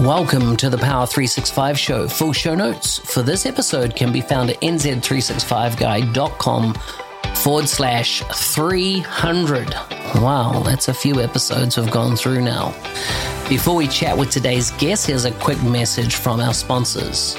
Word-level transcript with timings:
Welcome 0.00 0.56
to 0.56 0.68
the 0.70 0.78
Power 0.78 1.06
365 1.06 1.78
show. 1.78 2.08
Full 2.08 2.32
show 2.32 2.54
notes 2.54 2.98
for 2.98 3.20
this 3.20 3.44
episode 3.44 3.94
can 3.94 4.10
be 4.10 4.22
found 4.22 4.48
at 4.48 4.58
nz365guy.com 4.62 6.74
forward 7.34 7.68
slash 7.68 8.22
300. 8.22 9.74
Wow, 10.14 10.62
that's 10.64 10.88
a 10.88 10.94
few 10.94 11.20
episodes 11.20 11.76
we've 11.76 11.90
gone 11.90 12.16
through 12.16 12.40
now. 12.40 12.70
Before 13.46 13.76
we 13.76 13.88
chat 13.88 14.16
with 14.16 14.30
today's 14.30 14.70
guest, 14.70 15.06
here's 15.06 15.26
a 15.26 15.32
quick 15.32 15.62
message 15.62 16.14
from 16.14 16.40
our 16.40 16.54
sponsors. 16.54 17.36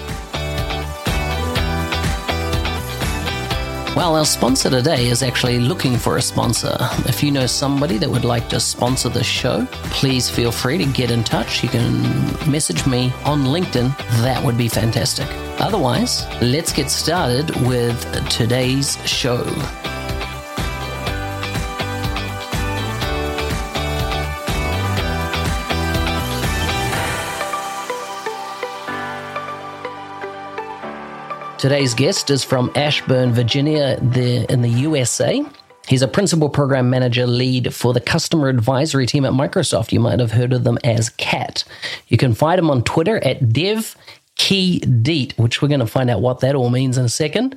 Well, 3.93 4.15
our 4.15 4.23
sponsor 4.23 4.69
today 4.69 5.07
is 5.07 5.21
actually 5.21 5.59
looking 5.59 5.97
for 5.97 6.15
a 6.15 6.21
sponsor. 6.21 6.77
If 7.07 7.21
you 7.21 7.29
know 7.29 7.45
somebody 7.45 7.97
that 7.97 8.09
would 8.09 8.23
like 8.23 8.47
to 8.49 8.59
sponsor 8.59 9.09
the 9.09 9.21
show, 9.21 9.67
please 9.91 10.29
feel 10.29 10.49
free 10.49 10.77
to 10.77 10.85
get 10.85 11.11
in 11.11 11.25
touch. 11.25 11.61
You 11.61 11.67
can 11.67 12.01
message 12.49 12.87
me 12.87 13.11
on 13.25 13.43
LinkedIn. 13.43 13.95
That 14.23 14.41
would 14.45 14.57
be 14.57 14.69
fantastic. 14.69 15.27
Otherwise, 15.59 16.25
let's 16.41 16.71
get 16.71 16.89
started 16.89 17.53
with 17.67 17.99
today's 18.29 18.95
show. 19.05 19.43
Today's 31.61 31.93
guest 31.93 32.31
is 32.31 32.43
from 32.43 32.71
Ashburn, 32.73 33.33
Virginia, 33.33 33.99
the, 34.01 34.51
in 34.51 34.63
the 34.63 34.69
USA. 34.69 35.45
He's 35.87 36.01
a 36.01 36.07
principal 36.07 36.49
program 36.49 36.89
manager 36.89 37.27
lead 37.27 37.71
for 37.71 37.93
the 37.93 38.01
customer 38.01 38.49
advisory 38.49 39.05
team 39.05 39.25
at 39.25 39.33
Microsoft. 39.33 39.91
You 39.91 39.99
might 39.99 40.19
have 40.19 40.31
heard 40.31 40.53
of 40.53 40.63
them 40.63 40.79
as 40.83 41.09
CAT. 41.09 41.63
You 42.07 42.17
can 42.17 42.33
find 42.33 42.57
him 42.57 42.71
on 42.71 42.83
Twitter 42.83 43.23
at 43.23 43.53
Dev 43.53 43.95
Keydet, 44.39 45.37
which 45.37 45.61
we're 45.61 45.67
going 45.67 45.81
to 45.81 45.85
find 45.85 46.09
out 46.09 46.19
what 46.19 46.39
that 46.39 46.55
all 46.55 46.71
means 46.71 46.97
in 46.97 47.05
a 47.05 47.09
second. 47.09 47.55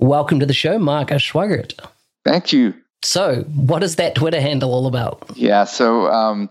Welcome 0.00 0.40
to 0.40 0.46
the 0.46 0.52
show, 0.52 0.80
Mark 0.80 1.10
Schweigert. 1.10 1.78
Thank 2.24 2.52
you. 2.52 2.74
So, 3.04 3.42
what 3.54 3.84
is 3.84 3.94
that 3.94 4.16
Twitter 4.16 4.40
handle 4.40 4.74
all 4.74 4.88
about? 4.88 5.24
Yeah, 5.36 5.66
so 5.66 6.10
um, 6.10 6.50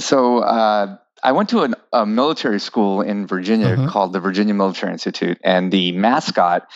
so 0.00 0.38
uh, 0.38 0.96
I 1.22 1.32
went 1.32 1.48
to 1.50 1.62
an, 1.62 1.74
a 1.92 2.06
military 2.06 2.60
school 2.60 3.02
in 3.02 3.26
Virginia 3.26 3.68
mm-hmm. 3.68 3.88
called 3.88 4.12
the 4.12 4.20
Virginia 4.20 4.54
Military 4.54 4.92
Institute, 4.92 5.38
and 5.42 5.72
the 5.72 5.92
mascot, 5.92 6.68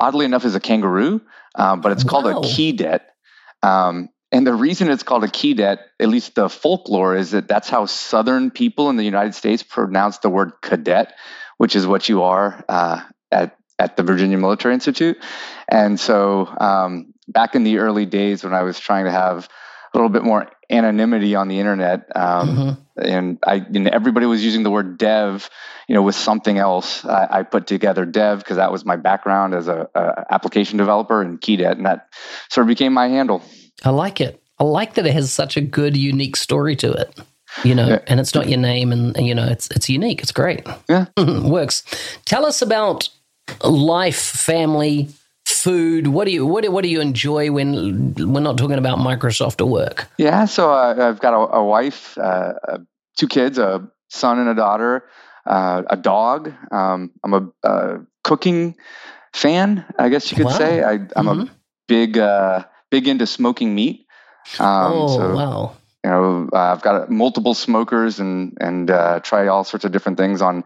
oddly 0.00 0.24
enough, 0.24 0.44
is 0.44 0.54
a 0.54 0.60
kangaroo, 0.60 1.20
um, 1.54 1.80
but 1.80 1.92
it's 1.92 2.04
called 2.04 2.24
wow. 2.24 2.38
a 2.38 2.42
Keydet. 2.42 3.00
Um, 3.62 4.08
and 4.30 4.46
the 4.46 4.54
reason 4.54 4.90
it's 4.90 5.02
called 5.02 5.24
a 5.24 5.28
Keydet, 5.28 5.78
at 5.98 6.08
least 6.08 6.34
the 6.34 6.48
folklore, 6.48 7.16
is 7.16 7.30
that 7.30 7.48
that's 7.48 7.68
how 7.68 7.86
Southern 7.86 8.50
people 8.50 8.90
in 8.90 8.96
the 8.96 9.04
United 9.04 9.34
States 9.34 9.62
pronounce 9.62 10.18
the 10.18 10.28
word 10.28 10.52
cadet, 10.60 11.14
which 11.56 11.74
is 11.74 11.86
what 11.86 12.08
you 12.08 12.22
are 12.22 12.64
uh, 12.68 13.02
at 13.30 13.56
at 13.78 13.96
the 13.96 14.02
Virginia 14.02 14.36
Military 14.36 14.74
Institute. 14.74 15.18
And 15.68 15.98
so, 16.00 16.52
um, 16.58 17.14
back 17.28 17.54
in 17.54 17.62
the 17.62 17.78
early 17.78 18.06
days 18.06 18.42
when 18.42 18.52
I 18.52 18.62
was 18.62 18.78
trying 18.78 19.04
to 19.04 19.12
have 19.12 19.48
a 19.92 19.96
little 19.96 20.08
bit 20.08 20.24
more 20.24 20.50
anonymity 20.70 21.34
on 21.34 21.48
the 21.48 21.58
internet. 21.58 22.08
Um, 22.14 22.48
mm-hmm. 22.48 22.82
And 23.02 23.38
I, 23.46 23.56
and 23.56 23.88
everybody 23.88 24.26
was 24.26 24.44
using 24.44 24.62
the 24.62 24.70
word 24.70 24.98
dev, 24.98 25.48
you 25.88 25.94
know, 25.94 26.02
with 26.02 26.14
something 26.14 26.58
else. 26.58 27.04
I, 27.04 27.28
I 27.30 27.42
put 27.42 27.66
together 27.66 28.04
dev 28.04 28.38
because 28.40 28.56
that 28.56 28.72
was 28.72 28.84
my 28.84 28.96
background 28.96 29.54
as 29.54 29.68
a, 29.68 29.88
a, 29.94 30.26
application 30.30 30.78
developer 30.78 31.22
and 31.22 31.40
Keydet, 31.40 31.72
and 31.72 31.86
that 31.86 32.08
sort 32.48 32.64
of 32.64 32.68
became 32.68 32.92
my 32.92 33.08
handle. 33.08 33.42
I 33.84 33.90
like 33.90 34.20
it. 34.20 34.42
I 34.58 34.64
like 34.64 34.94
that 34.94 35.06
it 35.06 35.12
has 35.12 35.32
such 35.32 35.56
a 35.56 35.60
good, 35.60 35.96
unique 35.96 36.36
story 36.36 36.76
to 36.76 36.92
it. 36.92 37.20
You 37.64 37.74
know, 37.74 37.88
yeah. 37.88 37.98
and 38.06 38.20
it's 38.20 38.34
not 38.34 38.48
your 38.48 38.58
name, 38.58 38.92
and, 38.92 39.16
and 39.16 39.26
you 39.26 39.34
know, 39.34 39.46
it's 39.46 39.68
it's 39.70 39.88
unique. 39.88 40.20
It's 40.20 40.32
great. 40.32 40.66
Yeah, 40.88 41.06
works. 41.16 41.82
Tell 42.26 42.44
us 42.44 42.60
about 42.60 43.08
life, 43.64 44.18
family, 44.18 45.08
food? 45.58 46.08
What 46.08 46.26
do 46.26 46.30
you 46.30 46.46
what 46.46 46.64
do, 46.64 46.70
what 46.70 46.82
do 46.82 46.88
you 46.88 47.00
enjoy 47.00 47.50
when 47.50 48.14
we're 48.14 48.40
not 48.40 48.58
talking 48.58 48.78
about 48.78 48.98
Microsoft 48.98 49.60
or 49.60 49.66
work? 49.66 50.08
Yeah, 50.18 50.44
so 50.44 50.72
uh, 50.72 50.94
I've 50.98 51.20
got 51.20 51.34
a, 51.34 51.56
a 51.56 51.64
wife, 51.64 52.16
uh, 52.18 52.54
uh, 52.68 52.78
two 53.16 53.28
kids, 53.28 53.58
a 53.58 53.88
son 54.08 54.38
and 54.38 54.48
a 54.48 54.54
daughter, 54.54 55.04
uh, 55.46 55.82
a 55.88 55.96
dog. 55.96 56.52
Um, 56.70 57.12
I'm 57.24 57.34
a, 57.34 57.48
a, 57.62 58.00
cooking 58.24 58.76
fan, 59.32 59.84
I 59.98 60.08
guess 60.10 60.30
you 60.30 60.36
could 60.36 60.46
wow. 60.46 60.58
say. 60.58 60.82
I, 60.82 60.92
am 60.92 61.08
mm-hmm. 61.08 61.40
a 61.40 61.50
big 61.86 62.18
uh, 62.18 62.64
big 62.90 63.08
into 63.08 63.26
smoking 63.26 63.74
meat. 63.74 64.06
Um, 64.58 64.92
oh 64.92 65.08
so, 65.08 65.34
wow! 65.34 65.76
You 66.04 66.10
know, 66.10 66.48
I've 66.52 66.82
got 66.82 67.10
multiple 67.10 67.54
smokers 67.54 68.20
and 68.20 68.56
and 68.60 68.90
uh, 68.90 69.20
try 69.20 69.48
all 69.48 69.64
sorts 69.64 69.84
of 69.84 69.92
different 69.92 70.18
things 70.18 70.42
on 70.42 70.64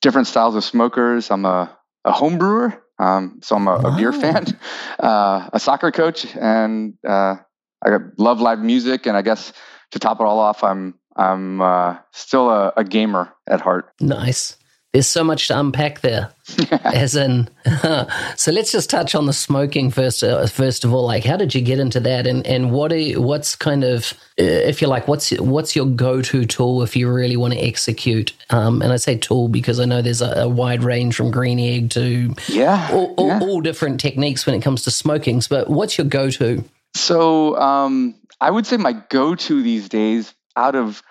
different 0.00 0.26
styles 0.26 0.54
of 0.54 0.64
smokers. 0.64 1.30
I'm 1.30 1.44
a 1.44 1.76
a 2.04 2.12
home 2.12 2.38
brewer. 2.38 2.82
Um, 2.98 3.40
so 3.42 3.56
I'm 3.56 3.68
a, 3.68 3.78
wow. 3.78 3.94
a 3.94 3.96
beer 3.96 4.12
fan, 4.12 4.44
uh, 4.98 5.48
a 5.52 5.60
soccer 5.60 5.90
coach, 5.90 6.26
and 6.34 6.94
uh, 7.06 7.36
I 7.84 7.90
love 8.16 8.40
live 8.40 8.58
music. 8.58 9.06
And 9.06 9.16
I 9.16 9.22
guess 9.22 9.52
to 9.92 9.98
top 9.98 10.20
it 10.20 10.24
all 10.24 10.38
off, 10.38 10.64
I'm 10.64 10.94
I'm 11.16 11.60
uh, 11.60 11.96
still 12.12 12.50
a, 12.50 12.72
a, 12.76 12.84
gamer 12.84 13.32
at 13.48 13.60
heart. 13.60 13.92
Nice. 14.00 14.56
There's 14.92 15.06
so 15.06 15.22
much 15.22 15.48
to 15.48 15.58
unpack 15.58 16.00
there. 16.00 16.30
As 16.82 17.14
in, 17.14 17.50
so 18.36 18.52
let's 18.52 18.72
just 18.72 18.88
touch 18.88 19.14
on 19.14 19.26
the 19.26 19.34
smoking 19.34 19.90
first. 19.90 20.24
Uh, 20.24 20.46
first 20.46 20.82
of 20.82 20.94
all, 20.94 21.04
like 21.04 21.24
how 21.24 21.36
did 21.36 21.54
you 21.54 21.60
get 21.60 21.78
into 21.78 22.00
that, 22.00 22.26
and 22.26 22.46
and 22.46 22.72
what 22.72 22.90
are 22.90 22.96
you, 22.96 23.20
what's 23.20 23.54
kind 23.54 23.84
of 23.84 24.14
uh, 24.40 24.44
if 24.44 24.80
you're 24.80 24.88
like 24.88 25.06
what's 25.06 25.30
what's 25.40 25.76
your 25.76 25.84
go 25.84 26.22
to 26.22 26.46
tool 26.46 26.82
if 26.82 26.96
you 26.96 27.12
really 27.12 27.36
want 27.36 27.52
to 27.52 27.60
execute? 27.60 28.32
Um, 28.48 28.80
and 28.80 28.90
I 28.90 28.96
say 28.96 29.18
tool 29.18 29.48
because 29.48 29.78
I 29.78 29.84
know 29.84 30.00
there's 30.00 30.22
a, 30.22 30.32
a 30.42 30.48
wide 30.48 30.82
range 30.82 31.16
from 31.16 31.30
green 31.30 31.58
egg 31.58 31.90
to 31.90 32.34
yeah, 32.48 32.88
all, 32.90 33.14
all, 33.18 33.28
yeah. 33.28 33.40
all 33.40 33.60
different 33.60 34.00
techniques 34.00 34.46
when 34.46 34.54
it 34.54 34.62
comes 34.62 34.84
to 34.84 34.90
smokings. 34.90 35.48
But 35.48 35.68
what's 35.68 35.98
your 35.98 36.06
go 36.06 36.30
to? 36.30 36.64
So 36.94 37.56
um, 37.58 38.14
I 38.40 38.50
would 38.50 38.66
say 38.66 38.78
my 38.78 38.92
go 39.10 39.34
to 39.34 39.62
these 39.62 39.90
days 39.90 40.34
out 40.56 40.74
of 40.74 41.02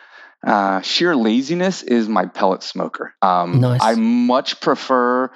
uh, 0.46 0.82
sheer 0.82 1.16
laziness 1.16 1.84
is 1.84 2.08
my 2.08 2.26
pellet 2.26 2.64
smoker. 2.64 3.14
Um, 3.22 3.60
nice. 3.60 3.82
I 3.82 3.96
much 3.96 4.62
prefer 4.62 5.32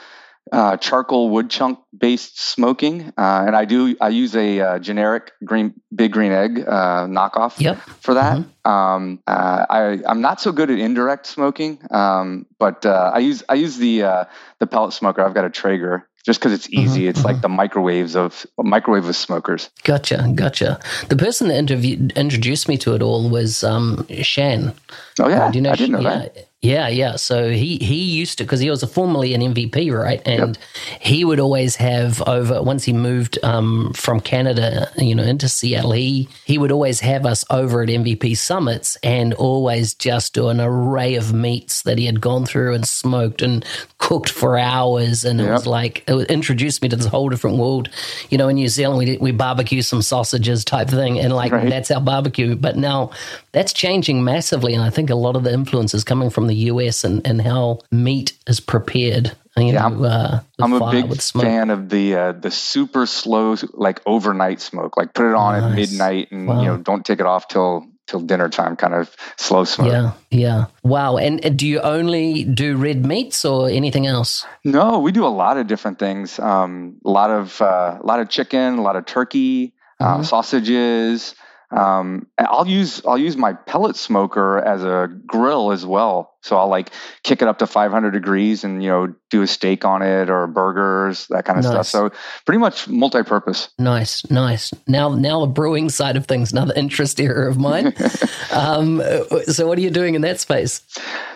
uh, 0.51 0.77
charcoal 0.77 1.29
wood 1.29 1.49
chunk 1.49 1.79
based 1.97 2.39
smoking, 2.39 3.13
uh, 3.17 3.43
and 3.45 3.55
I 3.55 3.65
do 3.65 3.95
I 4.01 4.09
use 4.09 4.35
a 4.35 4.59
uh, 4.59 4.79
generic 4.79 5.31
green 5.43 5.73
big 5.93 6.11
green 6.11 6.31
egg 6.31 6.59
uh, 6.67 7.05
knockoff 7.07 7.59
yep. 7.59 7.77
for 7.77 8.15
that. 8.15 8.39
Mm-hmm. 8.39 8.69
Um, 8.69 9.19
uh, 9.27 9.65
I 9.69 9.99
I'm 10.05 10.21
not 10.21 10.41
so 10.41 10.51
good 10.51 10.69
at 10.69 10.79
indirect 10.79 11.25
smoking, 11.25 11.79
um, 11.91 12.45
but 12.59 12.85
uh, 12.85 13.11
I 13.13 13.19
use 13.19 13.43
I 13.47 13.53
use 13.55 13.77
the 13.77 14.27
the 14.59 14.67
pellet 14.67 14.93
smoker. 14.93 15.23
I've 15.23 15.33
got 15.33 15.45
a 15.45 15.49
Traeger 15.49 16.07
just 16.25 16.39
because 16.39 16.53
it's 16.53 16.69
easy. 16.69 17.01
Mm-hmm, 17.01 17.09
it's 17.09 17.19
mm-hmm. 17.19 17.27
like 17.27 17.41
the 17.41 17.49
microwaves 17.49 18.15
of 18.15 18.45
microwave 18.57 19.05
of 19.05 19.15
smokers. 19.15 19.69
Gotcha, 19.83 20.31
gotcha. 20.35 20.79
The 21.09 21.15
person 21.15 21.47
that 21.47 21.57
interviewed, 21.57 22.13
introduced 22.13 22.67
me 22.67 22.77
to 22.79 22.93
it 22.95 23.01
all 23.01 23.29
was 23.29 23.63
um, 23.63 24.05
Shan. 24.21 24.73
Oh 25.19 25.29
yeah, 25.29 25.45
uh, 25.45 25.51
do 25.51 25.57
you 25.57 25.61
know? 25.61 25.71
I 25.71 25.75
didn't 25.75 25.93
know 25.93 26.01
yeah, 26.01 26.19
that. 26.19 26.50
Yeah, 26.61 26.89
yeah. 26.89 27.15
So 27.15 27.49
he 27.49 27.77
he 27.77 27.95
used 27.95 28.37
to 28.37 28.43
because 28.43 28.59
he 28.59 28.69
was 28.69 28.83
a 28.83 28.87
formerly 28.87 29.33
an 29.33 29.41
MVP, 29.41 29.91
right? 29.91 30.21
And 30.27 30.55
yep. 30.55 30.57
he 30.99 31.25
would 31.25 31.39
always 31.39 31.75
have 31.77 32.21
over 32.27 32.61
once 32.61 32.83
he 32.83 32.93
moved 32.93 33.39
um, 33.41 33.91
from 33.93 34.19
Canada, 34.19 34.91
you 34.95 35.15
know, 35.15 35.23
into 35.23 35.49
Seattle. 35.49 35.93
He 35.93 36.29
he 36.45 36.59
would 36.59 36.71
always 36.71 36.99
have 36.99 37.25
us 37.25 37.43
over 37.49 37.81
at 37.81 37.89
MVP 37.89 38.37
summits 38.37 38.95
and 39.01 39.33
always 39.33 39.95
just 39.95 40.35
do 40.35 40.49
an 40.49 40.61
array 40.61 41.15
of 41.15 41.33
meats 41.33 41.81
that 41.81 41.97
he 41.97 42.05
had 42.05 42.21
gone 42.21 42.45
through 42.45 42.75
and 42.75 42.87
smoked 42.87 43.41
and 43.41 43.65
cooked 43.97 44.29
for 44.29 44.55
hours. 44.55 45.25
And 45.25 45.39
yep. 45.39 45.49
it 45.49 45.51
was 45.53 45.65
like 45.65 46.03
it 46.07 46.29
introduced 46.29 46.83
me 46.83 46.89
to 46.89 46.95
this 46.95 47.07
whole 47.07 47.29
different 47.29 47.57
world. 47.57 47.89
You 48.29 48.37
know, 48.37 48.49
in 48.49 48.57
New 48.57 48.67
Zealand 48.67 48.99
we 48.99 49.17
we 49.17 49.31
barbecue 49.31 49.81
some 49.81 50.03
sausages 50.03 50.63
type 50.63 50.89
thing, 50.89 51.17
and 51.17 51.33
like 51.33 51.53
right. 51.53 51.67
that's 51.67 51.89
our 51.89 52.01
barbecue. 52.01 52.55
But 52.55 52.77
now 52.77 53.09
that's 53.51 53.73
changing 53.73 54.23
massively, 54.23 54.75
and 54.75 54.83
I 54.83 54.91
think 54.91 55.09
a 55.09 55.15
lot 55.15 55.35
of 55.35 55.43
the 55.43 55.51
influence 55.51 55.95
is 55.95 56.03
coming 56.03 56.29
from 56.29 56.50
the 56.51 56.71
US 56.71 57.03
and, 57.03 57.25
and 57.25 57.41
how 57.41 57.79
meat 57.91 58.33
is 58.45 58.59
prepared 58.59 59.31
You 59.57 59.73
yeah, 59.73 59.87
know, 59.89 60.05
uh, 60.05 60.39
I'm 60.59 60.73
a 60.73 60.91
big 60.91 61.21
fan 61.21 61.71
of 61.71 61.89
the 61.89 62.15
uh, 62.15 62.31
the 62.31 62.51
super 62.51 63.05
slow, 63.05 63.55
like 63.73 63.99
overnight 64.05 64.61
smoke. 64.61 64.95
Like 64.95 65.13
put 65.13 65.27
it 65.27 65.35
on 65.35 65.59
nice. 65.59 65.63
at 65.63 65.75
midnight, 65.75 66.31
and 66.31 66.47
wow. 66.47 66.61
you 66.61 66.67
know, 66.67 66.77
don't 66.77 67.05
take 67.05 67.19
it 67.19 67.25
off 67.25 67.49
till 67.49 67.85
till 68.07 68.21
dinner 68.21 68.47
time, 68.47 68.75
kind 68.75 68.93
of 68.93 69.15
slow 69.37 69.63
smoke. 69.65 69.91
Yeah, 69.91 70.11
yeah. 70.29 70.65
Wow. 70.83 71.17
And, 71.17 71.57
do 71.57 71.67
you 71.67 71.79
only 71.79 72.43
do 72.43 72.77
red 72.77 73.05
meats 73.05 73.43
or 73.43 73.69
anything 73.69 74.07
else? 74.07 74.45
No, 74.63 74.99
we 74.99 75.11
do 75.11 75.25
a 75.25 75.35
lot 75.43 75.57
of 75.57 75.67
different 75.67 75.99
things. 75.99 76.39
Um, 76.39 76.97
a 77.03 77.09
lot 77.09 77.29
of 77.29 77.61
uh, 77.61 77.99
a 78.01 78.05
lot 78.05 78.19
of 78.19 78.29
chicken, 78.29 78.77
a 78.77 78.81
lot 78.81 78.95
of 78.95 79.05
turkey, 79.05 79.73
uh, 79.99 80.15
mm-hmm. 80.15 80.23
sausages. 80.23 81.35
Um, 81.71 82.27
I'll 82.37 82.67
use 82.67 83.01
I'll 83.05 83.17
use 83.17 83.37
my 83.37 83.53
pellet 83.53 83.95
smoker 83.95 84.59
as 84.59 84.83
a 84.83 85.09
grill 85.25 85.71
as 85.71 85.85
well. 85.85 86.35
So 86.41 86.57
I'll 86.57 86.67
like 86.67 86.89
kick 87.23 87.41
it 87.41 87.47
up 87.47 87.59
to 87.59 87.67
500 87.67 88.11
degrees 88.11 88.63
and 88.63 88.83
you 88.83 88.89
know 88.89 89.13
do 89.29 89.41
a 89.41 89.47
steak 89.47 89.85
on 89.85 90.01
it 90.01 90.29
or 90.29 90.47
burgers 90.47 91.27
that 91.27 91.45
kind 91.45 91.59
of 91.59 91.65
nice. 91.65 91.71
stuff. 91.71 91.87
So 91.87 92.17
pretty 92.45 92.59
much 92.59 92.87
multi-purpose. 92.87 93.69
Nice, 93.79 94.29
nice. 94.29 94.73
Now 94.87 95.09
now 95.15 95.41
the 95.41 95.47
brewing 95.47 95.89
side 95.89 96.17
of 96.17 96.25
things, 96.25 96.51
another 96.51 96.73
interest 96.75 97.21
area 97.21 97.49
of 97.49 97.57
mine. 97.57 97.93
um, 98.51 99.01
so 99.45 99.67
what 99.67 99.77
are 99.77 99.81
you 99.81 99.91
doing 99.91 100.15
in 100.15 100.21
that 100.21 100.39
space? 100.39 100.81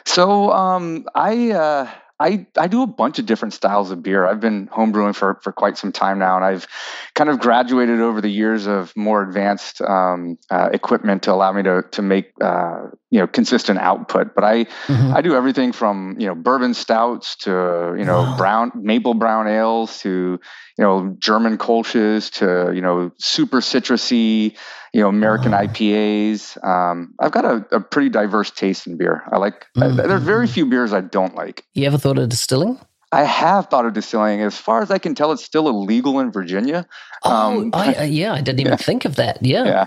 So 0.06 0.52
um, 0.52 1.06
I. 1.16 1.52
Uh, 1.52 1.90
I, 2.20 2.48
I 2.58 2.68
do 2.68 2.82
a 2.82 2.88
bunch 2.88 3.20
of 3.20 3.26
different 3.26 3.54
styles 3.54 3.92
of 3.92 4.02
beer. 4.02 4.26
I've 4.26 4.40
been 4.40 4.68
homebrewing 4.68 5.16
for, 5.16 5.38
for 5.44 5.52
quite 5.52 5.78
some 5.78 5.92
time 5.92 6.18
now, 6.18 6.38
and 6.38 6.46
I've 6.46 6.66
kind 7.14 7.30
of 7.30 7.40
graduated 7.40 8.00
over 8.00 8.22
the 8.22 8.30
years 8.30 8.68
of 8.68 8.96
more 8.96 9.22
advanced 9.22 9.82
um, 9.82 10.38
uh, 10.50 10.70
equipment 10.72 11.24
to 11.24 11.34
allow 11.34 11.52
me 11.52 11.64
to 11.64 11.84
to 11.92 12.02
make 12.02 12.32
uh, 12.42 12.88
you 13.12 13.20
know 13.20 13.28
consistent 13.28 13.80
output. 13.80 14.34
But 14.34 14.46
I 14.46 14.64
mm-hmm. 14.64 15.14
I 15.14 15.22
do 15.22 15.36
everything 15.36 15.74
from 15.74 16.16
you 16.18 16.28
know 16.28 16.36
bourbon 16.36 16.74
stouts 16.74 17.36
to 17.38 17.96
you 17.98 18.06
know 18.06 18.22
wow. 18.22 18.38
brown 18.38 18.72
maple 18.76 19.14
brown 19.14 19.48
ales 19.50 20.00
to 20.00 20.40
you 20.78 20.84
know 20.84 21.16
German 21.20 21.58
Kolsches 21.58 22.32
to 22.34 22.74
you 22.74 22.82
know 22.82 23.12
super 23.18 23.60
citrusy 23.60 24.56
you 24.94 25.02
know 25.02 25.10
American 25.10 25.54
oh. 25.54 25.58
IPAs. 25.58 26.64
Um, 26.66 27.14
I've 27.20 27.32
got 27.32 27.46
a, 27.46 27.66
a, 27.72 27.82
pretty 27.82 28.10
diverse 28.10 28.50
taste 28.50 28.88
in 28.88 28.98
beer. 28.98 29.24
I 29.32 29.38
like. 29.38 29.66
Mm-hmm. 29.76 30.00
I, 30.00 30.08
there's 30.08 30.24
very 30.24 30.48
few 30.48 30.66
beers 30.66 30.94
I 30.94 31.02
don't 31.02 31.36
like. 31.36 31.66
You 31.74 31.86
ever 31.86 31.98
thought 31.98 32.18
of 32.18 32.30
distilling? 32.30 32.80
I 33.12 33.24
have 33.24 33.68
thought 33.68 33.86
of 33.86 33.94
distilling. 33.94 34.42
As 34.42 34.58
far 34.58 34.82
as 34.82 34.92
I 34.92 34.98
can 34.98 35.16
tell, 35.16 35.32
it's 35.32 35.44
still 35.44 35.68
illegal 35.68 36.20
in 36.20 36.32
Virginia. 36.32 36.88
Oh, 37.24 37.62
um, 37.62 37.72
I, 37.74 38.04
yeah, 38.06 38.34
I 38.34 38.42
didn't 38.42 38.62
even 38.62 38.74
yeah. 38.74 38.78
think 38.78 39.06
of 39.06 39.16
that. 39.18 39.40
Yeah. 39.42 39.66
Yeah. 39.66 39.86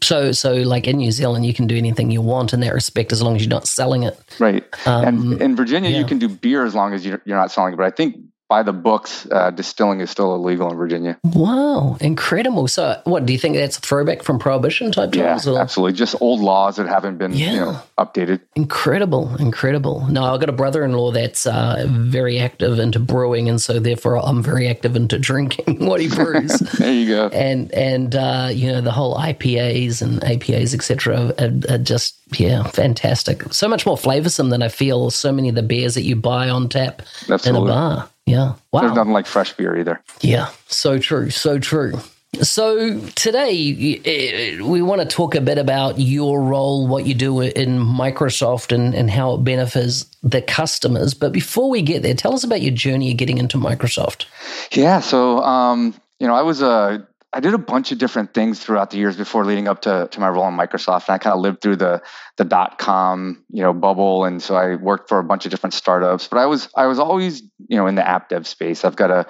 So, 0.00 0.30
so 0.30 0.54
like 0.54 0.86
in 0.86 0.98
New 0.98 1.10
Zealand, 1.10 1.44
you 1.44 1.52
can 1.52 1.66
do 1.66 1.76
anything 1.76 2.10
you 2.10 2.22
want 2.22 2.52
in 2.52 2.60
that 2.60 2.72
respect 2.72 3.10
as 3.10 3.20
long 3.20 3.34
as 3.34 3.42
you're 3.42 3.50
not 3.50 3.66
selling 3.66 4.04
it. 4.04 4.16
Right. 4.38 4.64
Um, 4.86 5.04
and 5.04 5.42
in 5.42 5.56
Virginia, 5.56 5.90
yeah. 5.90 5.98
you 5.98 6.04
can 6.04 6.18
do 6.18 6.28
beer 6.28 6.64
as 6.64 6.74
long 6.74 6.94
as 6.94 7.04
you're, 7.04 7.20
you're 7.24 7.36
not 7.36 7.50
selling 7.50 7.74
it. 7.74 7.76
But 7.76 7.86
I 7.86 7.90
think 7.90 8.16
by 8.48 8.62
the 8.62 8.72
books, 8.72 9.26
uh, 9.30 9.50
distilling 9.50 10.00
is 10.00 10.10
still 10.10 10.34
illegal 10.34 10.70
in 10.70 10.76
Virginia. 10.76 11.18
Wow, 11.22 11.98
incredible! 12.00 12.66
So, 12.66 13.00
what 13.04 13.26
do 13.26 13.32
you 13.34 13.38
think 13.38 13.56
that's 13.56 13.76
a 13.76 13.80
throwback 13.80 14.22
from 14.22 14.38
prohibition 14.38 14.90
type 14.90 15.12
times? 15.12 15.46
Yeah, 15.46 15.52
or? 15.52 15.60
absolutely. 15.60 15.98
Just 15.98 16.16
old 16.20 16.40
laws 16.40 16.76
that 16.76 16.88
haven't 16.88 17.18
been 17.18 17.34
yeah. 17.34 17.52
you 17.52 17.60
know, 17.60 17.82
updated. 17.98 18.40
Incredible, 18.56 19.36
incredible. 19.36 20.06
No, 20.08 20.24
I've 20.24 20.40
got 20.40 20.48
a 20.48 20.52
brother-in-law 20.52 21.12
that's 21.12 21.46
uh, 21.46 21.84
very 21.88 22.38
active 22.38 22.78
into 22.78 22.98
brewing, 22.98 23.50
and 23.50 23.60
so 23.60 23.78
therefore 23.78 24.16
I'm 24.16 24.42
very 24.42 24.66
active 24.66 24.96
into 24.96 25.18
drinking 25.28 25.84
what 25.84 26.00
he 26.00 26.08
brews. 26.14 26.58
there 26.58 26.92
you 26.92 27.06
go. 27.06 27.28
And 27.28 27.70
and 27.72 28.16
uh, 28.16 28.48
you 28.50 28.72
know 28.72 28.80
the 28.80 28.92
whole 28.92 29.16
IPAs 29.18 30.00
and 30.00 30.20
APAs 30.22 30.74
etc. 30.74 31.34
Are, 31.38 31.74
are 31.74 31.78
just 31.78 32.18
yeah, 32.38 32.62
fantastic. 32.64 33.52
So 33.52 33.68
much 33.68 33.84
more 33.84 33.96
flavoursome 33.96 34.50
than 34.50 34.62
I 34.62 34.68
feel 34.68 35.10
so 35.10 35.32
many 35.32 35.50
of 35.50 35.54
the 35.54 35.62
beers 35.62 35.94
that 35.94 36.02
you 36.02 36.16
buy 36.16 36.48
on 36.48 36.68
tap 36.68 37.02
Absolutely. 37.28 37.48
in 37.48 37.56
a 37.56 37.60
bar. 37.66 38.08
Yeah. 38.28 38.54
Wow. 38.72 38.80
There's 38.82 38.94
nothing 38.94 39.12
like 39.12 39.26
fresh 39.26 39.52
beer 39.54 39.78
either. 39.78 40.00
Yeah. 40.20 40.50
So 40.66 40.98
true. 40.98 41.30
So 41.30 41.58
true. 41.58 41.94
So 42.42 43.00
today 43.16 44.58
we 44.62 44.82
want 44.82 45.00
to 45.00 45.06
talk 45.06 45.34
a 45.34 45.40
bit 45.40 45.56
about 45.56 45.98
your 45.98 46.42
role, 46.42 46.86
what 46.86 47.06
you 47.06 47.14
do 47.14 47.40
in 47.40 47.78
Microsoft, 47.78 48.70
and, 48.70 48.94
and 48.94 49.10
how 49.10 49.34
it 49.34 49.38
benefits 49.38 50.04
the 50.22 50.42
customers. 50.42 51.14
But 51.14 51.32
before 51.32 51.70
we 51.70 51.80
get 51.80 52.02
there, 52.02 52.12
tell 52.12 52.34
us 52.34 52.44
about 52.44 52.60
your 52.60 52.74
journey 52.74 53.10
of 53.12 53.16
getting 53.16 53.38
into 53.38 53.56
Microsoft. 53.56 54.26
Yeah. 54.72 55.00
So, 55.00 55.42
um, 55.42 55.94
you 56.20 56.26
know, 56.26 56.34
I 56.34 56.42
was 56.42 56.60
a 56.60 57.07
I 57.30 57.40
did 57.40 57.52
a 57.52 57.58
bunch 57.58 57.92
of 57.92 57.98
different 57.98 58.32
things 58.32 58.58
throughout 58.58 58.90
the 58.90 58.96
years 58.96 59.16
before 59.16 59.44
leading 59.44 59.68
up 59.68 59.82
to, 59.82 60.08
to 60.10 60.20
my 60.20 60.28
role 60.28 60.48
in 60.48 60.54
Microsoft. 60.54 61.08
And 61.08 61.14
I 61.14 61.18
kind 61.18 61.34
of 61.34 61.40
lived 61.40 61.60
through 61.60 61.76
the 61.76 62.02
the 62.38 62.44
dot 62.44 62.78
com, 62.78 63.44
you 63.50 63.62
know, 63.62 63.74
bubble. 63.74 64.24
And 64.24 64.42
so 64.42 64.56
I 64.56 64.76
worked 64.76 65.10
for 65.10 65.18
a 65.18 65.24
bunch 65.24 65.44
of 65.44 65.50
different 65.50 65.74
startups. 65.74 66.26
But 66.28 66.38
I 66.38 66.46
was 66.46 66.70
I 66.74 66.86
was 66.86 66.98
always, 66.98 67.42
you 67.68 67.76
know, 67.76 67.86
in 67.86 67.96
the 67.96 68.06
app 68.06 68.30
dev 68.30 68.46
space. 68.46 68.84
I've 68.84 68.96
got 68.96 69.10
a 69.10 69.26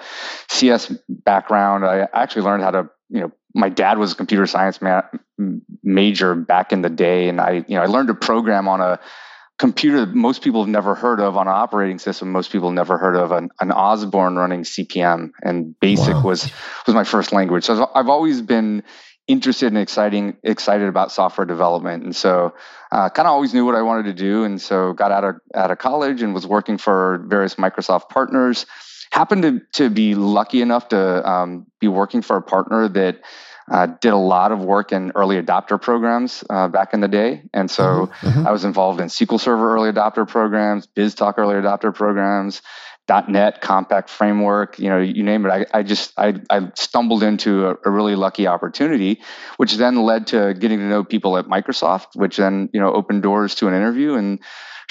CS 0.49 0.93
background. 1.09 1.85
I 1.85 2.07
actually 2.13 2.43
learned 2.43 2.63
how 2.63 2.71
to, 2.71 2.89
you 3.09 3.19
know, 3.19 3.31
my 3.53 3.67
dad 3.67 3.97
was 3.97 4.13
a 4.13 4.15
computer 4.15 4.47
science 4.47 4.81
ma- 4.81 5.01
major 5.83 6.35
back 6.35 6.71
in 6.71 6.81
the 6.81 6.89
day. 6.89 7.27
And 7.27 7.41
I, 7.41 7.65
you 7.67 7.75
know, 7.75 7.81
I 7.81 7.87
learned 7.87 8.07
to 8.07 8.13
program 8.13 8.69
on 8.69 8.79
a 8.79 8.99
computer 9.59 10.05
that 10.05 10.15
most 10.15 10.41
people 10.41 10.61
have 10.61 10.69
never 10.69 10.95
heard 10.95 11.19
of 11.19 11.35
on 11.35 11.47
an 11.47 11.53
operating 11.53 11.99
system 11.99 12.31
most 12.31 12.51
people 12.51 12.71
never 12.71 12.97
heard 12.97 13.15
of 13.15 13.31
an, 13.31 13.49
an 13.59 13.71
osborne 13.71 14.37
running 14.37 14.63
CP/M 14.63 15.33
and 15.43 15.79
basic 15.79 16.15
wow. 16.15 16.23
was 16.23 16.51
was 16.87 16.95
my 16.95 17.03
first 17.03 17.31
language. 17.33 17.65
So 17.65 17.91
i've 17.93 18.09
always 18.09 18.41
been 18.41 18.83
interested 19.29 19.67
and 19.67 19.77
exciting 19.77 20.37
excited 20.43 20.87
about 20.87 21.11
software 21.11 21.45
development. 21.45 22.03
And 22.03 22.15
so 22.15 22.55
uh, 22.91 23.09
kind 23.09 23.27
of 23.27 23.31
always 23.31 23.53
knew 23.53 23.63
what 23.63 23.75
i 23.75 23.81
wanted 23.83 24.03
to 24.03 24.13
do. 24.13 24.43
And 24.43 24.59
so 24.59 24.93
got 24.93 25.11
out 25.11 25.23
of 25.23 25.35
out 25.53 25.71
of 25.71 25.77
college 25.77 26.21
and 26.23 26.33
was 26.33 26.47
working 26.47 26.77
for 26.77 27.23
various 27.27 27.55
microsoft 27.55 28.09
partners. 28.09 28.65
Happened 29.11 29.41
to, 29.43 29.61
to 29.73 29.89
be 29.89 30.13
lucky 30.15 30.61
enough 30.61 30.89
to 30.89 31.27
um, 31.27 31.65
be 31.79 31.87
working 31.87 32.21
for 32.21 32.37
a 32.37 32.41
partner 32.41 32.87
that 32.89 33.21
uh, 33.69 33.87
did 33.87 34.13
a 34.13 34.17
lot 34.17 34.51
of 34.51 34.59
work 34.59 34.91
in 34.91 35.11
early 35.15 35.41
adopter 35.41 35.81
programs 35.81 36.43
uh, 36.49 36.67
back 36.67 36.93
in 36.93 37.01
the 37.01 37.07
day. 37.07 37.43
And 37.53 37.69
so 37.69 37.83
mm-hmm, 37.83 38.27
mm-hmm. 38.27 38.47
I 38.47 38.51
was 38.51 38.65
involved 38.65 38.99
in 38.99 39.07
SQL 39.07 39.39
Server 39.39 39.73
early 39.73 39.91
adopter 39.91 40.27
programs, 40.27 40.87
BizTalk 40.87 41.37
early 41.37 41.55
adopter 41.55 41.93
programs, 41.93 42.61
.NET 43.27 43.61
Compact 43.61 44.09
Framework, 44.09 44.77
you 44.77 44.89
know, 44.89 44.99
you 44.99 45.23
name 45.23 45.45
it. 45.45 45.49
I, 45.49 45.65
I 45.73 45.83
just 45.83 46.13
I, 46.17 46.35
I 46.49 46.71
stumbled 46.75 47.23
into 47.23 47.65
a, 47.65 47.75
a, 47.85 47.89
really 47.89 48.15
lucky 48.15 48.45
opportunity, 48.45 49.21
which 49.57 49.75
then 49.75 50.03
led 50.03 50.27
to 50.27 50.53
getting 50.53 50.77
to 50.77 50.85
know 50.85 51.03
people 51.03 51.35
at 51.37 51.45
Microsoft, 51.45 52.09
which 52.13 52.37
then 52.37 52.69
you 52.71 52.79
know 52.79 52.93
opened 52.93 53.23
doors 53.23 53.55
to 53.55 53.67
an 53.67 53.73
interview, 53.73 54.13
and 54.13 54.39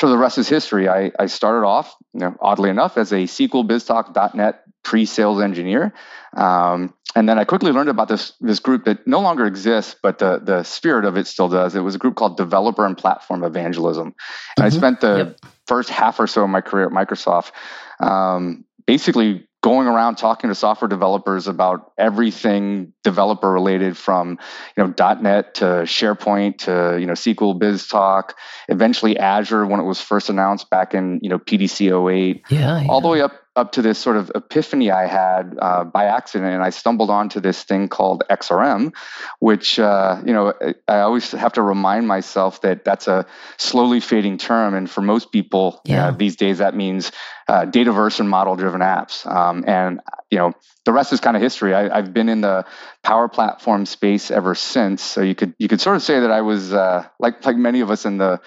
so 0.01 0.09
the 0.09 0.19
rest 0.19 0.39
is 0.39 0.49
history. 0.49 0.89
I, 0.89 1.11
I 1.19 1.27
started 1.27 1.67
off, 1.67 1.95
you 2.13 2.21
know, 2.21 2.37
oddly 2.41 2.71
enough, 2.71 2.97
as 2.97 3.13
a 3.13 3.25
SQL 3.25 3.67
BizTalk 3.69 4.35
.NET 4.35 4.63
pre-sales 4.89 5.43
engineer. 5.43 5.93
Um, 6.35 6.95
and 7.15 7.29
then 7.29 7.39
I 7.39 7.45
quickly 7.45 7.73
learned 7.73 7.91
about 7.91 8.09
this 8.09 8.33
this 8.41 8.59
group 8.59 8.87
that 8.87 9.07
no 9.07 9.21
longer 9.21 9.45
exists, 9.45 9.95
but 10.03 10.19
the 10.19 10.41
the 10.43 10.63
spirit 10.63 11.05
of 11.05 11.19
it 11.19 11.27
still 11.27 11.49
does. 11.49 11.75
It 11.75 11.81
was 11.81 11.95
a 11.95 11.99
group 11.99 12.17
called 12.17 12.39
Developer 12.39 12.87
and 12.87 12.97
Platform 12.97 13.45
Evangelism, 13.45 14.07
and 14.07 14.15
mm-hmm. 14.15 14.63
I 14.63 14.69
spent 14.71 15.01
the 15.03 15.17
yep. 15.17 15.41
first 15.67 15.91
half 15.91 16.19
or 16.19 16.27
so 16.27 16.45
of 16.45 16.49
my 16.49 16.63
career 16.63 16.87
at 16.87 16.93
Microsoft, 16.93 17.53
um, 18.01 18.65
basically 18.87 19.47
going 19.61 19.89
around 19.89 20.17
talking 20.17 20.49
to 20.49 20.55
software 20.55 20.89
developers 20.89 21.49
about 21.49 21.93
everything 21.99 22.93
developer 23.03 23.51
related 23.51 23.97
from 23.97 24.39
you 24.77 24.85
know 24.85 25.17
.NET 25.21 25.55
to 25.57 25.65
SharePoint 25.65 26.59
to 26.59 26.99
you 26.99 27.07
know 27.07 27.15
SQL 27.15 27.59
BizTalk, 27.59 28.33
eventually 28.69 29.19
Azure 29.19 29.67
when 29.67 29.81
it 29.81 29.85
was 29.85 30.01
first 30.01 30.31
announced 30.31 30.71
back 30.71 30.95
in 30.95 31.21
you 31.23 31.29
know 31.29 31.39
PDC 31.39 32.11
08, 32.11 32.45
yeah, 32.49 32.81
yeah. 32.81 32.89
all 32.89 33.01
the 33.01 33.09
way 33.09 33.21
up 33.21 33.33
up 33.59 33.73
to 33.73 33.83
this 33.83 33.99
sort 33.99 34.17
of 34.17 34.31
epiphany 34.37 34.93
I 34.93 35.07
had 35.07 35.59
uh, 35.61 35.83
by 35.83 36.05
accident, 36.05 36.55
and 36.55 36.63
I 36.63 36.71
stumbled 36.71 37.11
onto 37.11 37.41
this 37.41 37.65
thing 37.65 37.89
called 37.89 38.23
XRM, 38.31 38.95
which 39.41 39.81
uh, 39.81 40.23
you 40.25 40.33
know 40.33 40.55
I 40.87 41.01
always 41.01 41.33
have 41.33 41.55
to 41.55 41.63
remind 41.63 42.07
myself 42.07 42.61
that 42.61 42.85
that's 42.85 43.09
a 43.09 43.27
slowly 43.57 43.99
fading 43.99 44.39
term, 44.39 44.75
and 44.75 44.89
for 44.89 45.01
most 45.01 45.33
people 45.33 45.81
yeah. 45.85 46.09
uh, 46.09 46.11
these 46.13 46.37
days 46.37 46.59
that 46.59 46.77
means 46.77 47.11
uh, 47.49 47.67
dataverse 47.67 48.21
and 48.21 48.31
model-driven 48.31 48.81
apps. 48.81 49.27
Um, 49.27 49.65
and 49.67 50.01
you 50.31 50.39
know 50.39 50.53
the 50.85 50.93
rest 50.93 51.13
is 51.13 51.19
kind 51.19 51.37
of 51.37 51.43
history. 51.43 51.75
I, 51.75 51.97
have 51.97 52.15
been 52.15 52.29
in 52.29 52.43
the 52.43 52.65
power 53.03 53.29
platform 53.29 53.87
space 53.87 54.31
ever 54.31 54.55
since, 54.55 55.03
so 55.03 55.21
you 55.21 55.35
could 55.35 55.53
you 55.59 55.67
could 55.67 55.81
sort 55.81 55.97
of 55.97 56.03
say 56.05 56.21
that 56.21 56.31
I 56.31 56.43
was 56.43 56.73
uh, 56.73 57.07
like 57.19 57.45
like 57.45 57.57
many 57.57 57.81
of 57.81 57.91
us 57.91 58.07
in 58.07 58.19
the 58.19 58.41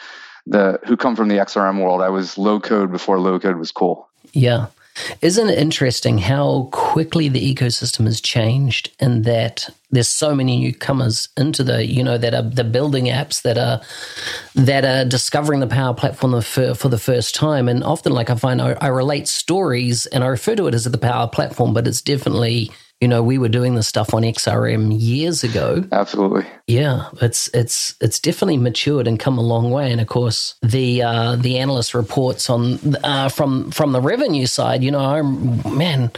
the 0.47 0.79
who 0.85 0.95
come 0.95 1.17
from 1.17 1.27
the 1.27 1.35
XRM 1.35 1.83
world. 1.83 2.01
I 2.01 2.09
was 2.09 2.37
low 2.37 2.61
code 2.61 2.93
before 2.93 3.19
low 3.19 3.39
code 3.39 3.57
was 3.57 3.73
cool. 3.73 4.07
Yeah. 4.31 4.67
Isn't 5.21 5.49
it 5.49 5.57
interesting 5.57 6.17
how 6.17 6.69
quickly 6.71 7.29
the 7.29 7.53
ecosystem 7.53 8.05
has 8.05 8.19
changed 8.19 8.91
and 8.99 9.23
that 9.25 9.69
there's 9.89 10.09
so 10.09 10.35
many 10.35 10.59
newcomers 10.59 11.29
into 11.37 11.63
the, 11.63 11.85
you 11.85 12.03
know, 12.03 12.17
that 12.17 12.33
are 12.33 12.41
the 12.41 12.63
building 12.63 13.05
apps 13.05 13.41
that 13.43 13.57
are 13.57 13.81
that 14.55 14.85
are 14.85 15.07
discovering 15.07 15.59
the 15.59 15.67
power 15.67 15.93
platform 15.93 16.39
for, 16.41 16.73
for 16.73 16.89
the 16.89 16.97
first 16.97 17.35
time. 17.35 17.67
And 17.67 17.83
often, 17.83 18.11
like 18.13 18.29
I 18.29 18.35
find, 18.35 18.61
I, 18.61 18.73
I 18.81 18.87
relate 18.87 19.27
stories 19.27 20.05
and 20.07 20.23
I 20.23 20.27
refer 20.27 20.55
to 20.55 20.67
it 20.67 20.73
as 20.73 20.83
the 20.83 20.97
power 20.97 21.27
platform, 21.27 21.73
but 21.73 21.87
it's 21.87 22.01
definitely 22.01 22.71
you 23.01 23.07
know, 23.07 23.23
we 23.23 23.39
were 23.39 23.49
doing 23.49 23.73
this 23.73 23.87
stuff 23.87 24.13
on 24.13 24.21
XRM 24.21 24.95
years 24.95 25.43
ago. 25.43 25.83
Absolutely. 25.91 26.45
Yeah, 26.67 27.09
it's 27.19 27.49
it's 27.51 27.95
it's 27.99 28.19
definitely 28.19 28.57
matured 28.57 29.07
and 29.07 29.19
come 29.19 29.39
a 29.39 29.41
long 29.41 29.71
way. 29.71 29.91
And 29.91 29.99
of 29.99 30.07
course, 30.07 30.53
the 30.61 31.01
uh, 31.01 31.35
the 31.35 31.57
analyst 31.57 31.95
reports 31.95 32.47
on 32.47 32.95
uh, 33.03 33.29
from 33.29 33.71
from 33.71 33.91
the 33.91 33.99
revenue 33.99 34.45
side. 34.45 34.83
You 34.83 34.91
know, 34.91 34.99
I'm 34.99 35.75
man, 35.75 36.11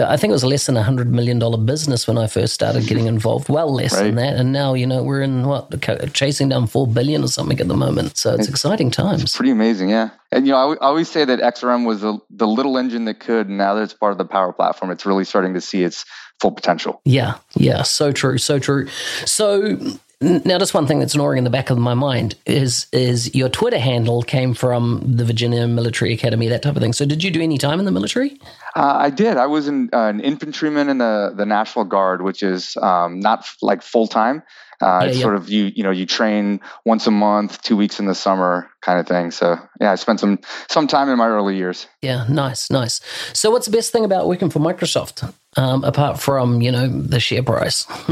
I 0.00 0.16
think 0.16 0.30
it 0.30 0.34
was 0.34 0.44
less 0.44 0.66
than 0.66 0.76
a 0.76 0.82
hundred 0.84 1.12
million 1.12 1.40
dollar 1.40 1.58
business 1.58 2.06
when 2.06 2.16
I 2.16 2.28
first 2.28 2.54
started 2.54 2.86
getting 2.86 3.06
involved. 3.16 3.48
Well, 3.48 3.74
less 3.74 3.92
right. 3.94 4.04
than 4.04 4.14
that, 4.14 4.36
and 4.36 4.52
now 4.52 4.74
you 4.74 4.86
know 4.86 5.02
we're 5.02 5.22
in 5.22 5.44
what 5.44 5.82
chasing 6.14 6.48
down 6.48 6.68
four 6.68 6.86
billion 6.86 7.24
or 7.24 7.28
something 7.28 7.58
at 7.58 7.66
the 7.66 7.76
moment. 7.76 8.16
So 8.16 8.30
it's, 8.30 8.42
it's 8.42 8.48
exciting 8.48 8.92
times. 8.92 9.24
It's 9.24 9.36
pretty 9.36 9.50
amazing, 9.50 9.90
yeah. 9.90 10.10
And 10.30 10.46
you 10.46 10.52
know, 10.52 10.72
I, 10.72 10.76
always 10.86 11.08
say 11.08 11.24
that 11.24 11.40
XRM 11.40 11.86
was 11.86 12.02
the, 12.02 12.18
the 12.30 12.46
little 12.46 12.76
engine 12.76 13.06
that 13.06 13.18
could. 13.18 13.48
And 13.48 13.56
now 13.56 13.74
that 13.74 13.82
it's 13.82 13.94
part 13.94 14.12
of 14.12 14.18
the 14.18 14.26
Power 14.26 14.52
Platform, 14.52 14.90
it's 14.90 15.06
really 15.06 15.24
starting 15.24 15.54
to 15.54 15.60
see 15.60 15.82
its 15.82 16.04
full 16.40 16.52
potential. 16.52 17.00
Yeah, 17.04 17.36
yeah, 17.54 17.82
so 17.82 18.12
true, 18.12 18.38
so 18.38 18.58
true. 18.58 18.88
So 19.24 19.78
now, 20.20 20.58
just 20.58 20.74
one 20.74 20.88
thing 20.88 20.98
that's 20.98 21.14
gnawing 21.14 21.38
in 21.38 21.44
the 21.44 21.50
back 21.50 21.70
of 21.70 21.78
my 21.78 21.94
mind 21.94 22.34
is 22.44 22.88
is 22.92 23.32
your 23.36 23.48
Twitter 23.48 23.78
handle 23.78 24.22
came 24.22 24.52
from 24.52 25.00
the 25.04 25.24
Virginia 25.24 25.68
Military 25.68 26.12
Academy, 26.12 26.48
that 26.48 26.62
type 26.62 26.74
of 26.74 26.82
thing. 26.82 26.92
So, 26.92 27.06
did 27.06 27.22
you 27.22 27.30
do 27.30 27.40
any 27.40 27.56
time 27.56 27.78
in 27.78 27.84
the 27.84 27.92
military? 27.92 28.40
Uh, 28.74 28.96
I 28.98 29.10
did. 29.10 29.36
I 29.36 29.46
was 29.46 29.68
in, 29.68 29.90
uh, 29.92 30.08
an 30.08 30.18
infantryman 30.18 30.88
in 30.88 30.98
the 30.98 31.32
the 31.36 31.46
National 31.46 31.84
Guard, 31.84 32.22
which 32.22 32.42
is 32.42 32.76
um, 32.78 33.20
not 33.20 33.40
f- 33.40 33.58
like 33.62 33.80
full 33.80 34.08
time. 34.08 34.42
Uh, 34.82 35.02
yeah, 35.02 35.08
it's 35.08 35.16
yeah. 35.18 35.22
sort 35.22 35.36
of 35.36 35.48
you 35.50 35.70
you 35.76 35.84
know 35.84 35.92
you 35.92 36.04
train 36.04 36.60
once 36.84 37.06
a 37.06 37.12
month, 37.12 37.62
two 37.62 37.76
weeks 37.76 38.00
in 38.00 38.06
the 38.06 38.14
summer, 38.14 38.68
kind 38.80 38.98
of 38.98 39.06
thing. 39.06 39.30
So 39.30 39.56
yeah, 39.80 39.92
I 39.92 39.94
spent 39.94 40.18
some 40.18 40.40
some 40.68 40.88
time 40.88 41.08
in 41.08 41.16
my 41.16 41.28
early 41.28 41.56
years. 41.56 41.86
Yeah, 42.02 42.26
nice, 42.28 42.72
nice. 42.72 43.00
So 43.34 43.52
what's 43.52 43.66
the 43.66 43.72
best 43.72 43.92
thing 43.92 44.04
about 44.04 44.26
working 44.26 44.50
for 44.50 44.58
Microsoft, 44.58 45.32
um, 45.58 45.82
apart 45.82 46.20
from 46.20 46.62
you 46.62 46.70
know 46.70 46.86
the 46.86 47.18
share 47.18 47.42
price? 47.42 47.84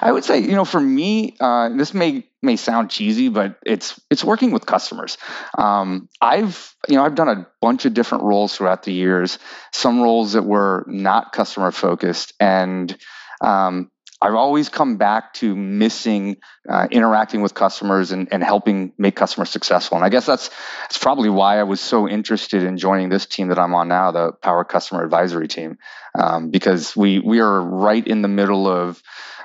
I 0.00 0.10
would 0.12 0.24
say 0.24 0.38
you 0.38 0.54
know 0.54 0.64
for 0.64 0.80
me, 0.80 1.36
uh, 1.40 1.68
this 1.70 1.92
may 1.92 2.24
may 2.42 2.54
sound 2.54 2.90
cheesy, 2.90 3.28
but 3.28 3.58
it's 3.66 4.00
it's 4.08 4.22
working 4.22 4.52
with 4.52 4.64
customers. 4.64 5.18
Um, 5.58 6.08
I've 6.20 6.74
you 6.88 6.94
know 6.94 7.04
I've 7.04 7.16
done 7.16 7.28
a 7.28 7.46
bunch 7.60 7.86
of 7.86 7.94
different 7.94 8.22
roles 8.22 8.56
throughout 8.56 8.84
the 8.84 8.92
years. 8.92 9.40
Some 9.72 10.00
roles 10.00 10.34
that 10.34 10.44
were 10.44 10.84
not 10.86 11.32
customer 11.32 11.72
focused 11.72 12.32
and 12.38 12.96
um, 13.40 13.90
I've 14.20 14.34
always 14.34 14.68
come 14.68 14.96
back 14.96 15.34
to 15.34 15.54
missing 15.54 16.38
uh, 16.68 16.88
interacting 16.90 17.40
with 17.40 17.54
customers 17.54 18.10
and, 18.10 18.28
and 18.32 18.42
helping 18.42 18.92
make 18.98 19.14
customers 19.14 19.50
successful. 19.50 19.96
And 19.96 20.04
I 20.04 20.08
guess 20.08 20.26
that's 20.26 20.50
that's 20.82 20.98
probably 20.98 21.30
why 21.30 21.60
I 21.60 21.62
was 21.62 21.80
so 21.80 22.08
interested 22.08 22.64
in 22.64 22.78
joining 22.78 23.10
this 23.10 23.26
team 23.26 23.48
that 23.48 23.58
I'm 23.58 23.74
on 23.74 23.88
now, 23.88 24.10
the 24.10 24.32
Power 24.32 24.64
Customer 24.64 25.04
Advisory 25.04 25.46
team, 25.46 25.78
um, 26.18 26.50
because 26.50 26.96
we 26.96 27.20
we 27.20 27.40
are 27.40 27.60
right 27.60 28.04
in 28.04 28.22
the 28.22 28.28
middle 28.28 28.66
of 28.66 29.00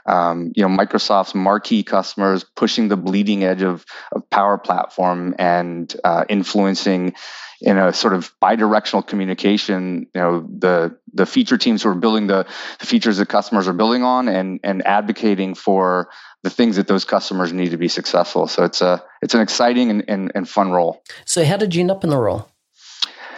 um, 0.06 0.52
you 0.56 0.68
know 0.68 0.76
Microsoft's 0.76 1.36
marquee 1.36 1.84
customers 1.84 2.44
pushing 2.56 2.88
the 2.88 2.98
bleeding 2.98 3.44
edge 3.44 3.62
of, 3.62 3.86
of 4.12 4.30
Power 4.30 4.58
Platform 4.58 5.36
and 5.38 5.96
uh, 6.04 6.26
influencing 6.30 7.14
in 7.64 7.78
a 7.78 7.94
sort 7.94 8.14
of 8.14 8.38
bidirectional 8.42 9.08
communication, 9.08 10.08
you 10.14 10.22
know, 10.22 10.46
the 10.60 10.98
the 11.14 11.26
feature 11.26 11.58
teams 11.58 11.82
who 11.84 11.90
are 11.90 11.96
building 11.96 12.28
the, 12.28 12.46
the 12.80 12.86
features 12.86 13.18
that 13.18 13.30
customers 13.30 13.68
are 13.70 13.74
building 13.74 14.04
on 14.04 14.28
and 14.28 14.60
and 14.64 14.86
advocating 14.86 15.56
for 15.56 16.10
the 16.44 16.50
things 16.50 16.76
that 16.76 16.88
those 16.88 17.06
customers 17.06 17.54
need 17.54 17.72
to 17.72 17.78
be 17.78 17.88
successful. 17.88 18.48
So 18.48 18.66
it's 18.66 18.82
a 18.82 19.02
it's 19.22 19.34
an 19.34 19.40
exciting 19.40 19.90
and, 19.90 20.04
and, 20.10 20.32
and 20.36 20.50
fun 20.50 20.72
role. 20.72 21.04
So 21.26 21.46
how 21.46 21.56
did 21.56 21.74
you 21.74 21.82
end 21.82 21.92
up 21.92 22.04
in 22.04 22.10
the 22.10 22.18
role? 22.18 22.50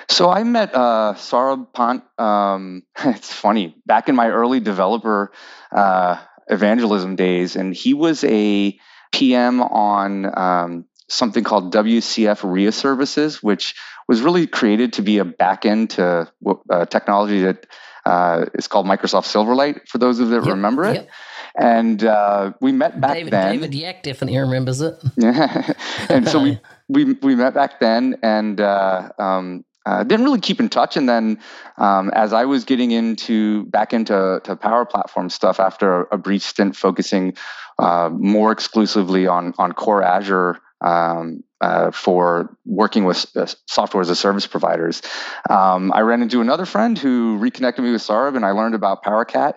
So 0.10 0.30
I 0.30 0.44
met 0.44 0.74
uh, 0.74 1.14
Saurabh 1.16 1.72
Pant. 1.72 2.04
Um, 2.20 2.84
it's 3.06 3.32
funny 3.32 3.76
back 3.86 4.10
in 4.10 4.16
my 4.16 4.30
early 4.30 4.60
developer 4.60 5.32
uh, 5.72 6.18
evangelism 6.48 7.16
days, 7.16 7.56
and 7.56 7.74
he 7.74 7.94
was 7.94 8.24
a 8.24 8.78
PM 9.12 9.62
on 9.62 10.38
um, 10.38 10.86
something 11.08 11.44
called 11.44 11.74
WCF 11.74 12.50
RIA 12.50 12.72
services, 12.72 13.42
which 13.42 13.76
was 14.08 14.22
really 14.22 14.48
created 14.48 14.94
to 14.94 15.02
be 15.02 15.20
a 15.20 15.26
backend 15.26 15.90
to 15.90 16.32
uh, 16.70 16.86
technology 16.86 17.42
that 17.42 17.66
uh, 18.06 18.46
is 18.54 18.68
called 18.68 18.86
Microsoft 18.86 19.26
Silverlight, 19.26 19.88
for 19.88 19.98
those 19.98 20.20
of 20.20 20.28
you 20.28 20.36
that 20.36 20.46
yep, 20.46 20.56
remember 20.56 20.86
it. 20.86 20.96
Yep. 20.96 21.10
And 21.58 22.04
uh, 22.04 22.52
we 22.62 22.72
met 22.72 23.00
back 23.00 23.14
David, 23.14 23.34
then. 23.34 23.54
David 23.54 23.74
Yack 23.74 24.04
definitely 24.04 24.38
remembers 24.38 24.82
it. 24.82 24.96
Yeah. 25.18 25.74
and 26.10 26.28
so 26.28 26.42
we, 26.42 26.60
we, 26.90 27.14
we 27.14 27.36
met 27.36 27.54
back 27.54 27.80
then 27.80 28.18
and 28.22 28.60
uh, 28.60 29.10
um, 29.18 29.66
uh, 29.86 30.04
didn't 30.04 30.26
really 30.26 30.40
keep 30.40 30.60
in 30.60 30.70
touch. 30.70 30.98
And 30.98 31.08
then 31.08 31.40
um, 31.78 32.10
as 32.10 32.34
I 32.34 32.46
was 32.46 32.66
getting 32.66 32.92
into 32.92 33.66
back 33.66 33.94
into 33.94 34.42
to 34.44 34.56
Power 34.56 34.86
Platform 34.86 35.30
stuff 35.30 35.60
after 35.60 36.02
a, 36.02 36.16
a 36.16 36.18
brief 36.18 36.44
stint 36.44 36.76
focusing 36.76 37.36
uh, 37.78 38.10
more 38.12 38.52
exclusively 38.52 39.28
on, 39.28 39.54
on 39.58 39.74
core 39.74 40.04
Azure 40.04 40.60
um, 40.82 41.44
uh, 41.62 41.92
for 41.92 42.56
working 42.66 43.06
with 43.06 43.26
uh, 43.36 43.48
software 43.68 44.02
as 44.02 44.10
a 44.10 44.16
service 44.16 44.48
providers. 44.48 45.02
Um, 45.50 45.92
I 45.94 46.02
ran 46.02 46.22
into 46.22 46.42
another 46.42 46.66
friend 46.66 46.98
who 46.98 47.38
reconnected 47.38 47.84
me 47.84 47.92
with 47.92 48.02
Saurabh, 48.02 48.36
and 48.36 48.46
I 48.46 48.52
learned 48.52 48.76
about 48.76 49.04
PowerCat. 49.04 49.56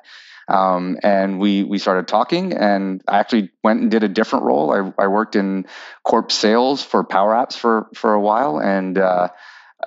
Um, 0.48 0.96
and 1.02 1.38
we 1.38 1.62
we 1.62 1.78
started 1.78 2.08
talking, 2.08 2.54
and 2.54 3.02
I 3.06 3.18
actually 3.18 3.50
went 3.62 3.82
and 3.82 3.90
did 3.90 4.02
a 4.02 4.08
different 4.08 4.46
role. 4.46 4.72
I, 4.72 5.04
I 5.04 5.08
worked 5.08 5.36
in 5.36 5.66
corp 6.04 6.32
sales 6.32 6.82
for 6.82 7.04
Power 7.04 7.34
Apps 7.34 7.54
for 7.54 7.88
for 7.94 8.14
a 8.14 8.20
while, 8.20 8.58
and 8.58 8.96
uh, 8.96 9.28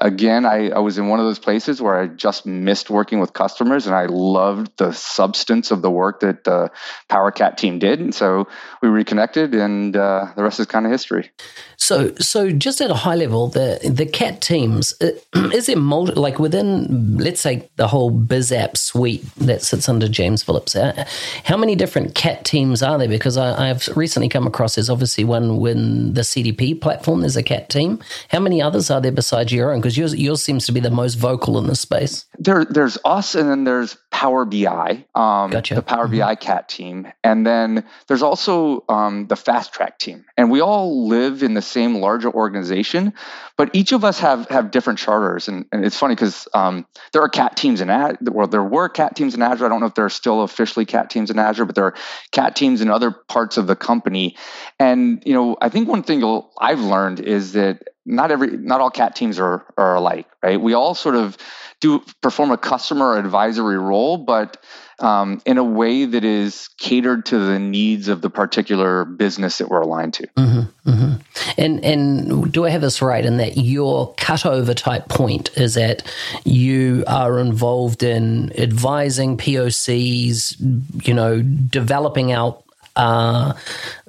again, 0.02 0.46
I, 0.46 0.70
I, 0.70 0.80
was 0.80 0.98
in 0.98 1.08
one 1.08 1.20
of 1.20 1.26
those 1.26 1.40
places 1.40 1.82
where 1.82 1.96
I 1.96 2.08
just 2.08 2.46
missed 2.46 2.90
working 2.90 3.20
with 3.20 3.34
customers 3.34 3.86
and 3.86 3.96
I 3.96 4.08
loved 4.08 4.76
the 4.78 4.92
substance 4.92 5.70
of 5.70 5.84
the 5.84 5.92
work 5.92 6.22
that 6.22 6.44
the 6.44 6.72
PowerCat 7.10 7.56
team 7.56 7.78
did. 7.78 8.00
And 8.00 8.14
so 8.14 8.48
we 8.82 8.90
reconnected 8.90 9.54
and 9.54 9.96
uh, 9.96 10.28
the 10.36 10.44
rest 10.44 10.60
is 10.60 10.66
kind 10.66 10.86
of 10.86 10.92
history. 10.92 11.32
So, 11.78 12.14
so 12.16 12.52
just 12.52 12.82
at 12.82 12.90
a 12.90 12.96
high 12.96 13.16
level, 13.16 13.48
the 13.48 13.80
the 13.84 14.06
cat 14.06 14.42
teams 14.42 14.94
uh, 15.02 15.12
is 15.54 15.70
it 15.70 15.78
multi, 15.78 16.14
like 16.14 16.40
within, 16.40 17.18
let's 17.18 17.42
say, 17.42 17.70
the 17.76 17.88
whole 17.88 18.12
BizApp 18.12 18.78
suite 18.78 19.24
that 19.38 19.62
sits 19.62 19.88
under 19.88 20.08
James 20.08 20.44
Phillips? 20.44 20.76
Uh, 20.76 21.06
how 21.44 21.58
many 21.58 21.76
different 21.76 22.16
cat 22.16 22.46
teams 22.46 22.84
are 22.84 22.98
there? 22.98 23.08
Because 23.08 23.38
I, 23.38 23.68
have 23.68 23.88
recently 23.96 24.30
come 24.30 24.48
across 24.48 24.76
there's 24.76 24.90
obviously 24.90 25.24
one 25.24 25.58
when 25.58 26.14
the 26.14 26.22
CDP 26.22 26.80
platform. 26.80 27.22
There's 27.22 27.38
a 27.38 27.44
cat 27.44 27.70
team. 27.70 28.00
How 28.30 28.40
many 28.40 28.62
others 28.62 28.90
are 28.90 29.02
there 29.02 29.12
besides 29.12 29.52
your 29.52 29.74
own? 29.74 29.82
Because 29.92 30.14
yours 30.14 30.22
yours 30.22 30.42
seems 30.42 30.66
to 30.68 30.72
be 30.72 30.80
the 30.80 30.90
most 30.90 31.16
vocal 31.16 31.58
in 31.58 31.68
this 31.68 31.82
space. 31.82 32.26
There, 32.40 32.64
there's 32.64 32.98
us, 33.04 33.36
and 33.36 33.50
then 33.50 33.66
there's 33.66 33.98
Power 34.10 34.46
BI, 34.46 35.06
um, 35.16 35.52
gotcha. 35.52 35.76
the 35.76 35.82
Power 35.82 36.08
mm-hmm. 36.08 36.20
BI 36.20 36.36
cat 36.36 36.70
team, 36.70 37.12
and 37.26 37.46
then 37.46 37.84
there's 38.08 38.22
also 38.22 38.86
um, 38.88 39.28
the 39.28 39.36
Fast 39.36 39.74
Track 39.74 40.00
team, 40.00 40.24
and 40.38 40.50
we 40.50 40.62
all 40.62 41.08
live 41.08 41.44
in 41.44 41.56
the 41.56 41.62
same 41.62 41.96
larger 41.96 42.32
organization, 42.32 43.14
but 43.58 43.70
each 43.74 43.92
of 43.92 44.06
us 44.06 44.20
have 44.20 44.48
have 44.48 44.72
different 44.72 45.00
charters. 45.00 45.50
And, 45.50 45.66
and 45.74 45.84
it's 45.84 45.98
funny 45.98 46.16
because 46.16 46.48
um, 46.54 46.86
there 47.12 47.22
are 47.22 47.30
cat 47.30 47.58
teams 47.58 47.82
in 47.82 47.90
Azure. 47.90 48.18
Well, 48.22 48.48
there 48.48 48.64
were 48.64 48.88
cat 48.88 49.18
teams 49.18 49.36
in 49.36 49.42
Azure. 49.42 49.66
I 49.66 49.70
don't 49.70 49.82
know 49.82 49.88
if 49.88 49.96
there 49.96 50.06
are 50.06 50.10
still 50.10 50.44
officially 50.44 50.86
cat 50.86 51.10
teams 51.10 51.30
in 51.30 51.38
Azure, 51.38 51.66
but 51.66 51.76
there 51.76 51.86
are 51.86 51.96
cat 52.32 52.56
teams 52.56 52.80
in 52.80 52.90
other 52.90 53.12
parts 53.12 53.58
of 53.58 53.68
the 53.68 53.76
company. 53.76 54.38
And 54.80 55.22
you 55.26 55.34
know, 55.34 55.58
I 55.60 55.68
think 55.68 55.90
one 55.90 56.04
thing 56.04 56.24
I've 56.60 56.80
learned 56.80 57.20
is 57.20 57.54
that 57.54 57.84
not 58.06 58.32
every 58.32 58.58
not 58.58 58.82
all 58.82 58.90
cat 58.90 59.16
teams 59.16 59.40
are 59.40 59.66
are 59.78 59.96
alike, 59.96 60.28
right? 60.42 60.60
We 60.60 60.74
all 60.74 60.96
sort 60.96 61.16
of 61.16 61.38
do 61.80 62.04
perform 62.22 62.52
a 62.52 62.58
customer 62.58 63.18
advisory 63.18 63.78
role, 63.78 64.18
but 64.18 64.64
um, 65.00 65.42
in 65.46 65.58
a 65.58 65.64
way 65.64 66.06
that 66.06 66.24
is 66.24 66.70
catered 66.78 67.26
to 67.28 67.40
the 67.40 67.58
needs 67.58 68.08
of 68.08 68.22
the 68.22 68.30
particular 68.30 69.04
business 69.04 69.58
that 69.58 69.68
we're 69.68 69.82
aligned 69.82 70.14
to. 70.14 70.28
Mm-hmm, 70.38 70.90
mm-hmm. 70.90 71.14
And 71.58 71.84
and 71.84 72.52
do 72.52 72.66
I 72.66 72.70
have 72.70 72.82
this 72.82 73.02
right 73.02 73.26
in 73.26 73.38
that 73.38 73.58
your 73.58 74.14
cutover 74.16 74.76
type 74.76 75.10
point 75.10 75.58
is 75.58 75.74
that 75.74 76.04
you 76.46 77.04
are 77.08 77.40
involved 77.40 78.04
in 78.04 78.58
advising 78.60 79.38
POCs, 79.38 81.08
you 81.08 81.14
know, 81.14 81.42
developing 81.42 82.32
out 82.32 82.64
uh, 82.96 83.54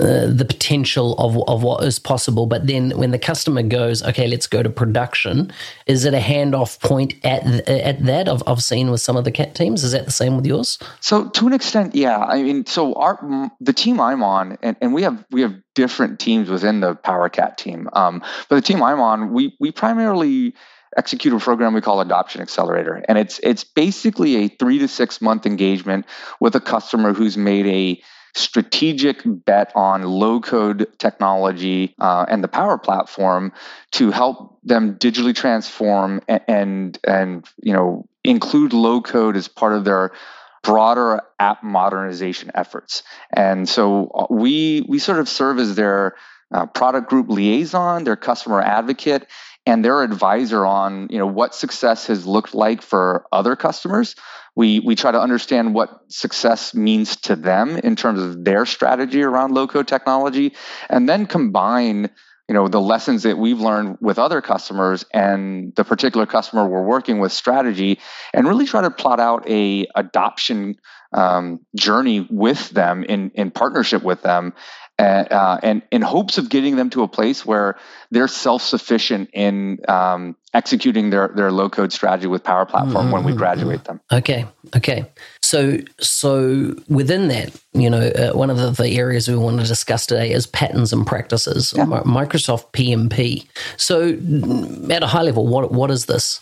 uh, 0.00 0.26
the 0.26 0.44
potential 0.46 1.14
of, 1.18 1.36
of 1.48 1.62
what 1.62 1.84
is 1.84 1.98
possible. 1.98 2.46
But 2.46 2.66
then 2.66 2.90
when 2.96 3.10
the 3.10 3.18
customer 3.18 3.62
goes, 3.62 4.02
okay, 4.02 4.26
let's 4.26 4.46
go 4.46 4.62
to 4.62 4.70
production, 4.70 5.52
is 5.86 6.04
it 6.04 6.14
a 6.14 6.18
handoff 6.18 6.80
point 6.80 7.14
at 7.24 7.44
at 7.68 8.04
that? 8.04 8.28
I've, 8.28 8.42
I've 8.46 8.62
seen 8.62 8.90
with 8.90 9.00
some 9.00 9.16
of 9.16 9.24
the 9.24 9.30
cat 9.30 9.54
teams. 9.54 9.84
Is 9.84 9.92
that 9.92 10.06
the 10.06 10.12
same 10.12 10.36
with 10.36 10.46
yours? 10.46 10.78
So 11.00 11.28
to 11.28 11.46
an 11.46 11.52
extent, 11.52 11.94
yeah. 11.94 12.18
I 12.18 12.42
mean, 12.42 12.66
so 12.66 12.94
our 12.94 13.50
the 13.60 13.72
team 13.72 14.00
I'm 14.00 14.22
on, 14.22 14.58
and, 14.62 14.76
and 14.80 14.94
we 14.94 15.02
have 15.02 15.24
we 15.30 15.42
have 15.42 15.54
different 15.74 16.18
teams 16.20 16.48
within 16.48 16.80
the 16.80 16.94
PowerCat 16.94 17.56
team. 17.56 17.88
Um, 17.92 18.22
but 18.48 18.56
the 18.56 18.62
team 18.62 18.82
I'm 18.82 19.00
on, 19.00 19.32
we 19.32 19.56
we 19.60 19.72
primarily 19.72 20.54
execute 20.96 21.32
a 21.32 21.38
program 21.38 21.74
we 21.74 21.80
call 21.80 22.00
Adoption 22.00 22.40
Accelerator, 22.40 23.02
and 23.08 23.18
it's 23.18 23.40
it's 23.42 23.64
basically 23.64 24.36
a 24.36 24.48
three 24.48 24.78
to 24.78 24.88
six 24.88 25.20
month 25.20 25.46
engagement 25.46 26.06
with 26.40 26.54
a 26.54 26.60
customer 26.60 27.12
who's 27.12 27.36
made 27.36 27.66
a 27.66 28.02
strategic 28.34 29.22
bet 29.24 29.72
on 29.74 30.02
low 30.02 30.40
code 30.40 30.86
technology 30.98 31.94
uh, 31.98 32.24
and 32.28 32.42
the 32.42 32.48
power 32.48 32.78
platform 32.78 33.52
to 33.92 34.10
help 34.10 34.58
them 34.64 34.96
digitally 34.96 35.34
transform 35.34 36.20
and, 36.28 36.40
and, 36.48 36.98
and 37.06 37.48
you 37.62 37.72
know 37.72 38.06
include 38.24 38.72
low 38.72 39.00
code 39.00 39.36
as 39.36 39.48
part 39.48 39.74
of 39.74 39.84
their 39.84 40.12
broader 40.62 41.20
app 41.38 41.62
modernization 41.62 42.50
efforts. 42.54 43.02
And 43.32 43.68
so 43.68 44.08
uh, 44.08 44.26
we 44.30 44.84
we 44.88 44.98
sort 44.98 45.18
of 45.18 45.28
serve 45.28 45.58
as 45.58 45.74
their 45.74 46.14
uh, 46.52 46.66
product 46.66 47.08
group 47.08 47.28
liaison, 47.28 48.04
their 48.04 48.16
customer 48.16 48.60
advocate, 48.60 49.26
and 49.66 49.84
their 49.84 50.02
advisor 50.02 50.66
on 50.66 51.08
you 51.10 51.18
know 51.18 51.26
what 51.26 51.54
success 51.54 52.06
has 52.06 52.26
looked 52.26 52.54
like 52.54 52.82
for 52.82 53.26
other 53.32 53.56
customers. 53.56 54.14
We 54.54 54.80
we 54.80 54.96
try 54.96 55.12
to 55.12 55.20
understand 55.20 55.74
what 55.74 56.00
success 56.08 56.74
means 56.74 57.16
to 57.22 57.36
them 57.36 57.76
in 57.78 57.96
terms 57.96 58.20
of 58.20 58.44
their 58.44 58.66
strategy 58.66 59.22
around 59.22 59.54
low 59.54 59.66
code 59.66 59.88
technology, 59.88 60.54
and 60.90 61.08
then 61.08 61.26
combine 61.26 62.10
you 62.48 62.54
know 62.54 62.68
the 62.68 62.80
lessons 62.80 63.22
that 63.22 63.38
we've 63.38 63.60
learned 63.60 63.98
with 64.00 64.18
other 64.18 64.40
customers 64.40 65.04
and 65.14 65.74
the 65.76 65.84
particular 65.84 66.26
customer 66.26 66.68
we're 66.68 66.82
working 66.82 67.18
with 67.18 67.32
strategy 67.32 67.98
and 68.34 68.46
really 68.46 68.66
try 68.66 68.82
to 68.82 68.90
plot 68.90 69.20
out 69.20 69.48
a 69.48 69.86
adoption 69.94 70.76
um, 71.14 71.60
journey 71.76 72.26
with 72.30 72.70
them 72.70 73.04
in 73.04 73.30
in 73.34 73.50
partnership 73.50 74.02
with 74.02 74.22
them 74.22 74.52
and, 74.98 75.32
uh, 75.32 75.58
and 75.62 75.82
in 75.90 76.02
hopes 76.02 76.38
of 76.38 76.48
getting 76.48 76.76
them 76.76 76.90
to 76.90 77.02
a 77.02 77.08
place 77.08 77.44
where 77.44 77.76
they're 78.10 78.28
self-sufficient 78.28 79.30
in 79.32 79.78
um, 79.88 80.36
executing 80.54 81.10
their, 81.10 81.28
their 81.28 81.50
low 81.50 81.70
code 81.70 81.92
strategy 81.92 82.26
with 82.26 82.44
Power 82.44 82.66
Platform 82.66 83.06
mm-hmm. 83.06 83.12
when 83.12 83.24
we 83.24 83.32
mm-hmm, 83.32 83.38
graduate 83.38 83.84
them. 83.84 84.00
Okay, 84.12 84.46
okay. 84.76 85.06
So 85.42 85.78
so 85.98 86.74
within 86.88 87.28
that, 87.28 87.58
you 87.72 87.88
know, 87.90 88.00
uh, 88.00 88.32
one 88.32 88.50
of 88.50 88.58
the, 88.58 88.70
the, 88.70 88.90
areas 88.96 89.28
we 89.28 89.36
want 89.36 89.60
to 89.60 89.66
discuss 89.66 90.06
today 90.06 90.30
is 90.30 90.46
patterns 90.46 90.92
and 90.92 91.06
practices, 91.06 91.74
yeah. 91.76 91.84
Microsoft 91.84 92.72
PnP. 92.72 93.46
So 93.76 94.10
at 94.92 95.02
a 95.02 95.06
high 95.06 95.22
level, 95.22 95.46
what 95.46 95.72
what 95.72 95.90
is 95.90 96.06
this? 96.06 96.40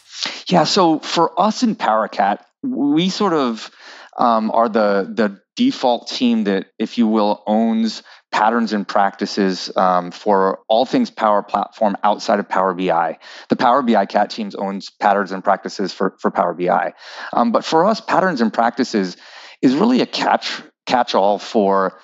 Yeah. 0.48 0.64
So 0.64 0.98
for 0.98 1.38
us 1.40 1.62
in 1.62 1.76
PowerCat, 1.76 2.40
we 2.62 3.08
sort 3.08 3.32
of 3.32 3.70
um, 4.18 4.50
are 4.50 4.68
the 4.68 5.10
the 5.12 5.40
default 5.56 6.08
team 6.08 6.44
that, 6.44 6.66
if 6.78 6.96
you 6.96 7.06
will, 7.06 7.42
owns 7.46 8.02
patterns 8.32 8.72
and 8.72 8.86
practices 8.86 9.70
um, 9.76 10.10
for 10.10 10.60
all 10.68 10.86
things 10.86 11.10
Power 11.10 11.42
Platform 11.42 11.96
outside 12.04 12.38
of 12.38 12.48
Power 12.48 12.74
BI. 12.74 13.18
The 13.48 13.56
Power 13.56 13.82
BI 13.82 14.06
cat 14.06 14.30
teams 14.30 14.54
owns 14.54 14.90
patterns 14.90 15.32
and 15.32 15.42
practices 15.42 15.92
for, 15.92 16.16
for 16.18 16.30
Power 16.30 16.54
BI. 16.54 16.94
Um, 17.32 17.52
but 17.52 17.64
for 17.64 17.84
us, 17.84 18.00
patterns 18.00 18.40
and 18.40 18.52
practices 18.52 19.16
is 19.62 19.74
really 19.74 20.00
a 20.00 20.06
catch 20.06 20.62
catch 20.86 21.14
all 21.14 21.38
for 21.38 22.00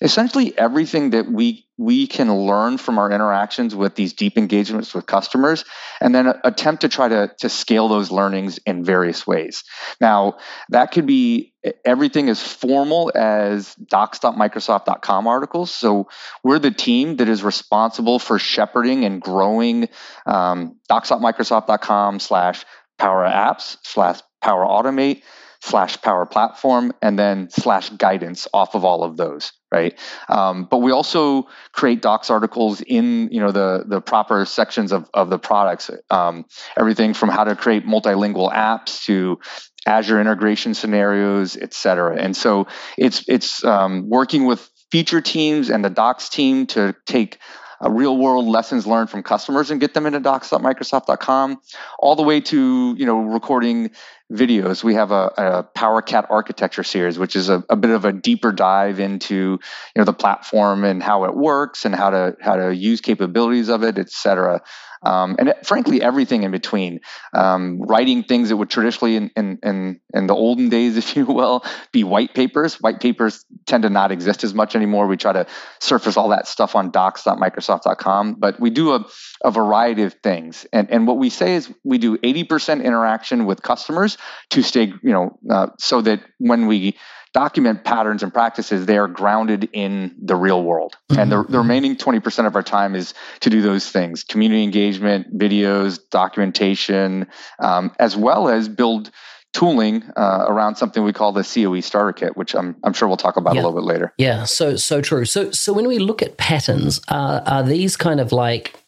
essentially 0.00 0.56
everything 0.56 1.10
that 1.10 1.30
we 1.30 1.66
we 1.76 2.08
can 2.08 2.32
learn 2.34 2.76
from 2.76 2.98
our 2.98 3.10
interactions 3.10 3.74
with 3.74 3.94
these 3.94 4.12
deep 4.12 4.36
engagements 4.36 4.92
with 4.94 5.06
customers 5.06 5.64
and 6.00 6.12
then 6.12 6.32
attempt 6.42 6.80
to 6.80 6.88
try 6.88 7.06
to, 7.06 7.30
to 7.38 7.48
scale 7.48 7.86
those 7.86 8.10
learnings 8.10 8.58
in 8.66 8.82
various 8.84 9.26
ways. 9.26 9.62
Now 10.00 10.38
that 10.70 10.90
could 10.90 11.06
be 11.06 11.54
everything 11.84 12.28
as 12.28 12.42
formal 12.42 13.12
as 13.14 13.76
docs.microsoft.com 13.76 15.26
articles. 15.28 15.70
So 15.70 16.08
we're 16.42 16.58
the 16.58 16.72
team 16.72 17.16
that 17.16 17.28
is 17.28 17.44
responsible 17.44 18.18
for 18.18 18.40
shepherding 18.40 19.04
and 19.04 19.20
growing 19.22 19.88
um, 20.26 20.76
docs.microsoft.com 20.88 22.18
slash 22.18 22.64
power 22.98 23.24
apps 23.24 23.76
slash 23.84 24.20
power 24.42 24.66
automate 24.66 25.22
slash 25.60 26.00
power 26.02 26.26
platform 26.26 26.92
and 27.02 27.18
then 27.18 27.50
slash 27.50 27.90
guidance 27.90 28.48
off 28.52 28.74
of 28.74 28.84
all 28.84 29.04
of 29.04 29.16
those 29.16 29.52
right? 29.70 29.98
Um, 30.28 30.64
but 30.64 30.78
we 30.78 30.92
also 30.92 31.48
create 31.72 32.02
docs 32.02 32.30
articles 32.30 32.80
in 32.80 33.28
you 33.30 33.40
know 33.40 33.52
the 33.52 33.84
the 33.86 34.00
proper 34.00 34.44
sections 34.44 34.92
of, 34.92 35.08
of 35.14 35.30
the 35.30 35.38
products. 35.38 35.90
Um, 36.10 36.44
everything 36.76 37.14
from 37.14 37.28
how 37.28 37.44
to 37.44 37.56
create 37.56 37.86
multilingual 37.86 38.52
apps 38.52 39.04
to 39.04 39.38
azure 39.86 40.20
integration 40.20 40.74
scenarios 40.74 41.56
et 41.56 41.72
cetera. 41.72 42.16
And 42.16 42.36
so 42.36 42.66
it's 42.96 43.24
it's 43.28 43.64
um, 43.64 44.08
working 44.08 44.46
with 44.46 44.68
feature 44.90 45.20
teams 45.20 45.70
and 45.70 45.84
the 45.84 45.90
docs 45.90 46.28
team 46.28 46.66
to 46.66 46.94
take 47.06 47.38
uh, 47.84 47.90
real 47.90 48.16
world 48.16 48.46
lessons 48.46 48.86
learned 48.86 49.08
from 49.08 49.22
customers 49.22 49.70
and 49.70 49.80
get 49.80 49.94
them 49.94 50.06
into 50.06 50.18
docs.microsoft.com 50.18 51.60
all 51.98 52.16
the 52.16 52.22
way 52.22 52.40
to 52.40 52.94
you 52.98 53.06
know 53.06 53.20
recording 53.20 53.90
videos 54.32 54.84
we 54.84 54.94
have 54.94 55.10
a, 55.10 55.32
a 55.38 55.68
powercat 55.74 56.26
architecture 56.28 56.82
series 56.82 57.18
which 57.18 57.34
is 57.34 57.48
a, 57.48 57.64
a, 57.70 57.76
bit 57.76 57.90
of 57.90 58.04
a 58.04 58.12
deeper 58.12 58.52
dive 58.52 59.00
into 59.00 59.34
you 59.34 59.58
know 59.96 60.04
the 60.04 60.12
platform 60.12 60.84
and 60.84 61.02
how 61.02 61.24
it 61.24 61.34
works 61.34 61.86
and 61.86 61.94
how 61.94 62.10
to 62.10 62.36
how 62.40 62.54
to 62.54 62.74
use 62.74 63.00
capabilities 63.00 63.68
of 63.70 63.82
it 63.82 63.96
et 63.96 64.10
cetera 64.10 64.60
um, 65.02 65.36
and 65.38 65.54
frankly 65.64 66.02
everything 66.02 66.42
in 66.42 66.50
between. 66.50 67.00
Um, 67.32 67.80
writing 67.82 68.24
things 68.24 68.48
that 68.48 68.56
would 68.56 68.70
traditionally, 68.70 69.16
in, 69.16 69.30
in, 69.36 69.58
in, 69.62 70.00
in, 70.14 70.26
the 70.26 70.34
olden 70.34 70.68
days, 70.68 70.96
if 71.02 71.16
you 71.16 71.26
will, 71.26 71.64
be 71.92 72.04
white 72.04 72.34
papers. 72.34 72.80
White 72.80 73.00
papers 73.00 73.44
tend 73.66 73.82
to 73.82 73.90
not 73.90 74.12
exist 74.12 74.44
as 74.44 74.54
much 74.54 74.74
anymore. 74.74 75.06
We 75.06 75.16
try 75.16 75.32
to 75.32 75.46
surface 75.80 76.16
all 76.16 76.30
that 76.30 76.46
stuff 76.46 76.74
on 76.74 76.90
docs.microsoft.com, 76.90 78.34
but 78.34 78.60
we 78.60 78.70
do 78.70 78.92
a, 78.92 79.06
a 79.44 79.50
variety 79.50 80.02
of 80.02 80.14
things. 80.14 80.66
And, 80.72 80.90
and 80.90 81.06
what 81.06 81.18
we 81.18 81.30
say 81.30 81.54
is 81.54 81.72
we 81.84 81.98
do 81.98 82.18
80% 82.18 82.84
interaction 82.84 83.46
with 83.46 83.62
customers 83.62 84.18
to 84.50 84.62
stay, 84.62 84.92
you 85.02 85.12
know, 85.12 85.38
uh, 85.50 85.68
so 85.78 86.00
that 86.02 86.22
when 86.38 86.66
we 86.66 86.96
document 87.32 87.84
patterns 87.84 88.22
and 88.22 88.32
practices, 88.32 88.86
they 88.86 88.98
are 88.98 89.08
grounded 89.08 89.68
in 89.72 90.14
the 90.20 90.36
real 90.36 90.62
world. 90.62 90.96
Mm-hmm. 91.10 91.20
And 91.20 91.32
the, 91.32 91.42
the, 91.44 91.58
remaining 91.58 91.96
20% 91.96 92.46
of 92.46 92.56
our 92.56 92.62
time 92.62 92.94
is 92.94 93.14
to 93.40 93.50
do 93.50 93.62
those 93.62 93.90
things 93.90 94.24
community 94.24 94.62
engagement, 94.62 95.36
videos, 95.36 95.98
documentation, 96.10 97.26
um, 97.58 97.92
as 97.98 98.16
well 98.16 98.48
as 98.48 98.68
build 98.68 99.10
tooling 99.52 100.04
uh, 100.16 100.44
around 100.46 100.76
something 100.76 101.02
we 101.02 101.12
call 101.12 101.32
the 101.32 101.42
COE 101.42 101.80
starter 101.80 102.12
kit, 102.12 102.36
which 102.36 102.54
I'm, 102.54 102.76
I'm 102.84 102.92
sure 102.92 103.08
we'll 103.08 103.16
talk 103.16 103.36
about 103.36 103.54
yeah. 103.54 103.62
a 103.62 103.64
little 103.64 103.80
bit 103.80 103.86
later. 103.86 104.12
Yeah, 104.18 104.44
so 104.44 104.76
so 104.76 105.00
true. 105.00 105.24
So 105.24 105.50
so 105.50 105.72
when 105.72 105.88
we 105.88 105.98
look 105.98 106.22
at 106.22 106.36
patterns, 106.36 107.00
uh, 107.08 107.40
are 107.46 107.62
these 107.62 107.96
kind 107.96 108.20
of 108.20 108.30
like 108.30 108.78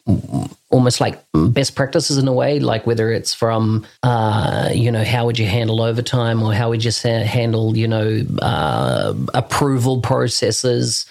almost 0.71 1.01
like 1.01 1.21
best 1.33 1.75
practices 1.75 2.17
in 2.17 2.27
a 2.27 2.33
way, 2.33 2.59
like 2.59 2.87
whether 2.87 3.11
it's 3.11 3.33
from, 3.33 3.85
uh, 4.03 4.69
you 4.73 4.91
know, 4.91 5.03
how 5.03 5.25
would 5.25 5.37
you 5.37 5.45
handle 5.45 5.81
overtime 5.81 6.41
or 6.41 6.53
how 6.53 6.69
would 6.69 6.83
you 6.83 6.91
handle, 7.03 7.77
you 7.77 7.87
know, 7.87 8.25
uh, 8.41 9.13
approval 9.33 10.01
processes. 10.01 11.05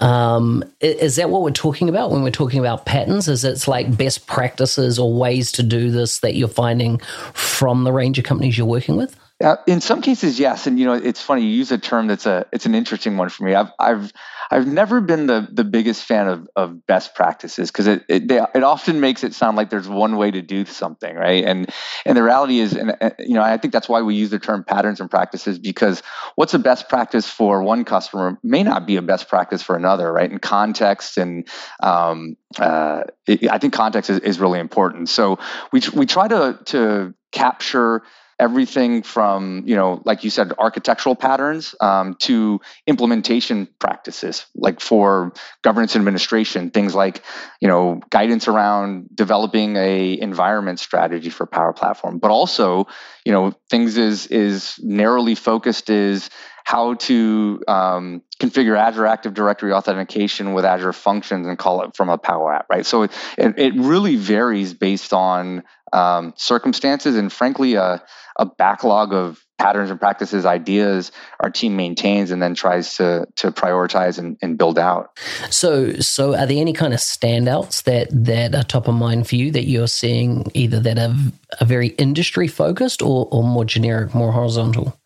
Um, 0.00 0.62
is 0.80 1.16
that 1.16 1.30
what 1.30 1.42
we're 1.42 1.50
talking 1.50 1.88
about 1.88 2.10
when 2.10 2.22
we're 2.22 2.30
talking 2.30 2.60
about 2.60 2.86
patterns? 2.86 3.28
Is 3.28 3.44
it's 3.44 3.66
like 3.66 3.96
best 3.96 4.26
practices 4.26 4.98
or 4.98 5.12
ways 5.12 5.50
to 5.52 5.62
do 5.62 5.90
this 5.90 6.20
that 6.20 6.34
you're 6.34 6.48
finding 6.48 6.98
from 7.32 7.84
the 7.84 7.92
range 7.92 8.18
of 8.18 8.24
companies 8.24 8.56
you're 8.58 8.66
working 8.66 8.96
with? 8.96 9.16
Uh, 9.44 9.56
in 9.66 9.82
some 9.82 10.00
cases, 10.00 10.38
yes, 10.40 10.66
and 10.66 10.78
you 10.78 10.86
know 10.86 10.94
it's 10.94 11.20
funny. 11.20 11.42
You 11.42 11.50
use 11.50 11.70
a 11.70 11.76
term 11.76 12.06
that's 12.06 12.24
a 12.24 12.46
it's 12.54 12.64
an 12.64 12.74
interesting 12.74 13.18
one 13.18 13.28
for 13.28 13.44
me. 13.44 13.54
I've 13.54 13.70
I've 13.78 14.10
I've 14.50 14.66
never 14.66 15.02
been 15.02 15.26
the 15.26 15.46
the 15.52 15.62
biggest 15.62 16.04
fan 16.04 16.26
of 16.26 16.48
of 16.56 16.86
best 16.86 17.14
practices 17.14 17.70
because 17.70 17.86
it 17.86 18.02
it, 18.08 18.28
they, 18.28 18.40
it 18.54 18.62
often 18.62 18.98
makes 18.98 19.24
it 19.24 19.34
sound 19.34 19.58
like 19.58 19.68
there's 19.68 19.88
one 19.88 20.16
way 20.16 20.30
to 20.30 20.40
do 20.40 20.64
something, 20.64 21.14
right? 21.14 21.44
And 21.44 21.68
and 22.06 22.16
the 22.16 22.22
reality 22.22 22.60
is, 22.60 22.72
and 22.72 22.96
you 23.18 23.34
know, 23.34 23.42
I 23.42 23.58
think 23.58 23.74
that's 23.74 23.90
why 23.90 24.00
we 24.00 24.14
use 24.14 24.30
the 24.30 24.38
term 24.38 24.64
patterns 24.64 25.00
and 25.00 25.10
practices 25.10 25.58
because 25.58 26.02
what's 26.36 26.54
a 26.54 26.58
best 26.58 26.88
practice 26.88 27.28
for 27.28 27.62
one 27.62 27.84
customer 27.84 28.38
may 28.42 28.62
not 28.62 28.86
be 28.86 28.96
a 28.96 29.02
best 29.02 29.28
practice 29.28 29.60
for 29.60 29.76
another, 29.76 30.10
right? 30.10 30.32
In 30.32 30.38
context 30.38 31.18
and 31.18 31.46
um, 31.82 32.38
uh, 32.58 33.02
it, 33.26 33.50
I 33.50 33.58
think 33.58 33.74
context 33.74 34.08
is, 34.08 34.18
is 34.20 34.40
really 34.40 34.60
important. 34.60 35.10
So 35.10 35.38
we 35.72 35.82
we 35.92 36.06
try 36.06 36.26
to 36.26 36.58
to 36.66 37.14
capture 37.32 38.02
everything 38.38 39.02
from 39.02 39.62
you 39.66 39.74
know 39.74 40.02
like 40.04 40.22
you 40.22 40.30
said 40.30 40.52
architectural 40.58 41.14
patterns 41.14 41.74
um, 41.80 42.14
to 42.14 42.60
implementation 42.86 43.66
practices 43.78 44.46
like 44.54 44.80
for 44.80 45.32
governance 45.62 45.96
administration 45.96 46.70
things 46.70 46.94
like 46.94 47.22
you 47.60 47.68
know 47.68 48.00
guidance 48.10 48.46
around 48.46 49.08
developing 49.14 49.76
a 49.76 50.18
environment 50.20 50.78
strategy 50.78 51.30
for 51.30 51.46
power 51.46 51.72
platform 51.72 52.18
but 52.18 52.30
also 52.30 52.86
you 53.24 53.32
know 53.32 53.52
things 53.70 53.96
is 53.96 54.26
is 54.26 54.78
narrowly 54.82 55.34
focused 55.34 55.88
is 55.88 56.28
how 56.66 56.94
to 56.94 57.62
um, 57.68 58.22
configure 58.40 58.76
Azure 58.76 59.06
Active 59.06 59.34
Directory 59.34 59.72
authentication 59.72 60.52
with 60.52 60.64
Azure 60.64 60.92
Functions 60.92 61.46
and 61.46 61.56
call 61.56 61.82
it 61.82 61.94
from 61.94 62.08
a 62.08 62.18
Power 62.18 62.52
App, 62.52 62.66
right? 62.68 62.84
So 62.84 63.04
it, 63.04 63.12
it, 63.38 63.74
really 63.76 64.16
varies 64.16 64.74
based 64.74 65.12
on 65.12 65.62
um, 65.92 66.34
circumstances 66.36 67.16
and, 67.16 67.32
frankly, 67.32 67.74
a, 67.74 68.02
a 68.36 68.46
backlog 68.46 69.12
of 69.12 69.46
patterns 69.58 69.90
and 69.90 69.98
practices, 69.98 70.44
ideas 70.44 71.12
our 71.40 71.50
team 71.50 71.76
maintains 71.76 72.30
and 72.30 72.42
then 72.42 72.54
tries 72.54 72.96
to 72.96 73.26
to 73.36 73.50
prioritize 73.50 74.18
and, 74.18 74.36
and 74.42 74.58
build 74.58 74.78
out. 74.78 75.18
So, 75.50 75.94
so 75.94 76.36
are 76.36 76.46
there 76.46 76.58
any 76.58 76.72
kind 76.72 76.92
of 76.92 77.00
standouts 77.00 77.84
that 77.84 78.08
that 78.10 78.54
are 78.54 78.62
top 78.62 78.88
of 78.88 78.94
mind 78.94 79.28
for 79.28 79.36
you 79.36 79.50
that 79.52 79.64
you're 79.64 79.88
seeing 79.88 80.50
either 80.54 80.80
that 80.80 80.98
are, 80.98 81.14
are 81.60 81.66
very 81.66 81.88
industry 81.88 82.48
focused 82.48 83.02
or, 83.02 83.28
or 83.30 83.42
more 83.42 83.64
generic, 83.64 84.14
more 84.14 84.32
horizontal? 84.32 84.98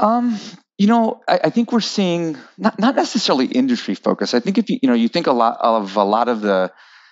Um, 0.00 0.38
you 0.76 0.86
know, 0.86 1.20
I, 1.26 1.40
I, 1.44 1.50
think 1.50 1.72
we're 1.72 1.80
seeing 1.80 2.36
not 2.56 2.78
not 2.78 2.94
necessarily 2.94 3.46
industry 3.46 3.94
focus. 3.94 4.34
I 4.34 4.40
think 4.40 4.58
if 4.58 4.70
you 4.70 4.78
you 4.82 4.88
know 4.88 4.94
you 4.94 5.08
think 5.08 5.26
a 5.26 5.32
lot 5.32 5.56
of 5.60 5.96
a 5.96 6.04
lot 6.04 6.28
of 6.28 6.40
the 6.40 6.70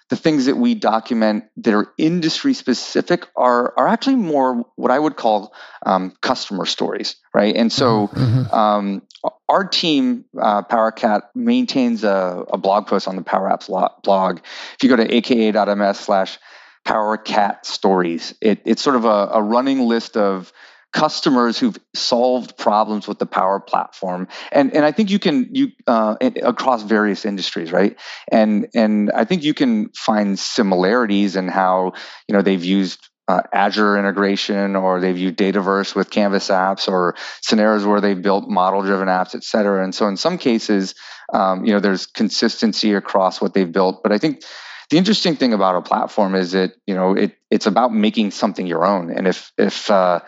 the 0.09 0.16
things 0.16 0.47
that 0.47 0.57
we 0.57 0.75
document 0.75 1.45
that 1.57 1.75
are 1.75 1.92
industry 1.99 2.55
specific 2.55 3.27
are 3.35 3.75
are 3.77 3.88
actually 3.88 4.16
more 4.16 4.64
what 4.77 4.90
I 4.90 4.99
would 4.99 5.16
call 5.16 5.53
um, 5.85 6.12
customer 6.21 6.64
stories, 6.64 7.16
right? 7.35 7.55
And 7.55 7.73
so 7.73 8.09
mm-hmm. 8.09 8.19
mm-hmm. 8.21 8.55
um, 8.55 9.03
our 9.49 9.64
team, 9.64 10.25
uh, 10.40 10.62
PowerCat, 10.62 11.23
maintains 11.35 12.05
a, 12.05 12.45
a, 12.53 12.59
blog 12.59 12.87
post 12.87 13.09
on 13.09 13.16
the 13.16 13.23
Power 13.23 13.49
Apps 13.49 13.66
blog. 14.03 14.38
If 14.75 14.83
you 14.83 14.88
go 14.88 14.97
to 14.97 15.14
aka.ms 15.14 15.99
slash 15.99 16.38
PowerCat 16.85 17.64
stories, 17.64 18.35
it, 18.40 18.62
it's 18.64 18.83
sort 18.83 18.97
of 18.97 19.05
a, 19.05 19.31
a 19.33 19.42
running 19.42 19.81
list 19.81 20.16
of 20.16 20.53
customers 20.97 21.59
who've 21.59 21.77
solved 21.95 22.57
problems 22.57 23.07
with 23.07 23.19
the 23.19 23.27
power 23.27 23.61
platform 23.61 24.27
and 24.51 24.75
and 24.75 24.83
i 24.83 24.91
think 24.91 25.11
you 25.11 25.19
can 25.19 25.47
you 25.53 25.69
uh, 25.87 26.17
across 26.43 26.83
various 26.83 27.27
industries 27.27 27.71
right 27.71 27.99
and 28.33 28.67
and 28.75 29.11
i 29.13 29.23
think 29.23 29.45
you 29.45 29.53
can 29.53 29.91
find 29.91 30.39
similarities 30.39 31.37
in 31.37 31.49
how 31.49 31.93
you 32.27 32.35
know 32.35 32.41
they've 32.41 32.65
used 32.65 32.99
uh, 33.29 33.43
Azure 33.53 33.99
integration, 33.99 34.77
or 34.77 35.01
they've 35.01 35.19
used 35.19 35.37
Dataverse 35.37 35.97
with 35.97 36.11
Canvas 36.11 36.49
apps, 36.49 36.87
or 36.87 37.17
scenarios 37.43 37.85
where 37.85 38.01
they've 38.01 38.23
built 38.23 38.49
model-driven 38.49 39.09
apps, 39.09 39.35
et 39.35 39.43
cetera. 39.43 39.83
And 39.83 39.93
so, 39.93 40.07
in 40.07 40.17
some 40.17 40.39
cases, 40.39 40.95
um, 41.33 41.65
you 41.65 41.73
know, 41.73 41.81
there's 41.81 42.07
consistency 42.07 42.95
across 42.95 43.41
what 43.41 43.53
they've 43.53 43.73
built. 43.73 44.05
But 44.05 44.13
I 44.13 44.19
think 44.19 44.45
the 44.90 44.99
interesting 44.99 45.37
thing 45.37 45.53
about 45.53 45.77
a 45.77 45.83
platform 45.83 46.35
is 46.35 46.53
that 46.53 46.75
you 46.87 46.94
know 46.94 47.14
it 47.14 47.37
it's 47.51 47.66
about 47.66 47.92
making 47.92 48.31
something 48.31 48.66
your 48.66 48.85
own. 48.85 49.11
And 49.11 49.27
if 49.27 49.53
if 49.59 49.90
uh, 49.90 50.20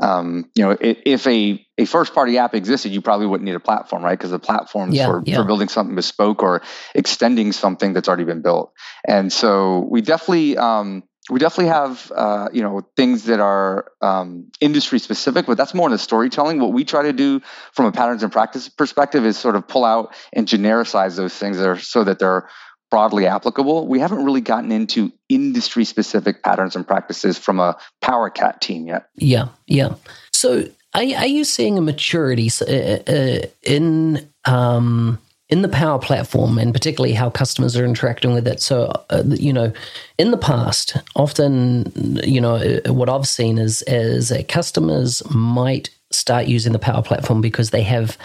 um, 0.00 0.50
you 0.54 0.64
know 0.64 0.76
if 0.80 1.26
a 1.26 1.64
a 1.78 1.84
first 1.84 2.14
party 2.14 2.38
app 2.38 2.54
existed 2.54 2.92
you 2.92 3.00
probably 3.00 3.26
wouldn't 3.26 3.44
need 3.44 3.56
a 3.56 3.60
platform 3.60 4.04
right? 4.04 4.16
Because 4.16 4.30
the 4.30 4.38
platform's 4.38 4.94
yeah, 4.94 5.06
for, 5.06 5.22
yeah. 5.24 5.36
for 5.36 5.44
building 5.44 5.68
something 5.68 5.96
bespoke 5.96 6.42
or 6.42 6.62
extending 6.94 7.52
something 7.52 7.92
that's 7.92 8.08
already 8.08 8.24
been 8.24 8.42
built. 8.42 8.72
And 9.06 9.32
so 9.32 9.86
we 9.90 10.00
definitely 10.00 10.56
um, 10.56 11.02
we 11.30 11.40
definitely 11.40 11.72
have 11.72 12.12
uh, 12.14 12.48
you 12.52 12.62
know 12.62 12.86
things 12.96 13.24
that 13.24 13.40
are 13.40 13.90
um, 14.00 14.50
industry 14.60 14.98
specific 14.98 15.46
but 15.46 15.56
that's 15.56 15.74
more 15.74 15.88
in 15.88 15.92
the 15.92 15.98
storytelling. 15.98 16.60
What 16.60 16.72
we 16.72 16.84
try 16.84 17.02
to 17.02 17.12
do 17.12 17.40
from 17.72 17.86
a 17.86 17.92
patterns 17.92 18.22
and 18.22 18.30
practice 18.30 18.68
perspective 18.68 19.24
is 19.26 19.36
sort 19.36 19.56
of 19.56 19.66
pull 19.66 19.84
out 19.84 20.14
and 20.32 20.46
genericize 20.46 21.16
those 21.16 21.34
things 21.34 21.56
that 21.58 21.68
are, 21.68 21.78
so 21.78 22.04
that 22.04 22.18
they're 22.18 22.48
broadly 22.94 23.26
applicable. 23.26 23.88
We 23.88 23.98
haven't 23.98 24.24
really 24.24 24.40
gotten 24.40 24.70
into 24.70 25.10
industry 25.28 25.84
specific 25.84 26.44
patterns 26.44 26.76
and 26.76 26.86
practices 26.86 27.36
from 27.36 27.58
a 27.58 27.76
PowerCat 28.04 28.60
team 28.60 28.86
yet. 28.86 29.08
Yeah, 29.16 29.48
yeah. 29.66 29.94
So 30.32 30.68
are, 30.94 31.02
are 31.02 31.26
you 31.26 31.42
seeing 31.42 31.76
a 31.76 31.80
maturity 31.80 32.48
uh, 32.60 33.12
uh, 33.12 33.46
in 33.64 34.28
um, 34.44 35.18
in 35.48 35.62
the 35.62 35.68
Power 35.68 35.98
Platform, 35.98 36.56
and 36.56 36.72
particularly 36.72 37.14
how 37.14 37.30
customers 37.30 37.76
are 37.76 37.84
interacting 37.84 38.32
with 38.32 38.46
it? 38.46 38.60
So, 38.60 38.92
uh, 39.10 39.24
you 39.26 39.52
know, 39.52 39.72
in 40.16 40.30
the 40.30 40.38
past, 40.38 40.96
often, 41.16 42.20
you 42.22 42.40
know, 42.40 42.54
uh, 42.54 42.92
what 42.92 43.08
I've 43.08 43.26
seen 43.26 43.58
is 43.58 43.82
is 43.88 44.28
that 44.28 44.46
customers 44.46 45.20
might 45.34 45.90
start 46.14 46.46
using 46.46 46.72
the 46.72 46.78
Power 46.78 47.02
Platform 47.02 47.40
because 47.40 47.70
they 47.70 47.82
have 47.82 48.16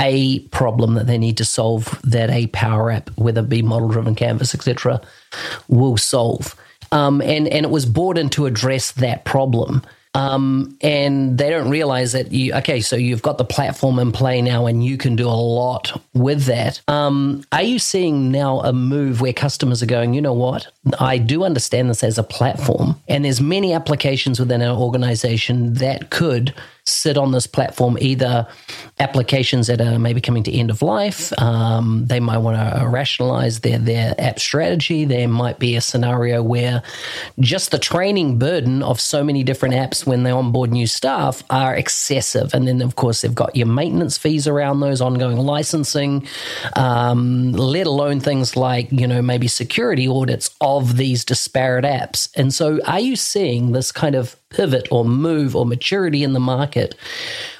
a 0.00 0.40
problem 0.48 0.94
that 0.94 1.06
they 1.06 1.18
need 1.18 1.36
to 1.36 1.44
solve 1.44 2.00
that 2.02 2.30
a 2.30 2.46
Power 2.48 2.90
App, 2.90 3.10
whether 3.16 3.40
it 3.40 3.48
be 3.48 3.62
model 3.62 3.88
driven 3.88 4.14
canvas, 4.14 4.54
etc., 4.54 5.00
will 5.68 5.96
solve. 5.96 6.56
Um, 6.92 7.20
and 7.22 7.48
and 7.48 7.64
it 7.64 7.70
was 7.70 7.86
brought 7.86 8.18
in 8.18 8.30
to 8.30 8.46
address 8.46 8.92
that 8.92 9.24
problem. 9.24 9.82
Um, 10.16 10.78
and 10.80 11.36
they 11.38 11.50
don't 11.50 11.68
realize 11.68 12.12
that 12.12 12.30
you 12.30 12.54
okay 12.54 12.80
so 12.80 12.94
you've 12.94 13.22
got 13.22 13.36
the 13.36 13.44
platform 13.44 13.98
in 13.98 14.12
play 14.12 14.40
now 14.42 14.66
and 14.66 14.84
you 14.84 14.96
can 14.96 15.16
do 15.16 15.26
a 15.26 15.30
lot 15.30 16.00
with 16.14 16.44
that 16.44 16.80
um, 16.86 17.42
are 17.50 17.64
you 17.64 17.80
seeing 17.80 18.30
now 18.30 18.60
a 18.60 18.72
move 18.72 19.20
where 19.20 19.32
customers 19.32 19.82
are 19.82 19.86
going 19.86 20.14
you 20.14 20.22
know 20.22 20.32
what 20.32 20.68
i 21.00 21.18
do 21.18 21.42
understand 21.42 21.90
this 21.90 22.04
as 22.04 22.16
a 22.16 22.22
platform 22.22 22.94
and 23.08 23.24
there's 23.24 23.40
many 23.40 23.72
applications 23.72 24.38
within 24.38 24.62
our 24.62 24.76
organization 24.78 25.74
that 25.74 26.10
could 26.10 26.54
sit 26.94 27.16
on 27.16 27.32
this 27.32 27.46
platform, 27.46 27.96
either 28.00 28.46
applications 28.98 29.66
that 29.66 29.80
are 29.80 29.98
maybe 29.98 30.20
coming 30.20 30.42
to 30.44 30.52
end 30.52 30.70
of 30.70 30.82
life. 30.82 31.32
Um, 31.40 32.06
they 32.06 32.20
might 32.20 32.38
want 32.38 32.56
to 32.56 32.86
rationalize 32.86 33.60
their, 33.60 33.78
their 33.78 34.14
app 34.18 34.38
strategy. 34.38 35.04
There 35.04 35.28
might 35.28 35.58
be 35.58 35.76
a 35.76 35.80
scenario 35.80 36.42
where 36.42 36.82
just 37.40 37.70
the 37.70 37.78
training 37.78 38.38
burden 38.38 38.82
of 38.82 39.00
so 39.00 39.24
many 39.24 39.42
different 39.42 39.74
apps 39.74 40.06
when 40.06 40.22
they 40.22 40.30
onboard 40.30 40.70
new 40.70 40.86
staff 40.86 41.42
are 41.50 41.74
excessive. 41.74 42.54
And 42.54 42.68
then, 42.68 42.82
of 42.82 42.96
course, 42.96 43.22
they've 43.22 43.34
got 43.34 43.56
your 43.56 43.66
maintenance 43.66 44.16
fees 44.16 44.46
around 44.46 44.80
those, 44.80 45.00
ongoing 45.00 45.36
licensing, 45.36 46.26
um, 46.76 47.52
let 47.52 47.86
alone 47.86 48.20
things 48.20 48.56
like, 48.56 48.90
you 48.92 49.06
know, 49.06 49.22
maybe 49.22 49.48
security 49.48 50.06
audits 50.06 50.50
of 50.60 50.96
these 50.96 51.24
disparate 51.24 51.84
apps. 51.84 52.28
And 52.36 52.54
so, 52.54 52.78
are 52.86 53.00
you 53.00 53.16
seeing 53.16 53.72
this 53.72 53.90
kind 53.90 54.14
of 54.14 54.36
pivot 54.54 54.88
or 54.90 55.04
move 55.04 55.54
or 55.56 55.66
maturity 55.66 56.22
in 56.22 56.32
the 56.32 56.40
market 56.40 56.94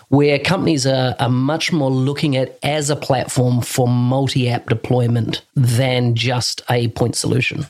where 0.09 0.39
companies 0.39 0.87
are, 0.87 1.15
are 1.19 1.29
much 1.29 1.73
more 1.73 1.91
looking 1.91 2.37
at 2.37 2.59
as 2.63 2.91
a 2.91 2.97
platform 2.97 3.61
for 3.61 3.89
multi 3.89 4.49
app 4.49 4.69
deployment 4.69 5.43
than 5.55 6.15
just 6.15 6.63
a 6.71 6.89
point 6.89 7.17
solution. 7.17 7.67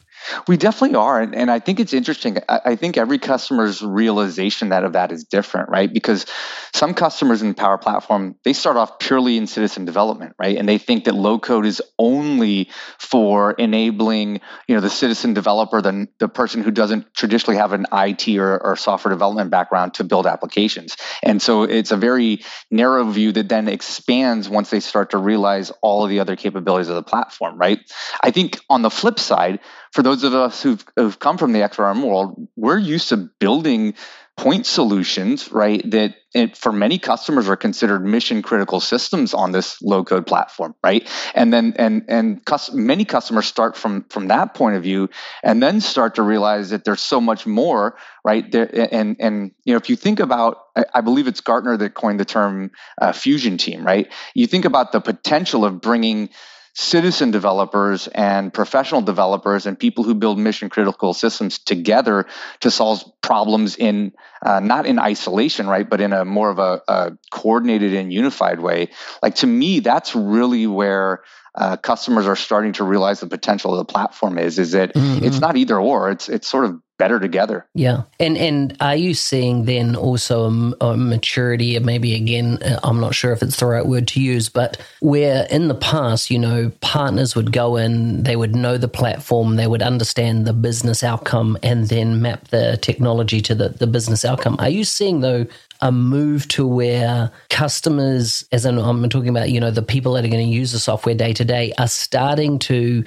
We 0.48 0.56
definitely 0.56 0.96
are. 0.96 1.20
And, 1.20 1.34
and 1.34 1.50
I 1.50 1.58
think 1.58 1.80
it's 1.80 1.92
interesting. 1.92 2.38
I, 2.48 2.60
I, 2.64 2.76
think 2.76 2.96
every 2.96 3.18
customer's 3.18 3.82
realization 3.82 4.70
that 4.70 4.84
of 4.84 4.92
that 4.92 5.12
is 5.12 5.24
different, 5.24 5.68
right? 5.68 5.92
Because 5.92 6.26
some 6.72 6.94
customers 6.94 7.42
in 7.42 7.48
the 7.48 7.54
Power 7.54 7.78
Platform, 7.78 8.36
they 8.44 8.52
start 8.52 8.76
off 8.76 8.98
purely 8.98 9.36
in 9.36 9.46
citizen 9.46 9.84
development, 9.84 10.34
right? 10.38 10.56
And 10.56 10.68
they 10.68 10.78
think 10.78 11.04
that 11.04 11.14
low 11.14 11.38
code 11.38 11.66
is 11.66 11.82
only 11.98 12.70
for 12.98 13.52
enabling, 13.52 14.40
you 14.66 14.74
know, 14.74 14.80
the 14.80 14.90
citizen 14.90 15.34
developer, 15.34 15.80
the, 15.80 16.08
the 16.18 16.28
person 16.28 16.62
who 16.62 16.70
doesn't 16.70 17.12
traditionally 17.14 17.58
have 17.58 17.72
an 17.72 17.86
IT 17.92 18.28
or, 18.36 18.62
or 18.62 18.76
software 18.76 19.12
development 19.12 19.50
background 19.50 19.94
to 19.94 20.04
build 20.04 20.26
applications. 20.26 20.96
And 21.22 21.40
so 21.40 21.62
it's 21.62 21.90
a 21.90 21.96
very 21.96 22.42
narrow 22.70 23.04
view 23.04 23.32
that 23.32 23.48
then 23.48 23.68
expands 23.68 24.48
once 24.48 24.70
they 24.70 24.80
start 24.80 25.10
to 25.10 25.18
realize 25.18 25.70
all 25.82 26.04
of 26.04 26.10
the 26.10 26.20
other 26.20 26.36
capabilities 26.36 26.88
of 26.88 26.96
the 26.96 27.02
platform, 27.02 27.58
right? 27.58 27.80
I 28.22 28.30
think 28.30 28.60
on 28.68 28.82
the 28.82 28.90
flip 28.90 29.18
side, 29.18 29.60
for 29.94 30.02
those 30.02 30.24
of 30.24 30.34
us 30.34 30.60
who've, 30.60 30.84
who've 30.96 31.18
come 31.20 31.38
from 31.38 31.52
the 31.52 31.60
XRM 31.60 32.02
world, 32.02 32.48
we're 32.56 32.78
used 32.78 33.10
to 33.10 33.16
building 33.16 33.94
point 34.36 34.66
solutions, 34.66 35.52
right? 35.52 35.88
That 35.92 36.16
it, 36.34 36.56
for 36.56 36.72
many 36.72 36.98
customers 36.98 37.48
are 37.48 37.54
considered 37.54 38.04
mission 38.04 38.42
critical 38.42 38.80
systems 38.80 39.32
on 39.32 39.52
this 39.52 39.80
low 39.80 40.02
code 40.02 40.26
platform, 40.26 40.74
right? 40.82 41.08
And 41.32 41.52
then 41.52 41.74
and 41.76 42.04
and 42.08 42.44
cus- 42.44 42.72
many 42.72 43.04
customers 43.04 43.46
start 43.46 43.76
from 43.76 44.04
from 44.10 44.26
that 44.28 44.54
point 44.54 44.74
of 44.74 44.82
view, 44.82 45.10
and 45.44 45.62
then 45.62 45.80
start 45.80 46.16
to 46.16 46.22
realize 46.22 46.70
that 46.70 46.84
there's 46.84 47.00
so 47.00 47.20
much 47.20 47.46
more, 47.46 47.96
right? 48.24 48.50
There 48.50 48.68
and 48.92 49.14
and 49.20 49.52
you 49.64 49.74
know 49.74 49.78
if 49.78 49.88
you 49.88 49.94
think 49.94 50.18
about, 50.18 50.58
I, 50.74 50.84
I 50.94 51.00
believe 51.02 51.28
it's 51.28 51.40
Gartner 51.40 51.76
that 51.76 51.94
coined 51.94 52.18
the 52.18 52.24
term 52.24 52.72
uh, 53.00 53.12
fusion 53.12 53.56
team, 53.58 53.86
right? 53.86 54.12
You 54.34 54.48
think 54.48 54.64
about 54.64 54.90
the 54.90 55.00
potential 55.00 55.64
of 55.64 55.80
bringing 55.80 56.30
citizen 56.74 57.30
developers 57.30 58.08
and 58.08 58.52
professional 58.52 59.00
developers 59.00 59.66
and 59.66 59.78
people 59.78 60.02
who 60.02 60.12
build 60.12 60.38
mission 60.38 60.68
critical 60.68 61.14
systems 61.14 61.60
together 61.60 62.26
to 62.60 62.70
solve 62.70 63.04
problems 63.22 63.76
in 63.76 64.12
uh, 64.44 64.58
not 64.58 64.84
in 64.84 64.98
isolation 64.98 65.68
right 65.68 65.88
but 65.88 66.00
in 66.00 66.12
a 66.12 66.24
more 66.24 66.50
of 66.50 66.58
a, 66.58 66.82
a, 66.88 67.12
coordinated 67.30 67.94
and 67.94 68.12
unified 68.12 68.58
way 68.58 68.88
like 69.22 69.36
to 69.36 69.46
me 69.46 69.78
that's 69.78 70.16
really 70.16 70.66
where 70.66 71.22
uh, 71.54 71.76
customers 71.76 72.26
are 72.26 72.34
starting 72.34 72.72
to 72.72 72.82
realize 72.82 73.20
the 73.20 73.28
potential 73.28 73.72
of 73.72 73.78
the 73.86 73.92
platform 73.92 74.36
is 74.36 74.58
is 74.58 74.72
that 74.72 74.92
mm-hmm. 74.94 75.24
it's 75.24 75.38
not 75.38 75.56
either 75.56 75.78
or 75.78 76.10
it's 76.10 76.28
it's 76.28 76.48
sort 76.48 76.64
of 76.64 76.80
better 77.04 77.20
together. 77.20 77.66
Yeah, 77.74 78.04
and 78.18 78.38
and 78.38 78.74
are 78.80 78.96
you 78.96 79.12
seeing 79.12 79.66
then 79.66 79.94
also 79.94 80.46
a, 80.48 80.74
a, 80.80 80.96
maturity? 80.96 81.78
Maybe 81.78 82.14
again, 82.14 82.62
uh, 82.62 82.80
I'm 82.82 82.98
not 82.98 83.14
sure 83.14 83.30
if 83.32 83.42
it's 83.42 83.60
the 83.60 83.66
right 83.66 83.84
word 83.84 84.08
to 84.08 84.22
use, 84.22 84.48
but 84.48 84.80
where 85.00 85.46
in 85.50 85.68
the 85.68 85.74
past, 85.74 86.30
you 86.30 86.38
know, 86.38 86.72
partners 86.80 87.36
would 87.36 87.52
go 87.52 87.76
in, 87.76 88.22
they 88.22 88.36
would 88.36 88.56
know 88.56 88.78
the 88.78 88.88
platform, 88.88 89.56
they 89.56 89.66
would 89.66 89.82
understand 89.82 90.46
the 90.46 90.54
business 90.54 91.04
outcome, 91.04 91.58
and 91.62 91.88
then 91.88 92.22
map 92.22 92.48
the 92.48 92.78
technology 92.80 93.42
to 93.42 93.54
the 93.54 93.68
the 93.68 93.86
business 93.86 94.24
outcome. 94.24 94.56
Are 94.58 94.70
you 94.70 94.84
seeing 94.84 95.20
though 95.20 95.44
a 95.82 95.92
move 95.92 96.48
to 96.48 96.66
where 96.66 97.30
customers, 97.50 98.46
as 98.50 98.64
I'm 98.64 99.08
talking 99.10 99.28
about, 99.28 99.50
you 99.50 99.60
know, 99.60 99.70
the 99.70 99.82
people 99.82 100.14
that 100.14 100.24
are 100.24 100.28
going 100.28 100.46
to 100.46 100.50
use 100.50 100.72
the 100.72 100.78
software 100.78 101.14
day 101.14 101.34
to 101.34 101.44
day, 101.44 101.74
are 101.76 101.88
starting 101.88 102.58
to 102.60 103.04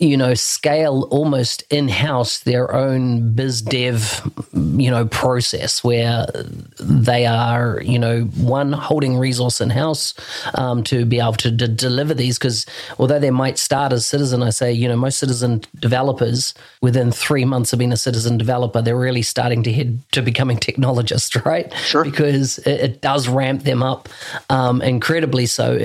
you 0.00 0.16
know, 0.16 0.32
scale 0.32 1.06
almost 1.10 1.62
in 1.68 1.86
house 1.86 2.40
their 2.40 2.74
own 2.74 3.34
biz 3.34 3.60
dev, 3.60 4.22
you 4.54 4.90
know, 4.90 5.04
process 5.04 5.84
where 5.84 6.26
they 6.80 7.26
are, 7.26 7.82
you 7.84 7.98
know, 7.98 8.22
one 8.38 8.72
holding 8.72 9.18
resource 9.18 9.60
in 9.60 9.68
house 9.68 10.14
um, 10.54 10.82
to 10.82 11.04
be 11.04 11.20
able 11.20 11.34
to 11.34 11.50
d- 11.50 11.68
deliver 11.68 12.14
these. 12.14 12.38
Because 12.38 12.64
although 12.98 13.18
they 13.18 13.30
might 13.30 13.58
start 13.58 13.92
as 13.92 14.06
citizen, 14.06 14.42
I 14.42 14.48
say, 14.50 14.72
you 14.72 14.88
know, 14.88 14.96
most 14.96 15.18
citizen 15.18 15.60
developers 15.78 16.54
within 16.80 17.12
three 17.12 17.44
months 17.44 17.74
of 17.74 17.78
being 17.78 17.92
a 17.92 17.96
citizen 17.98 18.38
developer, 18.38 18.80
they're 18.80 18.98
really 18.98 19.22
starting 19.22 19.62
to 19.64 19.72
head 19.72 20.00
to 20.12 20.22
becoming 20.22 20.56
technologists, 20.56 21.36
right? 21.44 21.70
Sure. 21.74 22.04
Because 22.04 22.56
it, 22.60 22.80
it 22.80 23.00
does 23.02 23.28
ramp 23.28 23.64
them 23.64 23.82
up 23.82 24.08
um, 24.48 24.80
incredibly 24.80 25.44
so 25.44 25.78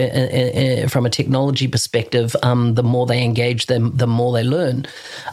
from 0.87 1.05
a 1.05 1.09
technology 1.09 1.67
perspective. 1.67 2.33
Um, 2.43 2.75
the 2.75 2.83
more 2.83 3.05
they 3.05 3.21
engage 3.21 3.65
them, 3.65 3.91
the 3.97 4.04
the 4.05 4.11
more 4.11 4.33
they 4.33 4.43
learn. 4.43 4.85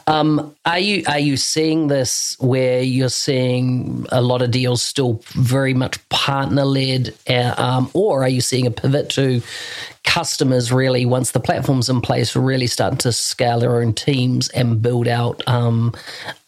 Um, 0.06 0.54
are 0.64 0.78
you 0.78 1.04
are 1.06 1.18
you 1.18 1.37
seeing 1.37 1.88
this 1.88 2.37
where 2.40 2.80
you're 2.80 3.11
seeing 3.11 4.06
a 4.11 4.22
lot 4.22 4.40
of 4.40 4.50
deals 4.50 4.82
still 4.82 5.20
very 5.35 5.74
much 5.74 6.08
partner 6.08 6.64
led, 6.64 7.14
uh, 7.28 7.54
um, 7.58 7.90
or 7.92 8.22
are 8.22 8.30
you 8.30 8.40
seeing 8.40 8.66
a 8.66 8.70
pivot 8.70 9.11
to 9.11 9.42
customers 10.04 10.72
really 10.72 11.06
once 11.06 11.30
the 11.30 11.40
platform's 11.40 11.88
in 11.88 12.00
place 12.00 12.35
really 12.35 12.66
starting 12.66 12.98
to 12.98 13.12
scale 13.12 13.61
their 13.61 13.76
own 13.76 13.92
teams 13.92 14.48
and 14.48 14.82
build 14.82 15.06
out 15.06 15.46
um, 15.46 15.92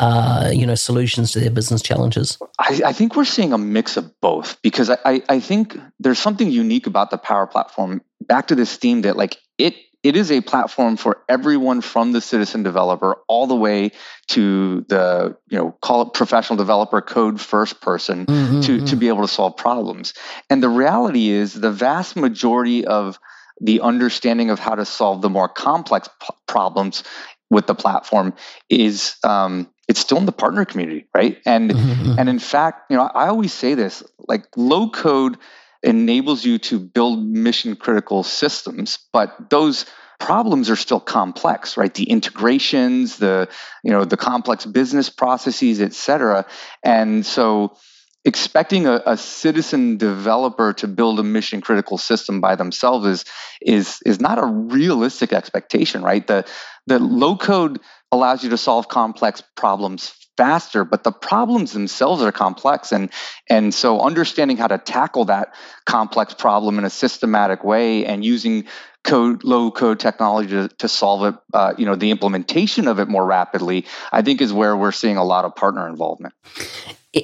uh, 0.00 0.50
you 0.52 0.66
know 0.66 0.74
solutions 0.74 1.30
to 1.30 1.38
their 1.38 1.50
business 1.50 1.80
challenges 1.80 2.36
I, 2.58 2.80
I, 2.86 2.92
think 2.92 3.14
we're 3.14 3.24
seeing 3.24 3.52
a 3.52 3.58
mix 3.58 3.96
of 3.96 4.20
both 4.20 4.60
because 4.62 4.90
I, 4.90 5.22
I 5.28 5.38
think 5.38 5.78
there's 6.00 6.18
something 6.18 6.50
unique 6.50 6.88
about 6.88 7.10
the 7.10 7.18
power 7.18 7.46
platform 7.46 8.02
back 8.20 8.48
to 8.48 8.56
this 8.56 8.76
theme 8.76 9.02
that 9.02 9.16
like 9.16 9.36
it 9.56 9.76
it 10.04 10.16
is 10.16 10.30
a 10.30 10.42
platform 10.42 10.96
for 10.96 11.22
everyone 11.28 11.80
from 11.80 12.12
the 12.12 12.20
citizen 12.20 12.62
developer 12.62 13.16
all 13.26 13.46
the 13.48 13.56
way 13.56 13.90
to 14.28 14.82
the 14.88 15.36
you 15.48 15.58
know 15.58 15.72
call 15.80 16.02
it 16.02 16.12
professional 16.12 16.56
developer 16.56 17.00
code 17.00 17.40
first 17.40 17.80
person 17.80 18.26
mm-hmm, 18.26 18.60
to 18.60 18.76
mm-hmm. 18.76 18.84
to 18.84 18.96
be 18.96 19.08
able 19.08 19.22
to 19.22 19.28
solve 19.28 19.56
problems 19.56 20.14
and 20.50 20.62
the 20.62 20.68
reality 20.68 21.30
is 21.30 21.54
the 21.54 21.72
vast 21.72 22.14
majority 22.14 22.86
of 22.86 23.18
the 23.60 23.80
understanding 23.80 24.50
of 24.50 24.58
how 24.58 24.74
to 24.74 24.84
solve 24.84 25.22
the 25.22 25.30
more 25.30 25.48
complex 25.48 26.08
p- 26.20 26.28
problems 26.46 27.02
with 27.50 27.66
the 27.66 27.74
platform 27.74 28.34
is 28.68 29.16
um, 29.24 29.70
it's 29.86 30.00
still 30.00 30.18
in 30.18 30.26
the 30.26 30.32
partner 30.32 30.64
community, 30.64 31.06
right? 31.14 31.38
And 31.44 31.70
mm-hmm, 31.70 31.90
mm-hmm. 31.90 32.18
and 32.18 32.28
in 32.28 32.38
fact, 32.38 32.90
you 32.90 32.96
know, 32.96 33.02
I 33.02 33.28
always 33.28 33.52
say 33.52 33.74
this: 33.74 34.02
like 34.26 34.46
low 34.56 34.90
code 34.90 35.36
enables 35.84 36.44
you 36.44 36.58
to 36.58 36.78
build 36.78 37.24
mission 37.24 37.76
critical 37.76 38.22
systems, 38.22 38.98
but 39.12 39.50
those 39.50 39.86
problems 40.18 40.70
are 40.70 40.76
still 40.76 41.00
complex 41.00 41.76
right? 41.76 41.92
The 41.92 42.04
integrations 42.04 43.18
the 43.18 43.48
you 43.82 43.90
know 43.90 44.04
the 44.04 44.16
complex 44.16 44.64
business 44.64 45.10
processes 45.10 45.80
et 45.80 45.92
cetera. 45.92 46.46
And 46.82 47.26
so 47.26 47.76
expecting 48.24 48.86
a, 48.86 49.02
a, 49.04 49.16
citizen 49.18 49.98
developer 49.98 50.72
to 50.72 50.88
build 50.88 51.20
a 51.20 51.22
mission 51.22 51.60
critical 51.60 51.98
system 51.98 52.40
by 52.40 52.56
themselves 52.56 53.06
is 53.06 53.24
is 53.60 54.00
is 54.06 54.20
not 54.20 54.38
a 54.38 54.46
realistic 54.46 55.32
expectation 55.32 56.02
right? 56.02 56.26
The 56.26 56.46
the 56.86 56.98
low 56.98 57.36
code 57.36 57.80
allows 58.10 58.42
you 58.44 58.50
to 58.50 58.58
solve 58.58 58.88
complex 58.88 59.42
problems 59.56 60.14
faster 60.36 60.84
but 60.84 61.04
the 61.04 61.12
problems 61.12 61.72
themselves 61.72 62.22
are 62.22 62.32
complex 62.32 62.92
and 62.92 63.10
and 63.48 63.72
so 63.74 64.00
understanding 64.00 64.56
how 64.56 64.66
to 64.66 64.78
tackle 64.78 65.24
that 65.24 65.54
complex 65.84 66.34
problem 66.34 66.78
in 66.78 66.84
a 66.84 66.90
systematic 66.90 67.62
way 67.64 68.04
and 68.04 68.24
using 68.24 68.64
code 69.04 69.44
low 69.44 69.70
code 69.70 70.00
technology 70.00 70.48
to, 70.48 70.68
to 70.68 70.88
solve 70.88 71.24
it 71.24 71.34
uh, 71.52 71.74
you 71.78 71.86
know 71.86 71.94
the 71.94 72.10
implementation 72.10 72.88
of 72.88 72.98
it 72.98 73.08
more 73.08 73.24
rapidly 73.24 73.84
i 74.12 74.22
think 74.22 74.40
is 74.40 74.52
where 74.52 74.76
we're 74.76 74.92
seeing 74.92 75.16
a 75.16 75.24
lot 75.24 75.44
of 75.44 75.54
partner 75.54 75.88
involvement 75.88 76.34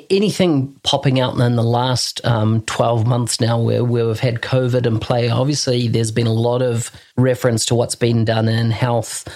anything 0.09 0.75
popping 0.83 1.19
out 1.19 1.39
in 1.39 1.57
the 1.57 1.65
last 1.65 2.25
um, 2.25 2.63
12 2.63 3.07
months 3.07 3.41
now 3.41 3.61
where, 3.61 3.85
where 3.85 4.07
we've 4.07 4.21
had 4.21 4.41
COVID 4.41 4.87
in 4.87 5.01
play? 5.01 5.29
Obviously, 5.29 5.89
there's 5.89 6.13
been 6.13 6.27
a 6.27 6.33
lot 6.33 6.63
of 6.63 6.91
reference 7.17 7.65
to 7.67 7.75
what's 7.75 7.95
been 7.95 8.25
done 8.25 8.49
in 8.49 8.71
health, 8.71 9.29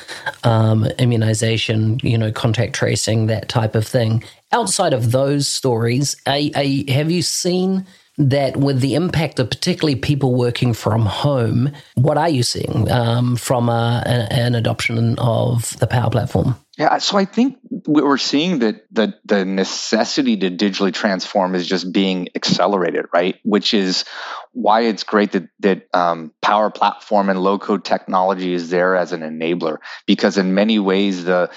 um, 0.44 0.87
immunization, 0.98 1.98
you 2.02 2.16
know, 2.16 2.30
contact 2.30 2.74
tracing, 2.74 3.26
that 3.26 3.48
type 3.48 3.63
of 3.72 3.87
thing. 3.87 4.22
Outside 4.53 4.92
of 4.92 5.11
those 5.11 5.48
stories, 5.48 6.16
have 6.27 7.11
you 7.11 7.22
seen 7.22 7.87
that 8.16 8.57
with 8.57 8.81
the 8.81 8.94
impact 8.94 9.40
of 9.40 9.50
particularly 9.50 9.96
people 9.96 10.37
working 10.37 10.72
from 10.72 11.05
home, 11.05 11.72
what 11.96 12.16
are 12.16 12.29
you 12.29 12.44
seeing 12.44 12.88
um, 12.90 13.35
from 13.35 13.68
a, 13.68 14.05
an 14.31 14.55
adoption 14.55 15.18
of 15.18 15.77
the 15.81 15.87
Power 15.88 16.11
Platform? 16.11 16.55
Yeah, 16.79 16.98
so 16.98 17.16
I 17.16 17.24
think 17.24 17.59
we're 17.87 18.18
seeing 18.18 18.59
that 18.61 18.85
the 18.90 19.14
the 19.24 19.44
necessity 19.44 20.37
to 20.38 20.50
digitally 20.50 20.92
transform 20.92 21.55
is 21.55 21.68
just 21.68 21.92
being 21.92 22.29
accelerated, 22.35 23.07
right? 23.12 23.37
Which 23.44 23.74
is 23.74 24.05
why 24.53 24.83
it's 24.83 25.05
great 25.05 25.33
that 25.33 25.48
that 25.61 25.88
um, 25.94 26.33
Power 26.42 26.70
Platform 26.70 27.31
and 27.31 27.40
low 27.40 27.61
code 27.61 27.85
technology 27.85 28.55
is 28.55 28.70
there 28.70 28.96
as 28.96 29.12
an 29.12 29.20
enabler, 29.20 29.79
because 30.07 30.37
in 30.37 30.55
many 30.55 30.81
ways 30.81 31.24
the 31.24 31.50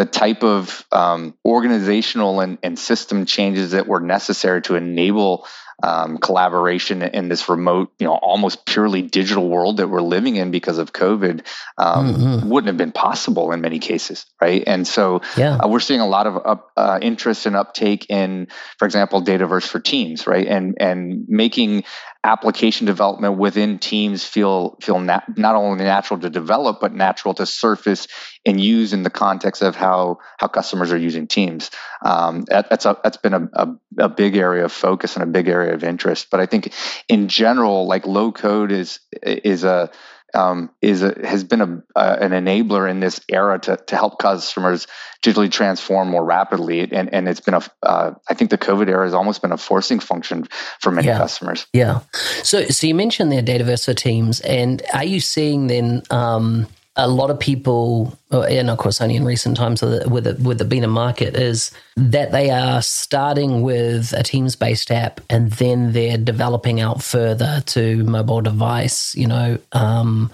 the 0.00 0.06
type 0.06 0.42
of 0.42 0.86
um, 0.92 1.34
organizational 1.44 2.40
and, 2.40 2.56
and 2.62 2.78
system 2.78 3.26
changes 3.26 3.72
that 3.72 3.86
were 3.86 4.00
necessary 4.00 4.62
to 4.62 4.74
enable 4.74 5.46
um, 5.82 6.16
collaboration 6.16 7.02
in 7.02 7.28
this 7.28 7.50
remote, 7.50 7.92
you 7.98 8.06
know, 8.06 8.14
almost 8.14 8.64
purely 8.64 9.02
digital 9.02 9.46
world 9.50 9.76
that 9.76 9.88
we're 9.88 10.00
living 10.00 10.36
in 10.36 10.50
because 10.50 10.78
of 10.78 10.94
COVID 10.94 11.44
um, 11.76 12.14
mm-hmm. 12.14 12.48
wouldn't 12.48 12.68
have 12.68 12.78
been 12.78 12.92
possible 12.92 13.52
in 13.52 13.60
many 13.60 13.78
cases, 13.78 14.24
right? 14.40 14.64
And 14.66 14.86
so 14.88 15.20
yeah. 15.36 15.56
uh, 15.56 15.68
we're 15.68 15.80
seeing 15.80 16.00
a 16.00 16.08
lot 16.08 16.26
of 16.26 16.46
up, 16.46 16.72
uh, 16.78 16.98
interest 17.02 17.44
and 17.44 17.54
uptake 17.54 18.06
in, 18.08 18.48
for 18.78 18.86
example, 18.86 19.22
Dataverse 19.22 19.68
for 19.68 19.80
Teams, 19.80 20.26
right? 20.26 20.46
And 20.46 20.76
and 20.80 21.26
making 21.28 21.84
application 22.22 22.86
development 22.86 23.38
within 23.38 23.78
teams 23.78 24.24
feel 24.24 24.76
feel 24.82 25.00
not 25.00 25.24
only 25.38 25.84
natural 25.84 26.20
to 26.20 26.28
develop 26.28 26.78
but 26.78 26.92
natural 26.92 27.32
to 27.32 27.46
surface 27.46 28.08
and 28.44 28.60
use 28.60 28.92
in 28.92 29.02
the 29.02 29.10
context 29.10 29.62
of 29.62 29.74
how 29.74 30.18
how 30.38 30.46
customers 30.46 30.92
are 30.92 30.98
using 30.98 31.26
teams. 31.26 31.70
Um, 32.04 32.44
that, 32.48 32.68
that's 32.68 32.84
a, 32.84 32.98
that's 33.02 33.16
been 33.16 33.32
a, 33.32 33.48
a, 33.54 33.68
a, 34.00 34.08
big 34.10 34.36
area 34.36 34.64
of 34.66 34.72
focus 34.72 35.16
and 35.16 35.22
a 35.22 35.26
big 35.26 35.48
area 35.48 35.72
of 35.72 35.82
interest. 35.82 36.28
But 36.30 36.40
i 36.40 36.46
think 36.46 36.74
in 37.08 37.28
general 37.28 37.86
like 37.86 38.06
low 38.06 38.32
code 38.32 38.70
is 38.70 39.00
is 39.22 39.64
a 39.64 39.90
um, 40.34 40.70
is 40.80 41.02
a, 41.02 41.14
has 41.24 41.44
been 41.44 41.60
a, 41.60 41.82
uh, 41.96 42.16
an 42.20 42.30
enabler 42.30 42.90
in 42.90 43.00
this 43.00 43.20
era 43.28 43.58
to, 43.60 43.76
to 43.76 43.96
help 43.96 44.18
customers 44.18 44.86
digitally 45.22 45.50
transform 45.50 46.08
more 46.08 46.24
rapidly. 46.24 46.90
And, 46.92 47.12
and 47.12 47.28
it's 47.28 47.40
been 47.40 47.54
a, 47.54 47.62
uh, 47.82 48.14
I 48.28 48.34
think 48.34 48.50
the 48.50 48.58
COVID 48.58 48.88
era 48.88 49.04
has 49.04 49.14
almost 49.14 49.42
been 49.42 49.52
a 49.52 49.58
forcing 49.58 50.00
function 50.00 50.48
for 50.80 50.90
many 50.90 51.08
yeah. 51.08 51.18
customers. 51.18 51.66
Yeah. 51.72 52.00
So, 52.42 52.64
so 52.66 52.86
you 52.86 52.94
mentioned 52.94 53.30
their 53.30 53.42
Dataverse 53.42 53.84
for 53.84 53.94
teams, 53.94 54.40
and 54.40 54.82
are 54.94 55.04
you 55.04 55.20
seeing 55.20 55.66
then, 55.66 56.02
um, 56.10 56.66
a 56.96 57.08
lot 57.08 57.30
of 57.30 57.38
people, 57.38 58.18
and 58.32 58.68
of 58.68 58.78
course 58.78 59.00
only 59.00 59.14
in 59.14 59.24
recent 59.24 59.56
times 59.56 59.80
with 59.80 60.26
it, 60.26 60.40
with 60.40 60.60
it 60.60 60.68
being 60.68 60.84
a 60.84 60.88
market, 60.88 61.36
is 61.36 61.70
that 61.96 62.32
they 62.32 62.50
are 62.50 62.82
starting 62.82 63.62
with 63.62 64.12
a 64.12 64.22
Teams 64.22 64.56
based 64.56 64.90
app 64.90 65.20
and 65.30 65.52
then 65.52 65.92
they're 65.92 66.18
developing 66.18 66.80
out 66.80 67.02
further 67.02 67.62
to 67.66 68.02
mobile 68.04 68.40
device. 68.40 69.14
You 69.14 69.28
know, 69.28 69.58
um, 69.72 70.32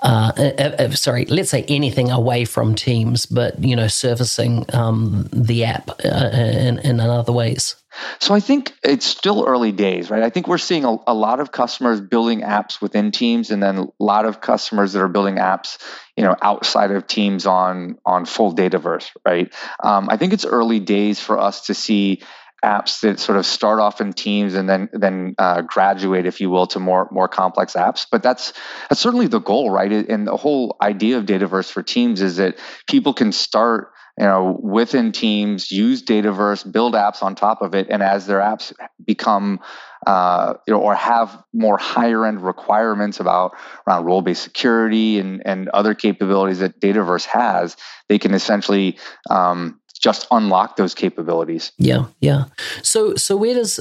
uh, 0.00 0.32
uh, 0.36 0.42
uh, 0.78 0.90
sorry, 0.90 1.24
let's 1.26 1.50
say 1.50 1.64
anything 1.68 2.10
away 2.10 2.44
from 2.44 2.74
Teams, 2.76 3.26
but 3.26 3.62
you 3.62 3.74
know, 3.74 3.88
servicing 3.88 4.64
um, 4.74 5.28
the 5.32 5.64
app 5.64 5.90
uh, 6.04 6.30
in, 6.32 6.78
in 6.78 7.00
other 7.00 7.32
ways. 7.32 7.74
So 8.18 8.34
I 8.34 8.40
think 8.40 8.74
it's 8.82 9.06
still 9.06 9.44
early 9.46 9.72
days, 9.72 10.10
right? 10.10 10.22
I 10.22 10.30
think 10.30 10.48
we're 10.48 10.58
seeing 10.58 10.84
a, 10.84 10.96
a, 11.06 11.14
lot 11.14 11.40
of 11.40 11.52
customers 11.52 12.00
building 12.00 12.40
apps 12.40 12.80
within 12.80 13.10
Teams, 13.10 13.50
and 13.50 13.62
then 13.62 13.78
a 13.78 13.86
lot 13.98 14.24
of 14.24 14.40
customers 14.40 14.92
that 14.92 15.02
are 15.02 15.08
building 15.08 15.36
apps, 15.36 15.78
you 16.16 16.24
know, 16.24 16.36
outside 16.40 16.90
of 16.90 17.06
Teams 17.06 17.46
on 17.46 17.98
on 18.04 18.24
full 18.24 18.54
Dataverse, 18.54 19.10
right? 19.24 19.52
Um, 19.82 20.08
I 20.10 20.16
think 20.16 20.32
it's 20.32 20.44
early 20.44 20.80
days 20.80 21.20
for 21.20 21.38
us 21.38 21.66
to 21.66 21.74
see 21.74 22.22
apps 22.64 23.00
that 23.00 23.20
sort 23.20 23.38
of 23.38 23.46
start 23.46 23.80
off 23.80 24.00
in 24.00 24.12
Teams 24.12 24.54
and 24.54 24.68
then 24.68 24.88
then 24.92 25.34
uh, 25.38 25.62
graduate, 25.62 26.26
if 26.26 26.40
you 26.40 26.50
will, 26.50 26.66
to 26.68 26.80
more 26.80 27.08
more 27.10 27.28
complex 27.28 27.74
apps. 27.74 28.06
But 28.10 28.22
that's 28.22 28.52
that's 28.88 29.00
certainly 29.00 29.28
the 29.28 29.40
goal, 29.40 29.70
right? 29.70 29.92
And 29.92 30.26
the 30.26 30.36
whole 30.36 30.76
idea 30.80 31.18
of 31.18 31.26
Dataverse 31.26 31.70
for 31.70 31.82
Teams 31.82 32.20
is 32.20 32.36
that 32.36 32.58
people 32.86 33.14
can 33.14 33.32
start 33.32 33.92
you 34.18 34.24
know, 34.24 34.58
within 34.62 35.12
teams, 35.12 35.70
use 35.70 36.02
Dataverse, 36.02 36.70
build 36.70 36.94
apps 36.94 37.22
on 37.22 37.34
top 37.34 37.60
of 37.60 37.74
it, 37.74 37.88
and 37.90 38.02
as 38.02 38.26
their 38.26 38.40
apps 38.40 38.72
become, 39.04 39.60
uh, 40.06 40.54
you 40.66 40.72
know, 40.72 40.80
or 40.80 40.94
have 40.94 41.42
more 41.52 41.76
higher 41.76 42.24
end 42.24 42.42
requirements 42.42 43.20
about 43.20 43.54
around 43.86 44.04
role 44.06 44.22
based 44.22 44.42
security 44.42 45.18
and 45.18 45.42
and 45.44 45.68
other 45.68 45.94
capabilities 45.94 46.60
that 46.60 46.80
Dataverse 46.80 47.26
has, 47.26 47.76
they 48.08 48.18
can 48.18 48.32
essentially 48.32 48.98
um, 49.28 49.80
just 49.98 50.26
unlock 50.30 50.76
those 50.76 50.94
capabilities. 50.94 51.72
Yeah, 51.78 52.06
yeah. 52.20 52.44
So, 52.82 53.14
so 53.16 53.36
where 53.36 53.54
does 53.54 53.76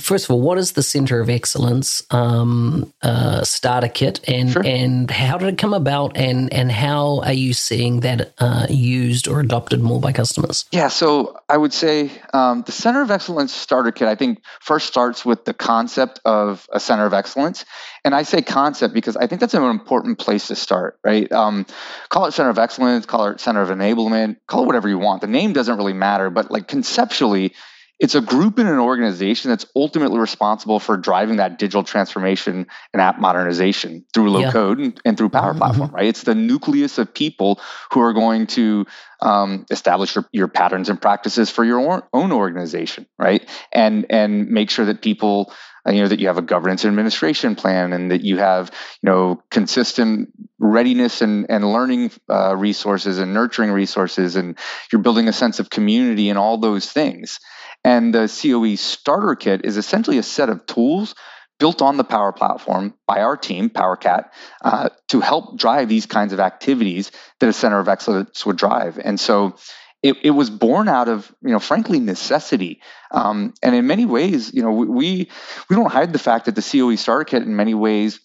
first 0.00 0.24
of 0.24 0.30
all, 0.30 0.40
what 0.40 0.58
is 0.58 0.72
the 0.72 0.82
Center 0.82 1.20
of 1.20 1.28
Excellence 1.28 2.02
um, 2.10 2.92
uh, 3.02 3.44
starter 3.44 3.88
kit, 3.88 4.20
and 4.28 4.50
sure. 4.50 4.62
and 4.64 5.10
how 5.10 5.38
did 5.38 5.48
it 5.48 5.58
come 5.58 5.74
about, 5.74 6.16
and 6.16 6.52
and 6.52 6.70
how 6.70 7.20
are 7.20 7.32
you 7.32 7.52
seeing 7.52 8.00
that 8.00 8.32
uh, 8.38 8.66
used 8.68 9.28
or 9.28 9.40
adopted 9.40 9.80
more 9.80 10.00
by 10.00 10.12
customers? 10.12 10.64
Yeah, 10.72 10.88
so 10.88 11.36
I 11.48 11.56
would 11.56 11.72
say 11.72 12.10
um, 12.32 12.62
the 12.62 12.72
Center 12.72 13.02
of 13.02 13.10
Excellence 13.10 13.52
starter 13.52 13.92
kit. 13.92 14.08
I 14.08 14.14
think 14.14 14.42
first 14.60 14.86
starts 14.86 15.24
with 15.24 15.44
the 15.44 15.54
concept 15.54 16.20
of 16.24 16.66
a 16.72 16.80
Center 16.80 17.06
of 17.06 17.12
Excellence, 17.12 17.64
and 18.04 18.14
I 18.14 18.22
say 18.22 18.42
concept 18.42 18.94
because 18.94 19.16
I 19.16 19.26
think 19.26 19.40
that's 19.40 19.54
an 19.54 19.62
important 19.62 20.18
place 20.18 20.48
to 20.48 20.56
start. 20.56 20.98
Right? 21.04 21.30
Um, 21.30 21.66
call 22.08 22.26
it 22.26 22.32
Center 22.32 22.50
of 22.50 22.58
Excellence, 22.58 23.06
call 23.06 23.28
it 23.28 23.40
Center 23.40 23.62
of 23.62 23.68
Enablement, 23.68 24.36
call 24.46 24.64
it 24.64 24.66
whatever 24.66 24.88
you 24.88 24.98
want. 24.98 25.20
The 25.20 25.28
name 25.28 25.52
doesn't 25.52 25.76
really 25.76 25.92
matter, 25.92 26.30
but 26.30 26.50
like 26.50 26.68
conceptually, 26.68 27.54
it's 28.02 28.16
a 28.16 28.20
group 28.20 28.58
in 28.58 28.66
an 28.66 28.80
organization 28.80 29.50
that's 29.50 29.64
ultimately 29.76 30.18
responsible 30.18 30.80
for 30.80 30.96
driving 30.96 31.36
that 31.36 31.56
digital 31.56 31.84
transformation 31.84 32.66
and 32.92 33.00
app 33.00 33.20
modernization 33.20 34.04
through 34.12 34.28
low 34.32 34.40
yeah. 34.40 34.50
code 34.50 34.80
and, 34.80 35.00
and, 35.04 35.16
through 35.16 35.28
Power 35.28 35.50
mm-hmm. 35.50 35.58
Platform, 35.58 35.90
right? 35.92 36.06
It's 36.06 36.24
the 36.24 36.34
nucleus 36.34 36.98
of 36.98 37.14
people 37.14 37.60
who 37.92 38.00
are 38.00 38.12
going 38.12 38.48
to 38.48 38.86
um, 39.20 39.66
establish 39.70 40.16
your, 40.16 40.24
your, 40.32 40.48
patterns 40.48 40.88
and 40.88 41.00
practices 41.00 41.48
for 41.48 41.64
your 41.64 42.02
own 42.12 42.32
organization, 42.32 43.06
right? 43.20 43.48
And 43.70 44.06
and 44.10 44.48
make 44.48 44.70
sure 44.70 44.86
that 44.86 45.00
people 45.00 45.54
you 45.86 46.02
know 46.02 46.08
that 46.08 46.20
you 46.20 46.28
have 46.28 46.38
a 46.38 46.42
governance 46.42 46.84
administration 46.84 47.54
plan 47.54 47.92
and 47.92 48.10
that 48.10 48.22
you 48.22 48.38
have 48.38 48.70
you 49.02 49.10
know 49.10 49.42
consistent 49.50 50.30
readiness 50.58 51.22
and, 51.22 51.46
and 51.48 51.72
learning 51.72 52.10
uh, 52.30 52.54
resources 52.56 53.18
and 53.18 53.34
nurturing 53.34 53.72
resources 53.72 54.36
and 54.36 54.58
you're 54.92 55.02
building 55.02 55.28
a 55.28 55.32
sense 55.32 55.58
of 55.58 55.70
community 55.70 56.28
and 56.28 56.38
all 56.38 56.58
those 56.58 56.90
things 56.90 57.40
and 57.84 58.14
the 58.14 58.28
COE 58.28 58.76
starter 58.76 59.34
kit 59.34 59.64
is 59.64 59.76
essentially 59.76 60.18
a 60.18 60.22
set 60.22 60.48
of 60.48 60.66
tools 60.66 61.14
built 61.58 61.82
on 61.82 61.96
the 61.96 62.04
Power 62.04 62.32
Platform 62.32 62.94
by 63.06 63.20
our 63.20 63.36
team, 63.36 63.70
PowerCat, 63.70 64.30
uh, 64.64 64.88
to 65.08 65.20
help 65.20 65.58
drive 65.58 65.88
these 65.88 66.06
kinds 66.06 66.32
of 66.32 66.40
activities 66.40 67.12
that 67.38 67.48
a 67.48 67.52
center 67.52 67.78
of 67.78 67.88
excellence 67.88 68.44
would 68.44 68.56
drive. 68.56 68.98
And 68.98 69.18
so 69.18 69.54
it, 70.02 70.16
it 70.22 70.30
was 70.30 70.50
born 70.50 70.88
out 70.88 71.08
of, 71.08 71.32
you 71.42 71.50
know, 71.50 71.60
frankly, 71.60 72.00
necessity. 72.00 72.80
Um, 73.10 73.54
and 73.62 73.74
in 73.74 73.86
many 73.86 74.04
ways, 74.04 74.52
you 74.52 74.62
know, 74.62 74.72
we 74.72 75.30
we 75.68 75.76
don't 75.76 75.90
hide 75.90 76.12
the 76.12 76.18
fact 76.18 76.46
that 76.46 76.56
the 76.56 76.62
COE 76.62 76.96
starter 76.96 77.24
kit 77.24 77.42
in 77.42 77.54
many 77.54 77.74
ways 77.74 78.20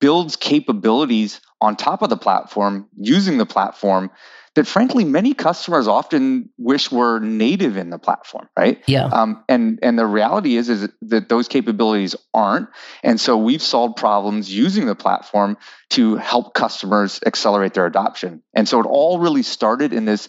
builds 0.00 0.36
capabilities 0.36 1.40
on 1.60 1.74
top 1.74 2.02
of 2.02 2.10
the 2.10 2.16
platform 2.16 2.88
using 2.96 3.38
the 3.38 3.46
platform 3.46 4.10
that 4.54 4.66
frankly 4.66 5.04
many 5.04 5.34
customers 5.34 5.86
often 5.86 6.50
wish 6.58 6.90
were 6.90 7.18
native 7.18 7.76
in 7.76 7.90
the 7.90 7.98
platform 7.98 8.48
right? 8.56 8.82
Yeah. 8.86 9.06
Um, 9.06 9.44
and 9.48 9.78
and 9.82 9.98
the 9.98 10.06
reality 10.06 10.56
is 10.56 10.68
is 10.68 10.88
that 11.02 11.28
those 11.28 11.48
capabilities 11.48 12.14
aren't. 12.34 12.68
And 13.02 13.20
so 13.20 13.36
we've 13.36 13.62
solved 13.62 13.96
problems 13.96 14.52
using 14.52 14.86
the 14.86 14.94
platform 14.94 15.56
to 15.90 16.16
help 16.16 16.54
customers 16.54 17.20
accelerate 17.24 17.74
their 17.74 17.86
adoption. 17.86 18.42
And 18.54 18.68
so 18.68 18.80
it 18.80 18.86
all 18.86 19.18
really 19.18 19.42
started 19.42 19.92
in 19.92 20.04
this 20.04 20.28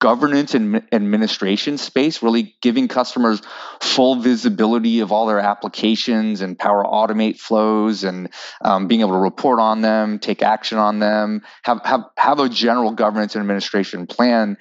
governance 0.00 0.54
and 0.54 0.82
administration 0.92 1.76
space, 1.76 2.22
really 2.22 2.54
giving 2.60 2.86
customers 2.86 3.42
full 3.80 4.16
visibility 4.16 5.00
of 5.00 5.10
all 5.10 5.26
their 5.26 5.40
applications 5.40 6.40
and 6.40 6.58
Power 6.58 6.84
Automate 6.84 7.38
flows 7.38 8.04
and 8.04 8.30
um, 8.62 8.86
being 8.86 9.00
able 9.00 9.12
to 9.12 9.18
report 9.18 9.58
on 9.58 9.80
them, 9.80 10.18
take 10.18 10.42
action 10.42 10.78
on 10.78 10.98
them, 11.00 11.42
have, 11.62 11.80
have, 11.84 12.04
have 12.16 12.38
a 12.38 12.48
general 12.48 12.92
governance 12.92 13.34
and 13.34 13.42
administration 13.42 14.06
plan 14.06 14.56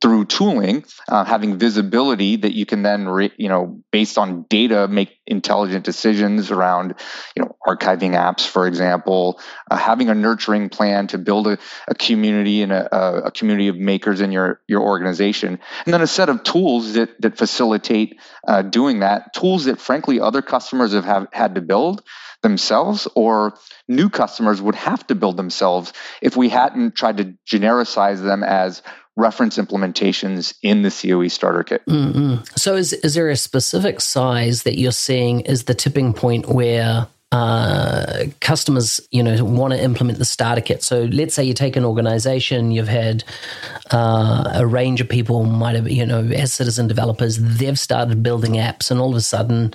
through 0.00 0.24
tooling, 0.24 0.84
uh, 1.08 1.24
having 1.24 1.58
visibility 1.58 2.36
that 2.36 2.54
you 2.54 2.64
can 2.64 2.82
then, 2.82 3.08
re, 3.08 3.30
you 3.36 3.48
know, 3.48 3.82
based 3.92 4.16
on 4.16 4.44
data, 4.48 4.88
make 4.88 5.18
intelligent 5.26 5.84
decisions 5.84 6.50
around, 6.50 6.94
you 7.36 7.42
know, 7.42 7.56
archiving 7.66 8.12
apps, 8.12 8.46
for 8.46 8.66
example, 8.66 9.38
uh, 9.70 9.76
having 9.76 10.08
a 10.08 10.14
nurturing 10.14 10.70
plan 10.70 11.06
to 11.08 11.18
build 11.18 11.46
a, 11.46 11.58
a 11.88 11.94
community 11.94 12.62
and 12.62 12.72
a, 12.72 13.26
a, 13.26 13.30
community 13.30 13.68
of 13.68 13.76
makers 13.76 14.20
in 14.22 14.32
your 14.32 14.62
your 14.66 14.80
organization, 14.80 15.58
and 15.84 15.92
then 15.92 16.00
a 16.00 16.06
set 16.06 16.30
of 16.30 16.42
tools 16.42 16.94
that 16.94 17.20
that 17.20 17.36
facilitate 17.36 18.18
uh, 18.48 18.62
doing 18.62 19.00
that. 19.00 19.34
Tools 19.34 19.66
that, 19.66 19.78
frankly, 19.78 20.20
other 20.20 20.40
customers 20.40 20.94
have, 20.94 21.04
have 21.04 21.28
had 21.32 21.54
to 21.56 21.60
build 21.60 22.02
themselves 22.42 23.08
or 23.14 23.58
new 23.88 24.08
customers 24.08 24.60
would 24.62 24.74
have 24.74 25.06
to 25.06 25.14
build 25.14 25.36
themselves 25.36 25.92
if 26.22 26.36
we 26.36 26.48
hadn't 26.48 26.94
tried 26.94 27.16
to 27.16 27.34
genericize 27.46 28.22
them 28.22 28.44
as 28.44 28.82
reference 29.16 29.56
implementations 29.56 30.54
in 30.62 30.82
the 30.82 30.90
COE 30.90 31.28
starter 31.28 31.64
kit. 31.64 31.84
Mm-hmm. 31.86 32.44
So, 32.56 32.76
is, 32.76 32.92
is 32.92 33.14
there 33.14 33.30
a 33.30 33.36
specific 33.36 34.00
size 34.00 34.62
that 34.64 34.78
you're 34.78 34.92
seeing 34.92 35.40
is 35.40 35.64
the 35.64 35.74
tipping 35.74 36.12
point 36.12 36.48
where 36.48 37.08
uh, 37.36 38.24
customers, 38.40 39.00
you 39.10 39.22
know, 39.22 39.44
want 39.44 39.74
to 39.74 39.82
implement 39.82 40.18
the 40.18 40.24
starter 40.24 40.62
kit. 40.62 40.82
So 40.82 41.04
let's 41.04 41.34
say 41.34 41.44
you 41.44 41.52
take 41.52 41.76
an 41.76 41.84
organization, 41.84 42.70
you've 42.70 42.88
had 42.88 43.24
uh, 43.92 44.50
a 44.54 44.66
range 44.66 45.00
of 45.00 45.08
people, 45.08 45.44
might 45.44 45.76
have, 45.76 45.88
you 45.88 46.06
know, 46.06 46.20
as 46.24 46.52
citizen 46.52 46.88
developers, 46.88 47.36
they've 47.38 47.78
started 47.78 48.22
building 48.22 48.52
apps, 48.52 48.90
and 48.90 49.00
all 49.00 49.10
of 49.10 49.16
a 49.16 49.20
sudden, 49.20 49.74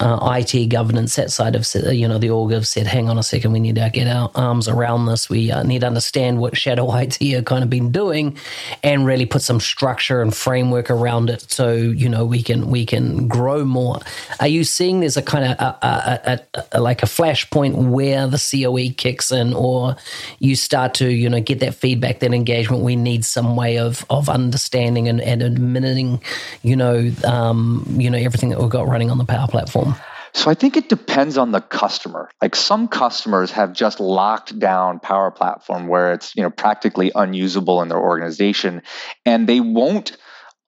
uh, 0.00 0.36
IT 0.38 0.66
governance, 0.66 1.16
that 1.16 1.30
side 1.30 1.54
of, 1.56 1.66
you 1.92 2.06
know, 2.06 2.18
the 2.18 2.30
org 2.30 2.52
have 2.52 2.66
said, 2.66 2.86
hang 2.86 3.08
on 3.08 3.16
a 3.16 3.22
second, 3.22 3.52
we 3.52 3.60
need 3.60 3.76
to 3.76 3.90
get 3.92 4.06
our 4.06 4.30
arms 4.34 4.68
around 4.68 5.06
this. 5.06 5.30
We 5.30 5.50
uh, 5.50 5.62
need 5.62 5.80
to 5.80 5.86
understand 5.86 6.40
what 6.40 6.56
shadow 6.56 6.94
IT 7.02 7.16
have 7.20 7.46
kind 7.46 7.64
of 7.64 7.70
been 7.70 7.90
doing 7.90 8.36
and 8.82 9.06
really 9.06 9.26
put 9.26 9.42
some 9.42 9.60
structure 9.60 10.20
and 10.20 10.34
framework 10.34 10.90
around 10.90 11.30
it 11.30 11.50
so, 11.50 11.72
you 11.72 12.08
know, 12.08 12.24
we 12.26 12.42
can, 12.42 12.68
we 12.70 12.84
can 12.84 13.28
grow 13.28 13.64
more. 13.64 14.00
Are 14.40 14.48
you 14.48 14.64
seeing 14.64 15.00
there's 15.00 15.16
a 15.16 15.22
kind 15.22 15.44
of, 15.44 15.58
a, 15.58 15.78
a, 15.82 16.40
a, 16.54 16.64
a 16.72 16.80
like 16.80 16.97
a 17.02 17.06
flashpoint 17.06 17.90
where 17.90 18.26
the 18.26 18.38
COE 18.38 18.94
kicks 18.96 19.30
in, 19.30 19.52
or 19.52 19.96
you 20.38 20.56
start 20.56 20.94
to 20.94 21.10
you 21.10 21.28
know 21.28 21.40
get 21.40 21.60
that 21.60 21.74
feedback, 21.74 22.20
that 22.20 22.32
engagement. 22.32 22.82
We 22.82 22.96
need 22.96 23.24
some 23.24 23.56
way 23.56 23.78
of 23.78 24.04
of 24.10 24.28
understanding 24.28 25.08
and, 25.08 25.20
and 25.20 25.42
admitting, 25.42 26.22
you 26.62 26.76
know, 26.76 27.10
um, 27.24 27.84
you 27.88 28.10
know 28.10 28.18
everything 28.18 28.50
that 28.50 28.60
we've 28.60 28.70
got 28.70 28.88
running 28.88 29.10
on 29.10 29.18
the 29.18 29.24
Power 29.24 29.48
Platform. 29.48 29.94
So 30.34 30.50
I 30.50 30.54
think 30.54 30.76
it 30.76 30.88
depends 30.88 31.38
on 31.38 31.52
the 31.52 31.60
customer. 31.60 32.30
Like 32.40 32.54
some 32.54 32.86
customers 32.88 33.50
have 33.52 33.72
just 33.72 33.98
locked 33.98 34.58
down 34.58 35.00
Power 35.00 35.30
Platform 35.30 35.88
where 35.88 36.12
it's 36.12 36.36
you 36.36 36.42
know 36.42 36.50
practically 36.50 37.10
unusable 37.14 37.82
in 37.82 37.88
their 37.88 37.98
organization, 37.98 38.82
and 39.24 39.48
they 39.48 39.60
won't 39.60 40.16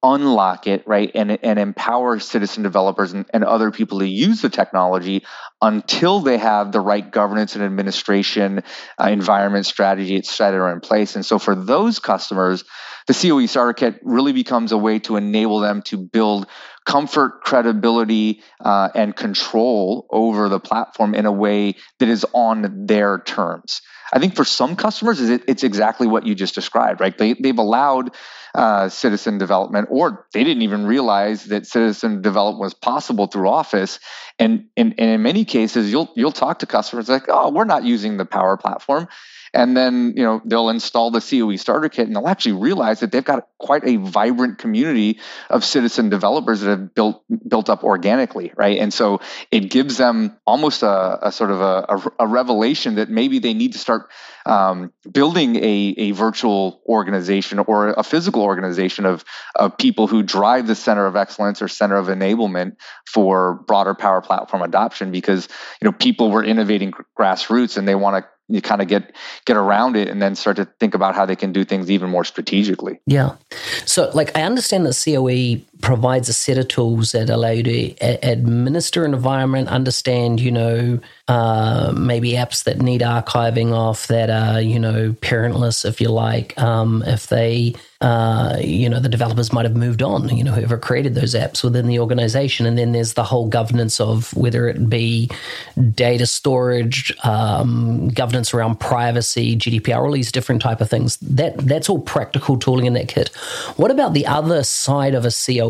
unlock 0.02 0.66
it, 0.66 0.86
right, 0.86 1.10
and, 1.14 1.38
and 1.44 1.58
empower 1.58 2.18
citizen 2.18 2.62
developers 2.62 3.12
and, 3.12 3.26
and 3.34 3.44
other 3.44 3.70
people 3.70 3.98
to 3.98 4.08
use 4.08 4.40
the 4.40 4.48
technology 4.48 5.24
until 5.60 6.20
they 6.20 6.38
have 6.38 6.72
the 6.72 6.80
right 6.80 7.10
governance 7.10 7.54
and 7.54 7.64
administration, 7.64 8.62
uh, 8.98 9.08
environment 9.08 9.66
strategy, 9.66 10.16
et 10.16 10.24
cetera, 10.24 10.72
in 10.72 10.80
place. 10.80 11.16
And 11.16 11.26
so 11.26 11.38
for 11.38 11.54
those 11.54 11.98
customers, 11.98 12.64
the 13.06 13.14
COE 13.14 13.46
Starter 13.46 13.74
Kit 13.74 14.00
really 14.02 14.32
becomes 14.32 14.72
a 14.72 14.78
way 14.78 15.00
to 15.00 15.16
enable 15.16 15.60
them 15.60 15.82
to 15.82 15.98
build 15.98 16.46
comfort, 16.86 17.42
credibility, 17.42 18.42
uh, 18.64 18.88
and 18.94 19.14
control 19.14 20.06
over 20.10 20.48
the 20.48 20.60
platform 20.60 21.14
in 21.14 21.26
a 21.26 21.32
way 21.32 21.74
that 21.98 22.08
is 22.08 22.26
on 22.32 22.86
their 22.86 23.18
terms. 23.18 23.82
I 24.12 24.18
think 24.18 24.34
for 24.34 24.44
some 24.44 24.74
customers, 24.74 25.20
it's 25.20 25.62
exactly 25.62 26.08
what 26.08 26.26
you 26.26 26.34
just 26.34 26.54
described, 26.54 27.00
right? 27.00 27.16
They, 27.16 27.34
they've 27.34 27.56
allowed 27.56 28.10
uh, 28.54 28.88
citizen 28.88 29.38
development, 29.38 29.86
or 29.90 30.26
they 30.32 30.42
didn't 30.42 30.62
even 30.62 30.84
realize 30.84 31.44
that 31.44 31.66
citizen 31.66 32.20
development 32.20 32.60
was 32.60 32.74
possible 32.74 33.28
through 33.28 33.48
Office. 33.48 34.00
And, 34.40 34.64
and, 34.76 34.94
and 34.98 35.10
in 35.10 35.22
many 35.22 35.44
cases, 35.44 35.92
you'll 35.92 36.10
you'll 36.16 36.32
talk 36.32 36.58
to 36.60 36.66
customers 36.66 37.08
like, 37.08 37.26
oh, 37.28 37.50
we're 37.50 37.64
not 37.64 37.84
using 37.84 38.16
the 38.16 38.24
Power 38.24 38.56
Platform, 38.56 39.06
and 39.52 39.76
then 39.76 40.14
you 40.16 40.22
know 40.22 40.40
they'll 40.44 40.68
install 40.68 41.10
the 41.10 41.20
COE 41.20 41.56
starter 41.56 41.88
kit, 41.88 42.06
and 42.06 42.14
they'll 42.14 42.28
actually 42.28 42.52
realize 42.52 43.00
that 43.00 43.12
they've 43.12 43.24
got 43.24 43.48
quite 43.58 43.84
a 43.84 43.96
vibrant 43.96 44.58
community 44.58 45.18
of 45.48 45.64
citizen 45.64 46.08
developers 46.08 46.60
that 46.60 46.70
have 46.70 46.94
built 46.94 47.24
built 47.48 47.68
up 47.68 47.84
organically, 47.84 48.52
right? 48.56 48.78
And 48.78 48.92
so 48.92 49.20
it 49.50 49.70
gives 49.70 49.96
them 49.96 50.36
almost 50.46 50.82
a, 50.82 51.18
a 51.28 51.32
sort 51.32 51.50
of 51.50 51.60
a, 51.60 52.02
a, 52.18 52.26
revelation 52.26 52.94
that 52.96 53.10
maybe 53.10 53.38
they 53.38 53.54
need 53.54 53.72
to 53.72 53.78
start 53.78 54.10
um, 54.46 54.92
building 55.10 55.56
a, 55.56 55.94
a 55.98 56.10
virtual 56.12 56.80
organization 56.86 57.58
or 57.58 57.88
a 57.88 58.02
physical 58.02 58.42
organization 58.42 59.04
of, 59.04 59.24
of 59.56 59.76
people 59.76 60.06
who 60.06 60.22
drive 60.22 60.66
the 60.66 60.74
center 60.74 61.06
of 61.06 61.16
excellence 61.16 61.60
or 61.60 61.68
center 61.68 61.96
of 61.96 62.06
enablement 62.06 62.76
for 63.06 63.54
broader 63.66 63.94
power 63.94 64.20
platform 64.20 64.62
adoption 64.62 65.10
because 65.10 65.48
you 65.80 65.86
know 65.86 65.92
people 65.92 66.30
were 66.30 66.44
innovating 66.44 66.92
grassroots 67.18 67.76
and 67.76 67.86
they 67.86 67.94
want 67.94 68.16
to 68.16 68.28
you 68.50 68.60
kind 68.60 68.82
of 68.82 68.88
get 68.88 69.14
get 69.46 69.56
around 69.56 69.96
it 69.96 70.08
and 70.08 70.20
then 70.20 70.34
start 70.34 70.56
to 70.56 70.64
think 70.64 70.94
about 70.94 71.14
how 71.14 71.24
they 71.24 71.36
can 71.36 71.52
do 71.52 71.64
things 71.64 71.90
even 71.90 72.10
more 72.10 72.24
strategically. 72.24 73.00
Yeah. 73.06 73.36
So 73.86 74.10
like 74.12 74.36
I 74.36 74.42
understand 74.42 74.86
that 74.86 75.00
COE 75.04 75.64
provides 75.80 76.28
a 76.28 76.32
set 76.32 76.58
of 76.58 76.68
tools 76.68 77.12
that 77.12 77.30
allow 77.30 77.50
you 77.50 77.62
to 77.62 77.94
a- 78.00 78.32
administer 78.32 79.04
an 79.04 79.14
environment, 79.14 79.68
understand, 79.68 80.40
you 80.40 80.50
know, 80.50 80.98
uh, 81.28 81.92
maybe 81.96 82.32
apps 82.32 82.64
that 82.64 82.78
need 82.78 83.00
archiving 83.02 83.72
off 83.72 84.08
that 84.08 84.30
are, 84.30 84.60
you 84.60 84.78
know, 84.78 85.12
parentless, 85.20 85.84
if 85.84 86.00
you 86.00 86.08
like. 86.08 86.60
Um, 86.60 87.04
if 87.06 87.28
they, 87.28 87.74
uh, 88.00 88.56
you 88.60 88.88
know, 88.88 88.98
the 88.98 89.08
developers 89.08 89.52
might 89.52 89.64
have 89.64 89.76
moved 89.76 90.02
on, 90.02 90.28
you 90.34 90.42
know, 90.42 90.52
whoever 90.52 90.78
created 90.78 91.14
those 91.14 91.34
apps 91.34 91.62
within 91.62 91.86
the 91.86 91.98
organization. 92.00 92.66
And 92.66 92.76
then 92.76 92.92
there's 92.92 93.12
the 93.12 93.24
whole 93.24 93.48
governance 93.48 94.00
of 94.00 94.34
whether 94.34 94.68
it 94.68 94.88
be 94.88 95.30
data 95.94 96.26
storage, 96.26 97.12
um, 97.24 98.08
governance 98.08 98.52
around 98.52 98.80
privacy, 98.80 99.54
GDPR, 99.54 100.04
all 100.04 100.12
these 100.12 100.32
different 100.32 100.62
type 100.62 100.80
of 100.80 100.90
things. 100.90 101.16
That 101.18 101.58
That's 101.58 101.88
all 101.88 102.00
practical 102.00 102.58
tooling 102.58 102.86
in 102.86 102.94
that 102.94 103.08
kit. 103.08 103.28
What 103.76 103.90
about 103.90 104.14
the 104.14 104.26
other 104.26 104.64
side 104.64 105.14
of 105.14 105.24
a 105.24 105.30
CO 105.30 105.69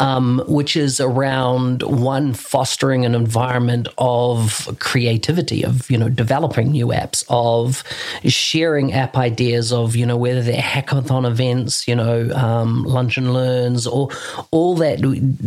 Um, 0.00 0.42
which 0.46 0.76
is 0.76 1.00
around 1.00 1.82
one 1.82 2.32
fostering 2.32 3.04
an 3.04 3.14
environment 3.16 3.88
of 3.98 4.68
creativity, 4.78 5.64
of 5.64 5.90
you 5.90 5.98
know 5.98 6.08
developing 6.08 6.70
new 6.70 6.88
apps, 6.88 7.24
of 7.28 7.82
sharing 8.24 8.92
app 8.92 9.16
ideas, 9.16 9.72
of 9.72 9.96
you 9.96 10.06
know 10.06 10.16
whether 10.16 10.42
they're 10.42 10.62
hackathon 10.62 11.26
events, 11.26 11.88
you 11.88 11.96
know 11.96 12.30
um, 12.34 12.84
lunch 12.84 13.16
and 13.16 13.32
learns, 13.32 13.86
or 13.86 14.08
all 14.52 14.76
that, 14.76 15.00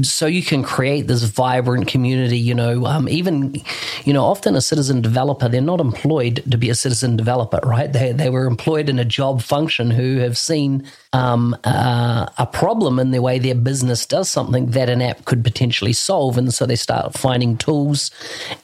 so 0.03 0.25
you 0.25 0.43
can 0.43 0.63
create 0.63 1.07
this 1.07 1.23
vibrant 1.23 1.87
community. 1.87 2.37
You 2.37 2.55
know, 2.55 2.85
um, 2.85 3.07
even 3.07 3.55
you 4.03 4.13
know 4.13 4.25
often 4.25 4.55
a 4.55 4.61
citizen 4.61 5.01
developer 5.01 5.47
they're 5.47 5.61
not 5.61 5.79
employed 5.79 6.43
to 6.49 6.57
be 6.57 6.69
a 6.69 6.75
citizen 6.75 7.15
developer, 7.15 7.59
right? 7.63 7.91
They 7.91 8.11
they 8.11 8.29
were 8.29 8.45
employed 8.45 8.89
in 8.89 8.99
a 8.99 9.05
job 9.05 9.41
function 9.41 9.91
who 9.91 10.17
have 10.17 10.37
seen 10.37 10.83
um, 11.13 11.55
uh, 11.63 12.27
a 12.37 12.45
problem 12.45 12.99
in 12.99 13.11
the 13.11 13.21
way 13.21 13.39
their 13.51 13.61
business 13.61 14.05
does 14.05 14.29
something 14.29 14.67
that 14.67 14.89
an 14.89 15.01
app 15.01 15.25
could 15.25 15.43
potentially 15.43 15.91
solve, 15.91 16.37
and 16.37 16.53
so 16.53 16.65
they 16.65 16.75
start 16.75 17.13
finding 17.17 17.57
tools, 17.57 18.11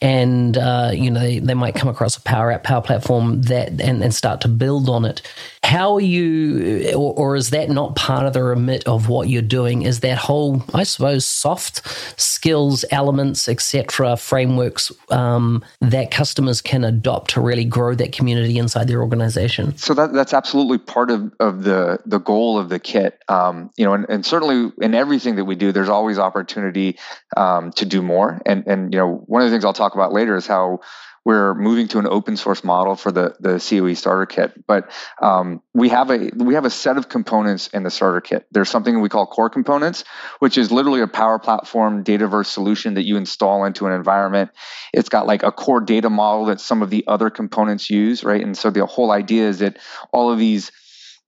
and 0.02 0.58
uh, 0.58 0.92
you 0.94 1.12
know 1.12 1.20
they, 1.20 1.40
they 1.40 1.54
might 1.54 1.76
come 1.76 1.90
across 1.90 2.16
a 2.16 2.22
Power 2.22 2.52
App, 2.52 2.64
Power 2.64 2.82
Platform 2.82 3.42
that 3.44 3.82
and, 3.82 4.02
and 4.02 4.16
start 4.16 4.40
to 4.42 4.48
build 4.48 4.88
on 4.88 5.04
it. 5.04 5.22
How 5.64 5.96
are 5.96 6.02
you, 6.02 6.94
or, 6.96 7.14
or 7.16 7.36
is 7.36 7.50
that 7.50 7.70
not 7.70 7.98
part 7.98 8.26
of 8.26 8.32
the 8.32 8.42
remit 8.42 8.88
of 8.88 9.10
what 9.10 9.28
you're 9.28 9.42
doing? 9.42 9.82
Is 9.82 10.00
that 10.00 10.18
whole, 10.18 10.64
I 10.74 10.84
suppose, 10.84 11.26
soft 11.26 11.82
skills, 12.20 12.86
elements, 12.90 13.50
etc., 13.50 14.16
frameworks 14.16 14.92
um, 15.10 15.66
that 15.82 16.12
customers 16.12 16.62
can 16.62 16.86
adopt 16.86 17.32
to 17.32 17.42
really 17.42 17.66
grow 17.66 17.96
that 17.96 18.14
community 18.14 18.58
inside 18.58 18.88
their 18.88 19.02
organization? 19.02 19.76
So 19.78 19.94
that, 19.94 20.14
that's 20.14 20.34
absolutely 20.34 20.78
part 20.78 21.12
of, 21.12 21.34
of 21.42 21.64
the 21.64 22.00
the 22.06 22.20
goal 22.20 22.58
of 22.58 22.70
the 22.70 22.80
kit. 22.80 23.22
Um, 23.28 23.70
you 23.76 23.84
know, 23.84 23.94
and, 23.94 24.06
and, 24.08 24.26
certainly 24.26 24.72
in 24.82 24.94
everything 24.94 25.36
that 25.36 25.46
we 25.46 25.56
do, 25.56 25.72
there's 25.72 25.90
always 25.90 26.20
opportunity 26.20 26.98
um, 27.36 27.72
to 27.74 27.86
do 27.86 28.02
more. 28.02 28.42
And 28.46 28.68
and 28.68 28.94
you 28.94 29.00
know, 29.00 29.24
one 29.26 29.42
of 29.42 29.50
the 29.50 29.54
things 29.54 29.66
I'll 29.66 29.74
talk 29.74 29.96
about 29.96 30.14
later 30.14 30.36
is 30.36 30.48
how 30.48 30.82
we're 31.28 31.56
moving 31.56 31.90
to 31.90 32.00
an 32.00 32.08
open 32.08 32.38
source 32.38 32.64
model 32.64 32.96
for 32.96 33.12
the 33.12 33.36
the 33.42 33.60
COE 33.60 33.96
starter 33.96 34.26
kit. 34.26 34.66
But 34.66 34.90
um, 35.22 35.62
we 35.74 35.90
have 35.90 36.10
a 36.10 36.32
we 36.34 36.54
have 36.54 36.64
a 36.64 36.70
set 36.70 36.96
of 36.96 37.10
components 37.10 37.68
in 37.68 37.84
the 37.84 37.90
starter 37.90 38.22
kit. 38.22 38.48
There's 38.52 38.70
something 38.70 39.02
we 39.02 39.10
call 39.10 39.26
core 39.26 39.50
components, 39.50 40.06
which 40.40 40.58
is 40.58 40.72
literally 40.72 41.02
a 41.02 41.08
Power 41.08 41.38
Platform 41.38 42.06
Dataverse 42.06 42.46
solution 42.46 42.94
that 42.94 43.06
you 43.06 43.18
install 43.18 43.66
into 43.66 43.88
an 43.88 43.92
environment. 43.92 44.52
It's 44.94 45.10
got 45.10 45.28
like 45.28 45.44
a 45.44 45.52
core 45.52 45.82
data 45.82 46.10
model 46.10 46.46
that 46.46 46.62
some 46.62 46.82
of 46.82 46.90
the 46.90 47.04
other 47.08 47.30
components 47.30 47.90
use, 47.90 48.24
right? 48.24 48.42
And 48.42 48.58
so 48.58 48.70
the 48.70 48.86
whole 48.86 49.12
idea 49.12 49.50
is 49.50 49.60
that 49.60 49.80
all 50.14 50.32
of 50.32 50.40
these 50.40 50.72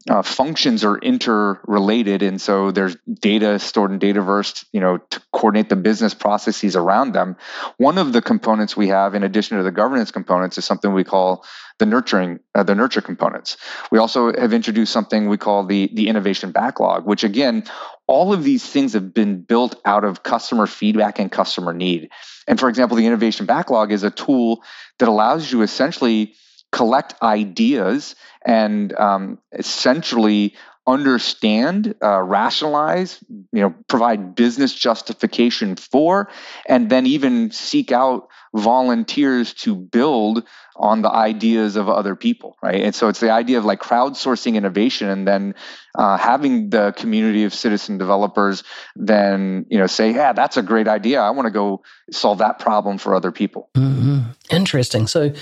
uh, 0.07 0.21
functions 0.21 0.85
are 0.85 0.97
interrelated, 0.97 2.23
and 2.23 2.39
so 2.39 2.71
there's 2.71 2.95
data 3.19 3.59
stored 3.59 3.91
in 3.91 3.99
Dataverse, 3.99 4.63
you 4.71 4.79
know, 4.79 4.97
to 4.97 5.21
coordinate 5.33 5.67
the 5.67 5.75
business 5.75 6.13
processes 6.13 6.77
around 6.77 7.11
them. 7.11 7.35
One 7.77 7.97
of 7.97 8.13
the 8.13 8.21
components 8.21 8.77
we 8.77 8.87
have, 8.87 9.13
in 9.13 9.23
addition 9.23 9.57
to 9.57 9.63
the 9.63 9.71
governance 9.71 10.11
components, 10.11 10.57
is 10.57 10.63
something 10.63 10.93
we 10.93 11.03
call 11.03 11.43
the 11.79 11.85
nurturing, 11.85 12.39
uh, 12.55 12.63
the 12.63 12.75
nurture 12.75 13.01
components. 13.01 13.57
We 13.91 13.99
also 13.99 14.31
have 14.31 14.53
introduced 14.53 14.93
something 14.93 15.27
we 15.27 15.37
call 15.37 15.65
the 15.65 15.89
the 15.93 16.07
innovation 16.07 16.51
backlog, 16.51 17.05
which 17.05 17.25
again, 17.25 17.65
all 18.07 18.31
of 18.31 18.45
these 18.45 18.65
things 18.65 18.93
have 18.93 19.13
been 19.13 19.41
built 19.41 19.81
out 19.83 20.05
of 20.05 20.23
customer 20.23 20.65
feedback 20.65 21.19
and 21.19 21.29
customer 21.29 21.73
need. 21.73 22.09
And 22.47 22.57
for 22.57 22.69
example, 22.69 22.95
the 22.95 23.05
innovation 23.05 23.45
backlog 23.45 23.91
is 23.91 24.03
a 24.03 24.11
tool 24.11 24.63
that 24.97 25.09
allows 25.09 25.51
you 25.51 25.61
essentially 25.61 26.35
collect 26.71 27.15
ideas 27.21 28.15
and 28.45 28.93
um, 28.93 29.39
essentially 29.51 30.55
understand, 30.87 31.93
uh, 32.01 32.21
rationalize, 32.21 33.23
you 33.29 33.61
know, 33.61 33.75
provide 33.87 34.33
business 34.35 34.73
justification 34.73 35.75
for, 35.75 36.29
and 36.67 36.89
then 36.89 37.05
even 37.05 37.51
seek 37.51 37.91
out 37.91 38.27
volunteers 38.53 39.53
to 39.53 39.75
build 39.75 40.43
on 40.79 41.01
the 41.01 41.11
ideas 41.11 41.75
of 41.75 41.89
other 41.89 42.15
people, 42.15 42.57
right? 42.63 42.81
And 42.81 42.95
so 42.95 43.09
it's 43.09 43.19
the 43.19 43.31
idea 43.31 43.57
of 43.57 43.65
like 43.65 43.81
crowdsourcing 43.81 44.55
innovation 44.55 45.09
and 45.09 45.27
then 45.27 45.55
uh, 45.93 46.17
having 46.17 46.69
the 46.69 46.93
community 46.95 47.43
of 47.43 47.53
citizen 47.53 47.97
developers 47.97 48.63
then, 48.95 49.65
you 49.69 49.77
know, 49.77 49.87
say, 49.87 50.13
yeah, 50.13 50.31
that's 50.31 50.55
a 50.55 50.61
great 50.61 50.87
idea. 50.87 51.19
I 51.19 51.31
want 51.31 51.47
to 51.47 51.51
go 51.51 51.83
solve 52.11 52.37
that 52.37 52.59
problem 52.59 52.97
for 52.97 53.13
other 53.13 53.33
people. 53.33 53.69
Mm-hmm. 53.75 54.19
Interesting. 54.51 55.07
So 55.07 55.33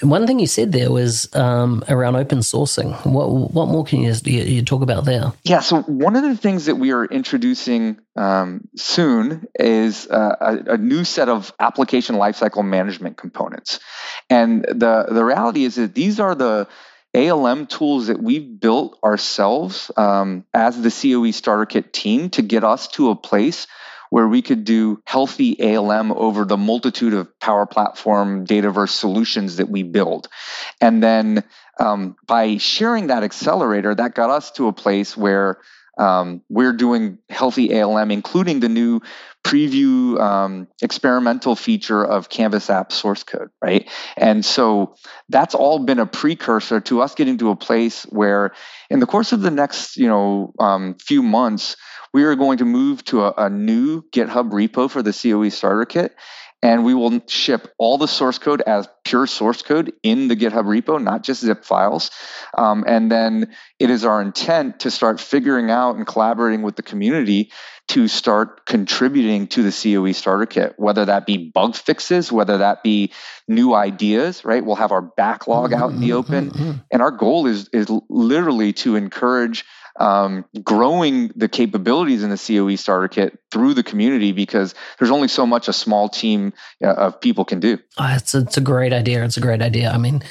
one 0.00 0.28
thing 0.28 0.38
you 0.38 0.46
said 0.46 0.70
there 0.70 0.92
was 0.92 1.34
um, 1.34 1.82
around 1.88 2.14
open 2.14 2.38
sourcing. 2.38 2.94
What, 3.04 3.30
what 3.30 3.66
more 3.66 3.84
can 3.84 4.00
you, 4.00 4.14
you, 4.24 4.42
you 4.42 4.62
talk 4.62 4.82
about 4.82 5.04
there? 5.04 5.32
Yeah. 5.42 5.60
So 5.60 5.82
one 5.82 6.14
of 6.14 6.22
the 6.22 6.36
things 6.36 6.66
that 6.66 6.76
we 6.76 6.92
are 6.92 7.04
introducing 7.04 7.98
um, 8.16 8.68
soon 8.76 9.46
is 9.54 10.06
uh, 10.06 10.36
a, 10.40 10.72
a, 10.74 10.76
new 10.76 11.02
set 11.02 11.28
of 11.30 11.52
application 11.58 12.16
lifecycle 12.16 12.64
management 12.64 13.16
components. 13.16 13.80
And 14.28 14.64
the, 14.64 15.06
the 15.08 15.24
reality 15.24 15.64
is 15.64 15.76
that 15.76 15.94
these 15.94 16.20
are 16.20 16.34
the 16.34 16.68
ALM 17.14 17.66
tools 17.66 18.08
that 18.08 18.22
we've 18.22 18.60
built 18.60 18.98
ourselves 19.02 19.90
um, 19.96 20.44
as 20.52 20.80
the 20.80 20.90
COE 20.90 21.30
Starter 21.30 21.66
Kit 21.66 21.92
team 21.92 22.30
to 22.30 22.42
get 22.42 22.64
us 22.64 22.88
to 22.88 23.10
a 23.10 23.16
place 23.16 23.66
where 24.10 24.28
we 24.28 24.42
could 24.42 24.64
do 24.64 25.02
healthy 25.06 25.74
ALM 25.74 26.12
over 26.12 26.44
the 26.44 26.58
multitude 26.58 27.14
of 27.14 27.40
Power 27.40 27.64
Platform 27.64 28.46
Dataverse 28.46 28.90
solutions 28.90 29.56
that 29.56 29.70
we 29.70 29.82
build. 29.82 30.28
And 30.82 31.02
then 31.02 31.44
um, 31.80 32.16
by 32.26 32.58
sharing 32.58 33.06
that 33.06 33.22
accelerator, 33.22 33.94
that 33.94 34.14
got 34.14 34.28
us 34.28 34.50
to 34.52 34.68
a 34.68 34.72
place 34.72 35.16
where 35.16 35.58
um, 35.98 36.42
we're 36.48 36.72
doing 36.72 37.18
healthy 37.28 37.78
ALM, 37.80 38.10
including 38.10 38.60
the 38.60 38.68
new 38.68 39.00
preview 39.44 40.20
um, 40.20 40.68
experimental 40.80 41.56
feature 41.56 42.04
of 42.04 42.28
Canvas 42.28 42.70
app 42.70 42.92
source 42.92 43.22
code, 43.24 43.50
right? 43.60 43.90
And 44.16 44.44
so 44.44 44.94
that's 45.28 45.54
all 45.54 45.80
been 45.80 45.98
a 45.98 46.06
precursor 46.06 46.80
to 46.82 47.02
us 47.02 47.14
getting 47.14 47.38
to 47.38 47.50
a 47.50 47.56
place 47.56 48.04
where, 48.04 48.52
in 48.88 49.00
the 49.00 49.06
course 49.06 49.32
of 49.32 49.42
the 49.42 49.50
next, 49.50 49.96
you 49.96 50.08
know, 50.08 50.52
um, 50.58 50.94
few 50.94 51.22
months, 51.22 51.76
we 52.12 52.24
are 52.24 52.36
going 52.36 52.58
to 52.58 52.64
move 52.64 53.04
to 53.06 53.24
a, 53.24 53.34
a 53.46 53.50
new 53.50 54.02
GitHub 54.10 54.50
repo 54.50 54.90
for 54.90 55.02
the 55.02 55.12
COE 55.12 55.48
starter 55.48 55.84
kit 55.84 56.14
and 56.62 56.84
we 56.84 56.94
will 56.94 57.20
ship 57.26 57.72
all 57.76 57.98
the 57.98 58.06
source 58.06 58.38
code 58.38 58.62
as 58.62 58.88
pure 59.04 59.26
source 59.26 59.62
code 59.62 59.92
in 60.02 60.28
the 60.28 60.36
GitHub 60.36 60.64
repo, 60.64 61.02
not 61.02 61.24
just 61.24 61.40
zip 61.40 61.64
files. 61.64 62.10
Um, 62.56 62.84
and 62.86 63.10
then 63.10 63.54
it 63.80 63.90
is 63.90 64.04
our 64.04 64.22
intent 64.22 64.80
to 64.80 64.90
start 64.90 65.20
figuring 65.20 65.70
out 65.70 65.96
and 65.96 66.06
collaborating 66.06 66.62
with 66.62 66.76
the 66.76 66.82
community 66.82 67.50
to 67.88 68.06
start 68.06 68.64
contributing 68.64 69.48
to 69.48 69.62
the 69.62 69.72
COE 69.72 70.12
starter 70.12 70.46
kit, 70.46 70.74
whether 70.76 71.04
that 71.04 71.26
be 71.26 71.36
bug 71.36 71.74
fixes, 71.74 72.30
whether 72.30 72.58
that 72.58 72.84
be 72.84 73.12
new 73.48 73.74
ideas, 73.74 74.44
right? 74.44 74.64
We'll 74.64 74.76
have 74.76 74.92
our 74.92 75.02
backlog 75.02 75.72
out 75.72 75.90
in 75.90 76.00
the 76.00 76.12
open. 76.12 76.50
Mm-hmm. 76.50 76.70
And 76.92 77.02
our 77.02 77.10
goal 77.10 77.46
is, 77.46 77.68
is 77.72 77.90
literally 78.08 78.72
to 78.74 78.94
encourage 78.94 79.64
um, 79.98 80.44
growing 80.62 81.32
the 81.34 81.48
capabilities 81.48 82.22
in 82.22 82.30
the 82.30 82.38
COE 82.38 82.76
starter 82.76 83.08
kit 83.08 83.38
through 83.52 83.74
the 83.74 83.82
community 83.82 84.32
because 84.32 84.74
there's 84.98 85.10
only 85.10 85.28
so 85.28 85.46
much 85.46 85.68
a 85.68 85.74
small 85.74 86.08
team 86.08 86.54
uh, 86.82 86.94
of 86.94 87.20
people 87.20 87.44
can 87.44 87.60
do. 87.60 87.78
Oh, 87.98 88.14
it's, 88.16 88.34
a, 88.34 88.38
it's 88.38 88.56
a 88.56 88.62
great 88.62 88.94
idea. 88.94 89.22
It's 89.24 89.36
a 89.36 89.42
great 89.42 89.60
idea. 89.60 89.90
I 89.90 89.98
mean, 89.98 90.22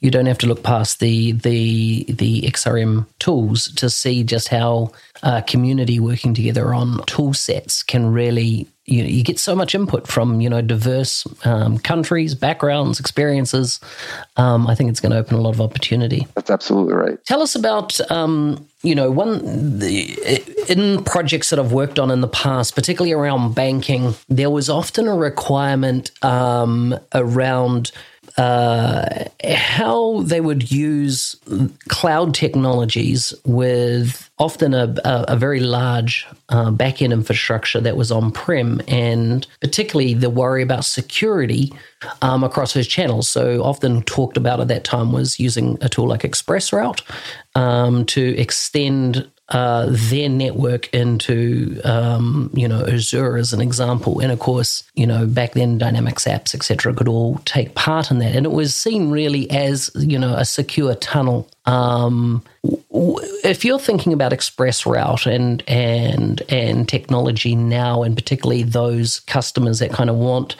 you 0.00 0.10
don't 0.10 0.26
have 0.26 0.38
to 0.38 0.46
look 0.46 0.62
past 0.62 1.00
the 1.00 1.32
the 1.32 2.04
the 2.08 2.42
XRM 2.42 3.06
tools 3.18 3.68
to 3.76 3.88
see 3.88 4.22
just 4.22 4.48
how 4.48 4.92
uh, 5.22 5.40
community 5.40 5.98
working 5.98 6.34
together 6.34 6.74
on 6.74 7.02
tool 7.06 7.32
sets 7.32 7.82
can 7.82 8.12
really 8.12 8.68
you, 8.86 9.02
you 9.02 9.24
get 9.24 9.38
so 9.38 9.54
much 9.54 9.74
input 9.74 10.06
from 10.06 10.40
you 10.40 10.48
know 10.48 10.62
diverse 10.62 11.26
um, 11.44 11.78
countries, 11.78 12.34
backgrounds, 12.34 13.00
experiences. 13.00 13.80
Um, 14.36 14.66
I 14.66 14.74
think 14.74 14.90
it's 14.90 15.00
going 15.00 15.12
to 15.12 15.18
open 15.18 15.36
a 15.36 15.40
lot 15.40 15.54
of 15.54 15.60
opportunity. 15.60 16.26
That's 16.34 16.50
absolutely 16.50 16.94
right. 16.94 17.24
Tell 17.24 17.42
us 17.42 17.54
about 17.54 17.98
um, 18.10 18.66
you 18.82 18.94
know 18.94 19.10
one 19.10 19.78
the, 19.78 20.64
in 20.68 21.02
projects 21.04 21.50
that 21.50 21.58
I've 21.58 21.72
worked 21.72 21.98
on 21.98 22.10
in 22.10 22.20
the 22.20 22.28
past, 22.28 22.65
particularly 22.70 23.12
around 23.12 23.54
banking. 23.54 24.14
There 24.28 24.50
was 24.50 24.68
often 24.68 25.06
a 25.06 25.14
requirement 25.14 26.10
um, 26.24 26.98
around 27.14 27.92
uh, 28.36 29.24
how 29.54 30.20
they 30.22 30.40
would 30.40 30.70
use 30.70 31.36
cloud 31.88 32.34
technologies 32.34 33.32
with 33.46 34.30
often 34.38 34.74
a, 34.74 34.94
a, 35.04 35.24
a 35.28 35.36
very 35.36 35.60
large 35.60 36.26
uh, 36.50 36.70
backend 36.70 37.12
infrastructure 37.12 37.80
that 37.80 37.96
was 37.96 38.12
on 38.12 38.30
prem, 38.30 38.82
and 38.88 39.46
particularly 39.62 40.12
the 40.12 40.28
worry 40.28 40.62
about 40.62 40.84
security 40.84 41.72
um, 42.20 42.44
across 42.44 42.74
those 42.74 42.86
channels. 42.86 43.26
So, 43.26 43.62
often 43.62 44.02
talked 44.02 44.36
about 44.36 44.60
at 44.60 44.68
that 44.68 44.84
time 44.84 45.12
was 45.12 45.40
using 45.40 45.78
a 45.80 45.88
tool 45.88 46.06
like 46.06 46.20
ExpressRoute 46.20 47.00
um, 47.54 48.04
to 48.06 48.36
extend 48.36 49.30
uh, 49.50 49.86
their 49.88 50.28
network 50.28 50.92
into, 50.92 51.80
um, 51.84 52.50
you 52.52 52.66
know, 52.66 52.84
Azure 52.84 53.36
as 53.36 53.52
an 53.52 53.60
example. 53.60 54.20
And 54.20 54.32
of 54.32 54.40
course, 54.40 54.82
you 54.94 55.06
know, 55.06 55.26
back 55.26 55.52
then 55.52 55.78
Dynamics 55.78 56.24
apps, 56.24 56.54
etc., 56.54 56.92
could 56.94 57.08
all 57.08 57.38
take 57.44 57.74
part 57.74 58.10
in 58.10 58.18
that. 58.18 58.34
And 58.34 58.44
it 58.44 58.52
was 58.52 58.74
seen 58.74 59.10
really 59.10 59.48
as, 59.50 59.90
you 59.94 60.18
know, 60.18 60.34
a 60.34 60.44
secure 60.44 60.94
tunnel 60.96 61.48
Um, 61.66 62.42
if 63.44 63.64
you're 63.64 63.78
thinking 63.78 64.12
about 64.12 64.32
ExpressRoute 64.32 65.26
and 65.26 65.62
and 65.68 66.42
and 66.48 66.88
technology 66.88 67.54
now, 67.54 68.02
and 68.02 68.16
particularly 68.16 68.62
those 68.62 69.20
customers 69.20 69.80
that 69.80 69.92
kind 69.92 70.08
of 70.08 70.16
want 70.16 70.56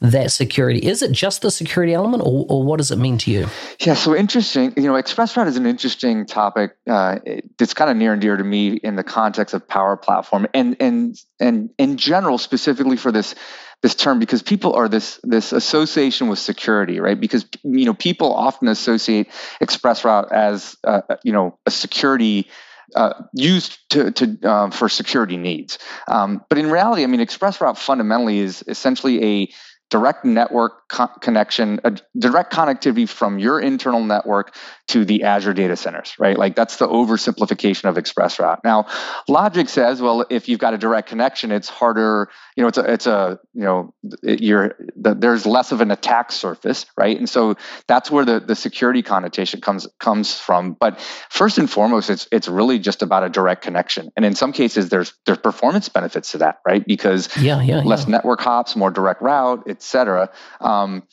that 0.00 0.32
security, 0.32 0.80
is 0.80 1.02
it 1.02 1.12
just 1.12 1.42
the 1.42 1.50
security 1.50 1.94
element, 1.94 2.22
or, 2.24 2.44
or 2.48 2.62
what 2.62 2.78
does 2.78 2.90
it 2.90 2.96
mean 2.96 3.18
to 3.18 3.30
you? 3.30 3.48
Yeah, 3.80 3.94
so 3.94 4.14
interesting. 4.14 4.74
You 4.76 4.84
know, 4.84 4.94
ExpressRoute 4.94 5.46
is 5.46 5.56
an 5.56 5.66
interesting 5.66 6.26
topic. 6.26 6.76
Uh, 6.88 7.18
it's 7.24 7.74
kind 7.74 7.90
of 7.90 7.96
near 7.96 8.12
and 8.12 8.20
dear 8.20 8.36
to 8.36 8.44
me 8.44 8.74
in 8.74 8.96
the 8.96 9.04
context 9.04 9.54
of 9.54 9.66
Power 9.66 9.96
Platform, 9.96 10.46
and 10.54 10.76
and 10.80 11.20
and 11.40 11.70
in 11.78 11.96
general, 11.96 12.36
specifically 12.38 12.96
for 12.96 13.12
this 13.12 13.34
this 13.82 13.94
term 13.94 14.18
because 14.18 14.42
people 14.42 14.74
are 14.74 14.88
this 14.88 15.20
this 15.22 15.52
association 15.52 16.28
with 16.28 16.38
security, 16.38 17.00
right? 17.00 17.18
Because 17.18 17.46
you 17.62 17.84
know 17.84 17.94
people 17.94 18.34
often 18.34 18.68
associate 18.68 19.28
ExpressRoute 19.62 20.32
as 20.32 20.76
uh, 20.84 21.02
you 21.22 21.32
know 21.32 21.58
a 21.66 21.70
security 21.70 22.48
uh, 22.96 23.22
used 23.34 23.78
to, 23.90 24.10
to 24.12 24.38
uh, 24.42 24.70
for 24.70 24.88
security 24.88 25.36
needs. 25.36 25.78
Um, 26.08 26.44
but 26.48 26.58
in 26.58 26.70
reality, 26.70 27.04
I 27.04 27.06
mean, 27.06 27.20
ExpressRoute 27.20 27.76
fundamentally 27.76 28.38
is 28.38 28.64
essentially 28.66 29.42
a 29.42 29.52
direct 29.90 30.24
network 30.24 30.88
co- 30.88 31.08
connection, 31.20 31.80
a 31.84 31.96
direct 32.18 32.52
connectivity 32.52 33.08
from 33.08 33.38
your 33.38 33.60
internal 33.60 34.02
network 34.04 34.54
to 34.88 35.04
the 35.04 35.24
Azure 35.24 35.54
data 35.54 35.76
centers, 35.76 36.14
right? 36.18 36.36
Like 36.36 36.56
that's 36.56 36.76
the 36.76 36.86
oversimplification 36.86 37.84
of 37.84 37.96
ExpressRoute. 37.96 38.60
Now, 38.64 38.86
logic 39.28 39.68
says, 39.68 40.00
well, 40.02 40.26
if 40.30 40.48
you've 40.48 40.58
got 40.58 40.74
a 40.74 40.78
direct 40.78 41.08
connection, 41.08 41.52
it's 41.52 41.68
harder. 41.68 42.28
You 42.56 42.62
know, 42.62 42.68
it's 42.68 42.78
a, 42.78 42.92
it's 42.92 43.06
a, 43.06 43.38
you 43.54 43.64
know, 43.64 43.94
you're 44.22 44.74
the, 44.96 45.14
there's 45.14 45.46
less 45.46 45.72
of 45.72 45.80
an 45.80 45.90
attack 45.90 46.32
surface, 46.32 46.86
right? 46.96 47.16
And 47.16 47.28
so 47.28 47.56
that's 47.86 48.10
where 48.10 48.24
the 48.24 48.40
the 48.40 48.56
security 48.56 49.02
connotation 49.02 49.60
comes 49.60 49.86
comes 49.98 50.38
from. 50.38 50.72
But 50.72 51.00
first 51.30 51.58
and 51.58 51.70
foremost, 51.70 52.10
it's 52.10 52.28
it's 52.32 52.48
really 52.48 52.78
just 52.78 53.02
about 53.02 53.24
a 53.24 53.28
direct 53.28 53.62
connection, 53.62 54.10
and 54.16 54.24
in 54.24 54.34
some 54.34 54.52
cases, 54.52 54.88
there's 54.88 55.14
there's 55.26 55.38
performance 55.38 55.88
benefits 55.88 56.32
to 56.32 56.38
that, 56.38 56.60
right? 56.66 56.84
Because 56.86 57.28
yeah, 57.36 57.62
yeah, 57.62 57.80
less 57.80 58.04
yeah. 58.04 58.12
network 58.12 58.40
hops, 58.40 58.74
more 58.76 58.90
direct 58.90 59.22
route, 59.22 59.64
etc. 59.78 60.30
Um, 60.60 61.04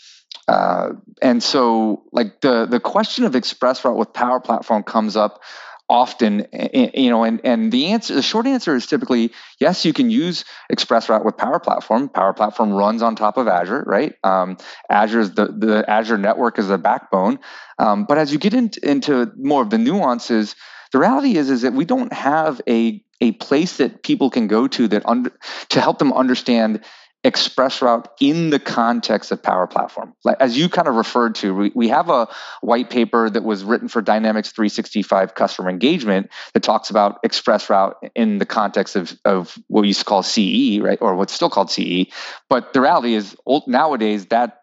uh, 0.47 0.89
and 1.21 1.41
so, 1.41 2.03
like 2.11 2.41
the 2.41 2.65
the 2.65 2.79
question 2.79 3.25
of 3.25 3.33
ExpressRoute 3.33 3.95
with 3.95 4.13
Power 4.13 4.39
Platform 4.39 4.83
comes 4.83 5.15
up 5.15 5.41
often 5.87 6.47
you 6.51 7.11
know 7.11 7.23
and 7.23 7.41
and 7.43 7.71
the 7.71 7.87
answer 7.87 8.15
the 8.15 8.21
short 8.21 8.47
answer 8.47 8.75
is 8.75 8.87
typically 8.87 9.31
yes 9.59 9.85
you 9.85 9.93
can 9.93 10.09
use 10.09 10.43
expressroute 10.71 11.23
with 11.23 11.37
power 11.37 11.59
platform. 11.59 12.09
Power 12.09 12.33
platform 12.33 12.73
runs 12.73 13.03
on 13.03 13.15
top 13.15 13.37
of 13.37 13.47
azure 13.47 13.83
right? 13.85 14.15
Um, 14.23 14.57
azure 14.89 15.19
is 15.19 15.33
the 15.33 15.45
the 15.45 15.87
azure 15.87 16.17
network 16.17 16.57
is 16.57 16.69
the 16.69 16.77
backbone. 16.77 17.39
Um, 17.77 18.05
but 18.05 18.17
as 18.17 18.31
you 18.31 18.39
get 18.39 18.53
into, 18.53 18.89
into 18.89 19.31
more 19.37 19.61
of 19.61 19.69
the 19.69 19.77
nuances 19.77 20.55
the 20.91 20.99
reality 20.99 21.37
is 21.37 21.49
is 21.49 21.61
that 21.61 21.73
we 21.73 21.85
don't 21.85 22.13
have 22.13 22.61
a 22.67 23.03
a 23.21 23.31
place 23.33 23.77
that 23.77 24.03
people 24.03 24.29
can 24.29 24.47
go 24.47 24.67
to 24.67 24.87
that 24.87 25.05
under 25.05 25.31
to 25.69 25.81
help 25.81 25.99
them 25.99 26.13
understand 26.13 26.83
ExpressRoute 27.25 28.05
in 28.19 28.51
the 28.51 28.59
context 28.59 29.31
of 29.31 29.41
Power 29.41 29.65
Platform. 29.65 30.13
As 30.39 30.55
you 30.55 30.69
kind 30.69 30.87
of 30.87 30.93
referred 30.93 31.33
to, 31.35 31.55
we, 31.55 31.71
we 31.73 31.89
have 31.89 32.07
a 32.07 32.27
white 32.61 32.91
paper 32.91 33.31
that 33.31 33.43
was 33.43 33.63
written 33.63 33.87
for 33.87 34.03
Dynamics 34.03 34.51
365 34.51 35.33
customer 35.33 35.71
engagement 35.71 36.29
that 36.53 36.61
talks 36.61 36.91
about 36.91 37.21
ExpressRoute 37.23 37.95
in 38.13 38.37
the 38.37 38.45
context 38.45 38.95
of, 38.95 39.17
of 39.25 39.57
what 39.67 39.81
we 39.81 39.87
used 39.87 40.01
to 40.01 40.05
call 40.05 40.21
CE, 40.21 40.77
right, 40.79 40.99
or 41.01 41.15
what's 41.15 41.33
still 41.33 41.49
called 41.49 41.71
CE. 41.71 42.05
But 42.47 42.73
the 42.73 42.81
reality 42.81 43.15
is, 43.15 43.35
nowadays, 43.65 44.27
that 44.27 44.59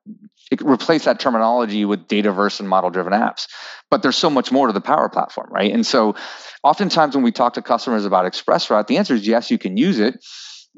replace 0.63 1.07
that 1.07 1.19
terminology 1.19 1.85
with 1.85 2.07
dataverse 2.07 2.61
and 2.61 2.69
model 2.69 2.91
driven 2.91 3.13
apps. 3.13 3.49
But 3.91 4.03
there's 4.03 4.17
so 4.17 4.31
much 4.31 4.53
more 4.53 4.69
to 4.69 4.73
the 4.73 4.81
Power 4.81 5.09
Platform, 5.09 5.49
right? 5.51 5.73
And 5.73 5.85
so, 5.85 6.15
oftentimes 6.63 7.17
when 7.17 7.25
we 7.25 7.33
talk 7.33 7.55
to 7.55 7.63
customers 7.63 8.05
about 8.05 8.31
ExpressRoute, 8.31 8.87
the 8.87 8.99
answer 8.99 9.15
is 9.15 9.27
yes, 9.27 9.51
you 9.51 9.59
can 9.59 9.77
use 9.77 9.99
it 9.99 10.25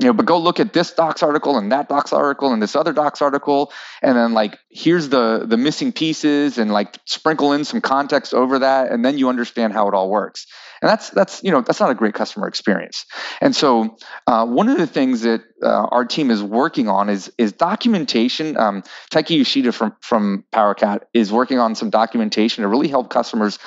you 0.00 0.06
know 0.06 0.12
but 0.12 0.26
go 0.26 0.38
look 0.38 0.60
at 0.60 0.72
this 0.72 0.92
docs 0.92 1.22
article 1.22 1.56
and 1.56 1.70
that 1.72 1.88
docs 1.88 2.12
article 2.12 2.52
and 2.52 2.62
this 2.62 2.74
other 2.74 2.92
docs 2.92 3.22
article. 3.22 3.72
And 4.02 4.16
then 4.16 4.34
like 4.34 4.58
here's 4.70 5.08
the 5.08 5.44
the 5.46 5.56
missing 5.56 5.92
pieces 5.92 6.58
and 6.58 6.72
like 6.72 6.98
sprinkle 7.04 7.52
in 7.52 7.64
some 7.64 7.80
context 7.80 8.34
over 8.34 8.60
that. 8.60 8.90
And 8.90 9.04
then 9.04 9.18
you 9.18 9.28
understand 9.28 9.72
how 9.72 9.88
it 9.88 9.94
all 9.94 10.10
works 10.10 10.46
and 10.84 10.90
that's 10.90 11.08
that's 11.08 11.42
you 11.42 11.50
know 11.50 11.62
that's 11.62 11.80
not 11.80 11.90
a 11.90 11.94
great 11.94 12.12
customer 12.12 12.46
experience. 12.46 13.06
And 13.40 13.56
so 13.56 13.96
uh, 14.26 14.44
one 14.44 14.68
of 14.68 14.76
the 14.76 14.86
things 14.86 15.22
that 15.22 15.40
uh, 15.62 15.86
our 15.90 16.04
team 16.04 16.30
is 16.30 16.42
working 16.42 16.88
on 16.90 17.08
is 17.08 17.32
is 17.38 17.52
documentation. 17.52 18.58
Um, 18.58 18.82
taiki 19.10 19.38
yoshida 19.38 19.72
from 19.72 19.96
from 20.02 20.44
powercat 20.52 21.04
is 21.14 21.32
working 21.32 21.58
on 21.58 21.74
some 21.74 21.88
documentation 21.88 22.62
to 22.62 22.68
really 22.68 22.88
help 22.88 23.08
customers 23.08 23.58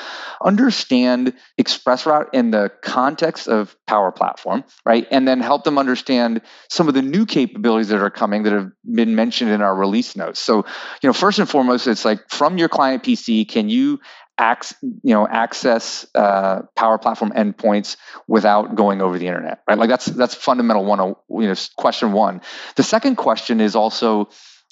understand 0.44 1.34
expressroute 1.60 2.28
in 2.34 2.52
the 2.52 2.72
context 2.84 3.48
of 3.48 3.76
power 3.88 4.12
platform 4.12 4.64
right? 4.86 5.08
And 5.10 5.28
then 5.28 5.40
help 5.40 5.64
them 5.64 5.80
understand 5.80 6.42
some 6.70 6.88
of 6.88 6.94
the 6.94 7.02
new 7.02 7.26
capabilities 7.26 7.88
that 7.88 8.00
are 8.00 8.12
coming 8.12 8.44
that 8.44 8.54
have 8.54 8.70
been 8.86 9.16
mentioned 9.16 9.50
in 9.50 9.64
our 9.64 9.76
release 9.76 10.16
notes. 10.16 10.40
So 10.40 10.58
you 11.02 11.08
know 11.10 11.14
first 11.14 11.40
and 11.40 11.50
foremost 11.50 11.88
it's 11.88 12.06
like 12.06 12.30
from 12.30 12.60
your 12.60 12.70
client 12.70 13.02
pc 13.02 13.50
can 13.50 13.70
you 13.70 14.00
ac- 14.40 14.76
you 14.82 15.14
know 15.14 15.28
access 15.28 16.06
uh, 16.16 16.62
Power 16.76 16.98
Platform 16.98 17.32
endpoints 17.36 17.98
without 18.28 18.76
going 18.76 19.02
over 19.02 19.18
the 19.18 19.28
internet, 19.28 19.62
right? 19.68 19.78
Like 19.78 19.90
that's 19.90 20.06
that's 20.06 20.36
fundamental 20.36 20.86
one. 20.86 21.00
You 21.30 21.48
know, 21.48 21.56
question 21.78 22.12
one. 22.12 22.42
The 22.76 22.84
second 22.84 23.16
question 23.16 23.62
is 23.62 23.76
also 23.76 24.30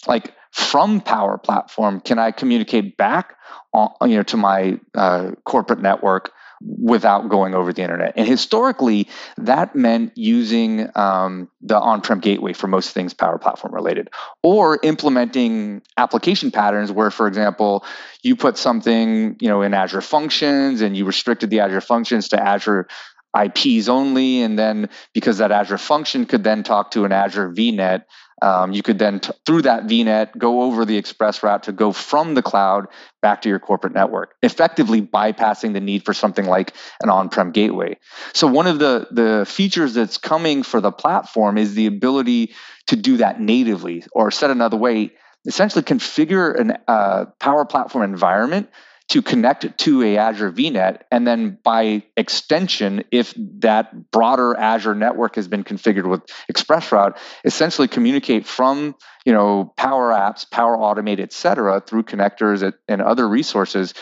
like 0.08 0.34
from 0.52 1.02
Power 1.02 1.38
Platform, 1.38 2.00
can 2.00 2.18
I 2.20 2.32
communicate 2.32 2.98
back 2.98 3.36
on, 3.74 4.10
you 4.10 4.18
know 4.18 4.24
to 4.24 4.38
my 4.38 4.80
uh, 4.94 5.32
corporate 5.44 5.82
network 5.82 6.32
without 6.66 7.30
going 7.30 7.54
over 7.54 7.72
the 7.72 7.82
internet. 7.82 8.14
And 8.16 8.28
historically, 8.28 9.08
that 9.38 9.76
meant 9.76 10.12
using 10.16 10.90
um, 10.96 11.50
the 11.62 11.80
on 11.80 12.02
prem 12.02 12.20
gateway 12.20 12.54
for 12.54 12.68
most 12.68 12.92
things 12.92 13.14
Power 13.14 13.38
Platform 13.38 13.74
related, 13.74 14.10
or 14.44 14.80
implementing 14.84 15.82
application 15.98 16.52
patterns 16.52 16.92
where, 16.92 17.12
for 17.12 17.28
example, 17.28 17.86
you 18.24 18.36
put 18.36 18.58
something 18.58 19.36
you 19.40 19.50
know 19.50 19.62
in 19.62 19.74
Azure 19.74 20.02
Functions 20.02 20.82
and 20.82 20.98
you 20.98 21.06
restricted 21.06 21.50
the 21.50 21.60
Azure 21.60 21.82
Functions 21.82 22.30
to 22.30 22.42
Azure 22.42 22.88
IPs 23.36 23.90
only, 23.90 24.42
and 24.42 24.58
then 24.58 24.90
because 25.14 25.40
that 25.40 25.52
Azure 25.52 25.78
function 25.78 26.26
could 26.26 26.44
then 26.44 26.64
talk 26.64 26.92
to 26.92 27.06
an 27.06 27.12
Azure 27.12 27.50
VNet, 27.52 28.04
um, 28.42 28.74
you 28.74 28.84
could 28.84 29.00
then, 29.00 29.22
t- 29.22 29.32
through 29.46 29.62
that 29.64 29.84
VNet, 29.84 30.38
go 30.38 30.64
over 30.64 30.84
the 30.84 30.98
express 30.98 31.42
route 31.42 31.64
to 31.64 31.72
go 31.72 31.92
from 31.92 32.34
the 32.34 32.42
cloud 32.42 32.88
back 33.22 33.42
to 33.44 33.50
your 33.50 33.60
corporate 33.60 33.94
network, 33.94 34.36
effectively 34.44 35.02
bypassing 35.02 35.74
the 35.74 35.80
need 35.80 36.04
for 36.04 36.14
something 36.14 36.46
like 36.46 36.74
an 37.02 37.10
on 37.10 37.30
prem 37.30 37.52
gateway. 37.52 37.98
So, 38.34 38.48
one 38.48 38.68
of 38.68 38.80
the, 38.80 39.08
the 39.12 39.46
features 39.48 39.94
that's 39.94 40.18
coming 40.18 40.64
for 40.64 40.82
the 40.82 40.92
platform 40.92 41.58
is 41.58 41.76
the 41.76 41.86
ability 41.86 42.54
to 42.88 42.96
do 42.96 43.18
that 43.18 43.40
natively, 43.40 44.04
or 44.12 44.32
said 44.32 44.52
another 44.52 44.78
way, 44.78 45.12
essentially 45.46 45.84
configure 45.84 46.80
a 46.88 46.92
uh, 46.92 47.26
Power 47.40 47.66
Platform 47.66 48.04
environment 48.04 48.70
to 49.08 49.22
connect 49.22 49.78
to 49.78 50.04
a 50.04 50.18
Azure 50.18 50.52
VNet. 50.52 51.02
And 51.12 51.28
then 51.28 51.58
by 51.64 52.04
extension, 52.18 53.04
if 53.12 53.34
that 53.60 54.12
broader 54.12 54.58
Azure 54.58 54.96
network 54.96 55.36
has 55.36 55.48
been 55.48 55.64
configured 55.64 56.10
with 56.10 56.22
ExpressRoute, 56.52 57.18
essentially 57.44 57.88
communicate 57.88 58.46
from 58.48 58.96
you 59.26 59.34
know 59.34 59.74
Power 59.78 60.12
Apps, 60.12 60.50
Power 60.50 60.78
Automate, 60.78 61.20
et 61.20 61.34
cetera, 61.34 61.82
through 61.82 62.04
connectors 62.04 62.74
and 62.88 63.02
other 63.02 63.28
resources 63.28 63.94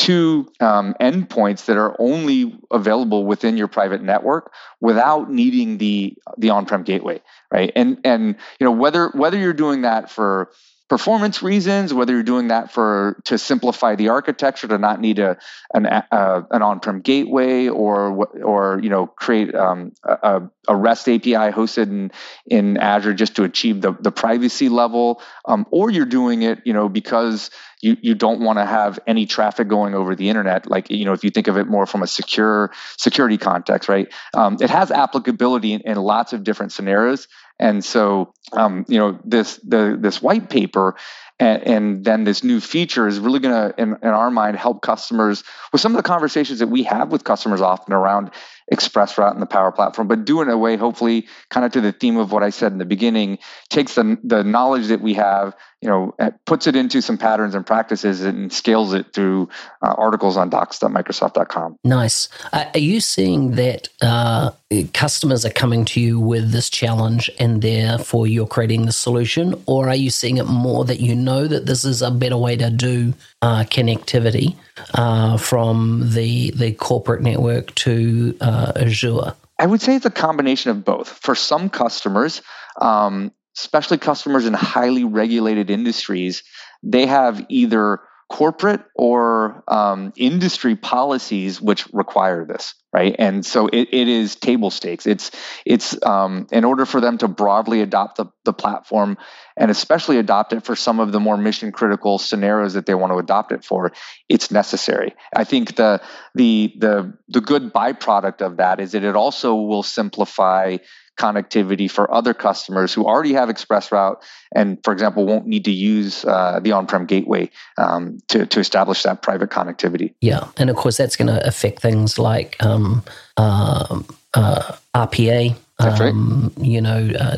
to 0.00 0.50
um, 0.60 0.94
endpoints 0.98 1.66
that 1.66 1.76
are 1.76 1.94
only 1.98 2.58
available 2.70 3.26
within 3.26 3.58
your 3.58 3.68
private 3.68 4.02
network 4.02 4.52
without 4.80 5.30
needing 5.30 5.76
the 5.76 6.16
the 6.38 6.48
on-prem 6.48 6.82
gateway 6.84 7.20
right 7.52 7.70
and 7.76 7.98
and 8.02 8.36
you 8.58 8.64
know 8.64 8.70
whether 8.70 9.10
whether 9.10 9.36
you're 9.36 9.52
doing 9.52 9.82
that 9.82 10.10
for 10.10 10.50
performance 10.90 11.40
reasons, 11.40 11.94
whether 11.94 12.12
you're 12.12 12.24
doing 12.24 12.48
that 12.48 12.72
for 12.72 13.22
to 13.24 13.38
simplify 13.38 13.94
the 13.94 14.08
architecture 14.08 14.66
to 14.66 14.76
not 14.76 15.00
need 15.00 15.20
a 15.20 15.38
an, 15.72 15.86
uh, 15.86 16.42
an 16.50 16.62
on-prem 16.62 17.00
gateway 17.00 17.68
or 17.68 18.26
or 18.42 18.80
you 18.82 18.90
know 18.90 19.06
create 19.06 19.54
um, 19.54 19.92
a, 20.02 20.42
a, 20.66 20.76
REST 20.76 21.08
API 21.08 21.52
hosted 21.52 21.84
in, 21.84 22.10
in 22.46 22.76
Azure 22.76 23.14
just 23.14 23.36
to 23.36 23.44
achieve 23.44 23.80
the, 23.80 23.92
the 24.00 24.10
privacy 24.10 24.68
level, 24.68 25.22
um, 25.44 25.64
or 25.70 25.90
you're 25.90 26.04
doing 26.04 26.42
it 26.42 26.58
you 26.64 26.72
know 26.72 26.88
because 26.88 27.50
you, 27.80 27.96
you 28.02 28.14
don't 28.14 28.40
want 28.40 28.58
to 28.58 28.66
have 28.66 28.98
any 29.06 29.26
traffic 29.26 29.68
going 29.68 29.94
over 29.94 30.16
the 30.16 30.28
internet. 30.28 30.68
Like 30.68 30.90
you 30.90 31.04
know 31.04 31.12
if 31.12 31.22
you 31.22 31.30
think 31.30 31.46
of 31.46 31.56
it 31.56 31.68
more 31.68 31.86
from 31.86 32.02
a 32.02 32.08
secure 32.08 32.72
security 32.96 33.38
context, 33.38 33.88
right? 33.88 34.12
Um, 34.34 34.56
it 34.60 34.70
has 34.70 34.90
applicability 34.90 35.72
in, 35.72 35.82
in 35.82 35.96
lots 35.96 36.32
of 36.32 36.42
different 36.42 36.72
scenarios. 36.72 37.28
And 37.60 37.84
so, 37.84 38.32
um, 38.52 38.86
you 38.88 38.98
know, 38.98 39.18
this 39.24 39.56
the 39.58 39.96
this 40.00 40.22
white 40.22 40.48
paper 40.48 40.96
and, 41.40 41.62
and 41.66 42.04
then 42.04 42.24
this 42.24 42.44
new 42.44 42.60
feature 42.60 43.06
is 43.06 43.18
really 43.18 43.38
going 43.38 43.54
to, 43.54 43.80
in, 43.80 43.96
in 44.02 44.08
our 44.08 44.30
mind, 44.30 44.56
help 44.56 44.82
customers 44.82 45.42
with 45.72 45.80
some 45.80 45.92
of 45.92 45.96
the 45.96 46.02
conversations 46.02 46.58
that 46.58 46.68
we 46.68 46.82
have 46.84 47.10
with 47.10 47.24
customers 47.24 47.62
often 47.62 47.94
around 47.94 48.30
express 48.68 49.16
route 49.18 49.34
in 49.34 49.40
the 49.40 49.46
power 49.46 49.72
platform 49.72 50.08
but 50.08 50.24
do 50.24 50.40
it 50.40 50.44
in 50.44 50.50
a 50.50 50.58
way 50.58 50.76
hopefully 50.76 51.26
kind 51.48 51.66
of 51.66 51.72
to 51.72 51.80
the 51.80 51.92
theme 51.92 52.16
of 52.16 52.32
what 52.32 52.42
i 52.42 52.50
said 52.50 52.72
in 52.72 52.78
the 52.78 52.84
beginning 52.84 53.38
takes 53.68 53.94
the, 53.94 54.18
the 54.24 54.44
knowledge 54.44 54.88
that 54.88 55.00
we 55.00 55.14
have 55.14 55.54
you 55.80 55.88
know 55.88 56.14
puts 56.44 56.66
it 56.66 56.76
into 56.76 57.00
some 57.00 57.16
patterns 57.16 57.54
and 57.54 57.66
practices 57.66 58.20
and 58.22 58.52
scales 58.52 58.92
it 58.92 59.12
through 59.12 59.48
uh, 59.82 59.94
articles 59.96 60.36
on 60.36 60.50
docs.microsoft.com 60.50 61.78
nice. 61.84 62.28
Uh, 62.52 62.66
are 62.74 62.80
you 62.80 63.00
seeing 63.00 63.52
that 63.52 63.88
uh, 64.02 64.50
customers 64.92 65.44
are 65.44 65.50
coming 65.50 65.84
to 65.84 66.00
you 66.00 66.20
with 66.20 66.52
this 66.52 66.70
challenge 66.70 67.30
and 67.38 67.62
therefore 67.62 68.26
you're 68.26 68.46
creating 68.46 68.86
the 68.86 68.92
solution 68.92 69.60
or 69.66 69.88
are 69.88 69.96
you 69.96 70.10
seeing 70.10 70.36
it 70.36 70.46
more 70.46 70.84
that 70.84 71.00
you 71.00 71.14
know 71.14 71.46
that 71.46 71.66
this 71.66 71.84
is 71.84 72.02
a 72.02 72.10
better 72.10 72.36
way 72.36 72.56
to 72.56 72.70
do 72.70 73.14
uh, 73.42 73.64
connectivity 73.64 74.56
uh, 74.94 75.36
from 75.36 76.10
the 76.12 76.50
the 76.52 76.72
corporate 76.72 77.22
network 77.22 77.74
to 77.76 78.36
uh, 78.40 78.72
Azure? 78.76 79.34
I 79.58 79.66
would 79.66 79.80
say 79.80 79.96
it's 79.96 80.06
a 80.06 80.10
combination 80.10 80.70
of 80.70 80.84
both. 80.84 81.08
For 81.08 81.34
some 81.34 81.68
customers, 81.68 82.42
um, 82.80 83.32
especially 83.56 83.98
customers 83.98 84.46
in 84.46 84.54
highly 84.54 85.04
regulated 85.04 85.70
industries, 85.70 86.42
they 86.82 87.06
have 87.06 87.44
either 87.48 88.00
corporate 88.30 88.80
or 88.94 89.64
um, 89.68 90.12
industry 90.16 90.76
policies 90.76 91.60
which 91.60 91.86
require 91.92 92.44
this 92.44 92.74
right? 92.92 93.14
And 93.18 93.46
so 93.46 93.68
it, 93.68 93.88
it 93.92 94.08
is 94.08 94.34
table 94.36 94.70
stakes. 94.70 95.06
It's 95.06 95.30
it's 95.64 95.96
um, 96.04 96.46
in 96.50 96.64
order 96.64 96.84
for 96.84 97.00
them 97.00 97.18
to 97.18 97.28
broadly 97.28 97.82
adopt 97.82 98.16
the, 98.16 98.26
the 98.44 98.52
platform 98.52 99.16
and 99.56 99.70
especially 99.70 100.18
adopt 100.18 100.52
it 100.52 100.64
for 100.64 100.74
some 100.74 100.98
of 100.98 101.12
the 101.12 101.20
more 101.20 101.36
mission 101.36 101.70
critical 101.70 102.18
scenarios 102.18 102.74
that 102.74 102.86
they 102.86 102.94
want 102.94 103.12
to 103.12 103.18
adopt 103.18 103.52
it 103.52 103.64
for 103.64 103.92
it's 104.28 104.50
necessary. 104.50 105.14
I 105.34 105.44
think 105.44 105.76
the 105.76 106.00
the 106.34 106.74
the 106.78 107.16
the 107.28 107.40
good 107.40 107.72
byproduct 107.72 108.40
of 108.40 108.56
that 108.56 108.80
is 108.80 108.92
that 108.92 109.04
it 109.04 109.14
also 109.14 109.54
will 109.54 109.84
simplify 109.84 110.78
connectivity 111.18 111.90
for 111.90 112.12
other 112.12 112.34
customers 112.34 112.92
who 112.94 113.04
already 113.04 113.32
have 113.32 113.48
ExpressRoute 113.48 114.16
and, 114.54 114.78
for 114.84 114.92
example, 114.92 115.26
won't 115.26 115.46
need 115.46 115.64
to 115.64 115.70
use 115.70 116.24
uh, 116.24 116.60
the 116.60 116.72
on-prem 116.72 117.06
gateway 117.06 117.50
um, 117.78 118.18
to, 118.28 118.46
to 118.46 118.60
establish 118.60 119.02
that 119.02 119.22
private 119.22 119.50
connectivity. 119.50 120.14
Yeah, 120.20 120.48
and 120.56 120.70
of 120.70 120.76
course 120.76 120.96
that's 120.96 121.16
going 121.16 121.28
to 121.28 121.46
affect 121.46 121.80
things 121.80 122.18
like 122.18 122.56
um, 122.62 123.02
uh, 123.36 124.00
uh, 124.34 124.76
RPA 124.94 125.56
that's 125.80 126.00
um. 126.00 126.52
You 126.60 126.80
know, 126.80 127.10
uh, 127.18 127.36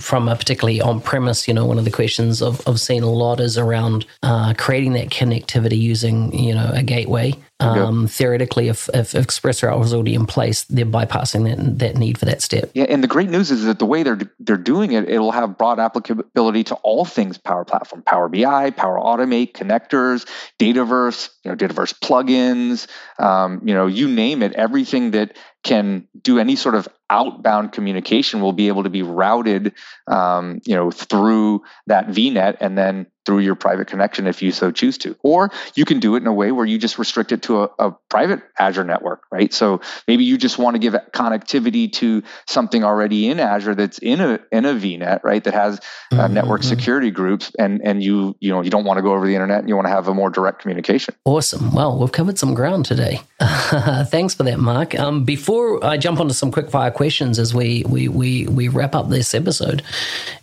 from 0.00 0.28
a 0.28 0.36
particularly 0.36 0.80
on 0.80 1.00
premise, 1.00 1.48
you 1.48 1.54
know, 1.54 1.64
one 1.64 1.78
of 1.78 1.84
the 1.84 1.90
questions 1.90 2.42
I've, 2.42 2.66
I've 2.66 2.80
seen 2.80 3.02
a 3.02 3.10
lot 3.10 3.40
is 3.40 3.56
around 3.56 4.06
uh, 4.22 4.54
creating 4.58 4.92
that 4.94 5.08
connectivity 5.08 5.78
using, 5.78 6.36
you 6.38 6.54
know, 6.54 6.70
a 6.74 6.82
gateway. 6.82 7.34
Um, 7.60 8.06
Theoretically, 8.06 8.68
if, 8.68 8.88
if 8.94 9.12
ExpressRoute 9.12 9.78
was 9.78 9.92
already 9.92 10.14
in 10.14 10.26
place, 10.26 10.62
they're 10.64 10.86
bypassing 10.86 11.44
that, 11.44 11.78
that 11.78 11.96
need 11.96 12.16
for 12.16 12.24
that 12.24 12.40
step. 12.40 12.70
Yeah, 12.74 12.84
and 12.88 13.02
the 13.02 13.08
great 13.08 13.30
news 13.30 13.50
is 13.50 13.64
that 13.64 13.80
the 13.80 13.86
way 13.86 14.04
they're 14.04 14.20
they're 14.38 14.56
doing 14.56 14.92
it, 14.92 15.08
it'll 15.08 15.32
have 15.32 15.58
broad 15.58 15.80
applicability 15.80 16.64
to 16.64 16.76
all 16.76 17.04
things 17.04 17.36
Power 17.36 17.64
Platform, 17.64 18.02
Power 18.02 18.28
BI, 18.28 18.70
Power 18.70 18.98
Automate, 18.98 19.52
connectors, 19.52 20.28
Dataverse, 20.60 21.30
you 21.42 21.50
know, 21.50 21.56
Dataverse 21.56 21.98
plugins, 21.98 22.86
um, 23.20 23.60
you 23.64 23.74
know, 23.74 23.86
you 23.86 24.08
name 24.08 24.42
it. 24.42 24.52
Everything 24.52 25.10
that 25.12 25.36
can 25.64 26.06
do 26.22 26.38
any 26.38 26.54
sort 26.54 26.76
of 26.76 26.88
outbound 27.10 27.72
communication 27.72 28.40
will 28.40 28.52
be 28.52 28.68
able 28.68 28.84
to 28.84 28.90
be 28.90 29.02
routed, 29.02 29.72
um, 30.06 30.60
you 30.64 30.74
know, 30.74 30.90
through 30.90 31.62
that 31.86 32.06
VNet 32.08 32.56
and 32.60 32.78
then 32.78 33.06
through 33.28 33.40
your 33.40 33.54
private 33.54 33.86
connection 33.88 34.26
if 34.26 34.40
you 34.40 34.50
so 34.50 34.70
choose 34.70 34.96
to. 34.96 35.14
Or 35.22 35.50
you 35.74 35.84
can 35.84 36.00
do 36.00 36.14
it 36.14 36.20
in 36.20 36.26
a 36.26 36.32
way 36.32 36.50
where 36.50 36.64
you 36.64 36.78
just 36.78 36.98
restrict 36.98 37.30
it 37.30 37.42
to 37.42 37.64
a, 37.64 37.70
a 37.78 37.90
private 38.08 38.40
Azure 38.58 38.84
network, 38.84 39.24
right? 39.30 39.52
So 39.52 39.82
maybe 40.06 40.24
you 40.24 40.38
just 40.38 40.56
want 40.56 40.76
to 40.76 40.78
give 40.78 40.94
connectivity 41.12 41.92
to 41.92 42.22
something 42.46 42.84
already 42.84 43.28
in 43.28 43.38
Azure 43.38 43.74
that's 43.74 43.98
in 43.98 44.22
a 44.22 44.40
in 44.50 44.64
a 44.64 44.72
VNet, 44.72 45.22
right? 45.24 45.44
That 45.44 45.52
has 45.52 45.78
uh, 46.10 46.14
mm-hmm. 46.16 46.32
network 46.32 46.62
mm-hmm. 46.62 46.70
security 46.70 47.10
groups, 47.10 47.52
and 47.58 47.82
and 47.84 48.02
you 48.02 48.34
you 48.40 48.50
know 48.50 48.62
you 48.62 48.70
don't 48.70 48.84
want 48.84 48.96
to 48.96 49.02
go 49.02 49.12
over 49.12 49.26
the 49.26 49.34
internet, 49.34 49.58
and 49.58 49.68
you 49.68 49.76
want 49.76 49.88
to 49.88 49.90
have 49.90 50.08
a 50.08 50.14
more 50.14 50.30
direct 50.30 50.62
communication. 50.62 51.14
Awesome. 51.26 51.70
Well, 51.72 51.98
we've 51.98 52.10
covered 52.10 52.38
some 52.38 52.54
ground 52.54 52.86
today. 52.86 53.20
Thanks 53.40 54.32
for 54.32 54.44
that, 54.44 54.58
Mark. 54.58 54.98
Um, 54.98 55.24
before 55.24 55.84
I 55.84 55.98
jump 55.98 56.18
onto 56.18 56.32
some 56.32 56.50
quick 56.50 56.70
fire 56.70 56.90
questions 56.90 57.38
as 57.38 57.54
we 57.54 57.84
we 57.86 58.08
we 58.08 58.46
we 58.46 58.68
wrap 58.68 58.94
up 58.94 59.10
this 59.10 59.34
episode, 59.34 59.82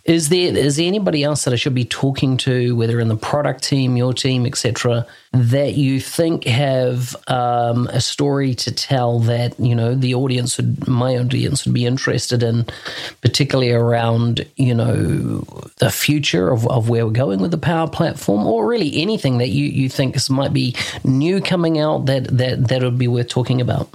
is 0.04 0.28
there 0.28 0.56
is 0.56 0.76
there 0.76 0.86
anybody 0.86 1.24
else 1.24 1.42
that 1.42 1.52
I 1.52 1.56
should 1.56 1.74
be 1.74 1.84
talking 1.84 2.36
to? 2.38 2.75
Whether 2.76 3.00
in 3.00 3.08
the 3.08 3.16
product 3.16 3.62
team, 3.62 3.96
your 3.96 4.12
team, 4.12 4.46
etc., 4.46 5.06
that 5.32 5.74
you 5.74 6.00
think 6.00 6.44
have 6.44 7.16
um, 7.28 7.86
a 7.88 8.00
story 8.00 8.54
to 8.54 8.72
tell 8.72 9.18
that 9.20 9.58
you 9.58 9.74
know 9.74 9.94
the 9.94 10.14
audience 10.14 10.56
would, 10.56 10.86
my 10.86 11.16
audience 11.16 11.64
would 11.64 11.74
be 11.74 11.86
interested 11.86 12.42
in, 12.42 12.66
particularly 13.20 13.72
around 13.72 14.46
you 14.56 14.74
know 14.74 15.44
the 15.78 15.90
future 15.90 16.50
of, 16.50 16.66
of 16.68 16.88
where 16.88 17.06
we're 17.06 17.12
going 17.12 17.40
with 17.40 17.50
the 17.50 17.58
Power 17.58 17.88
Platform, 17.88 18.46
or 18.46 18.66
really 18.66 19.00
anything 19.00 19.38
that 19.38 19.48
you 19.48 19.66
you 19.66 19.88
think 19.88 20.16
might 20.30 20.52
be 20.52 20.74
new 21.04 21.40
coming 21.40 21.78
out 21.78 22.06
that 22.06 22.24
that 22.36 22.68
that 22.68 22.82
would 22.82 22.98
be 22.98 23.08
worth 23.08 23.28
talking 23.28 23.60
about. 23.60 23.88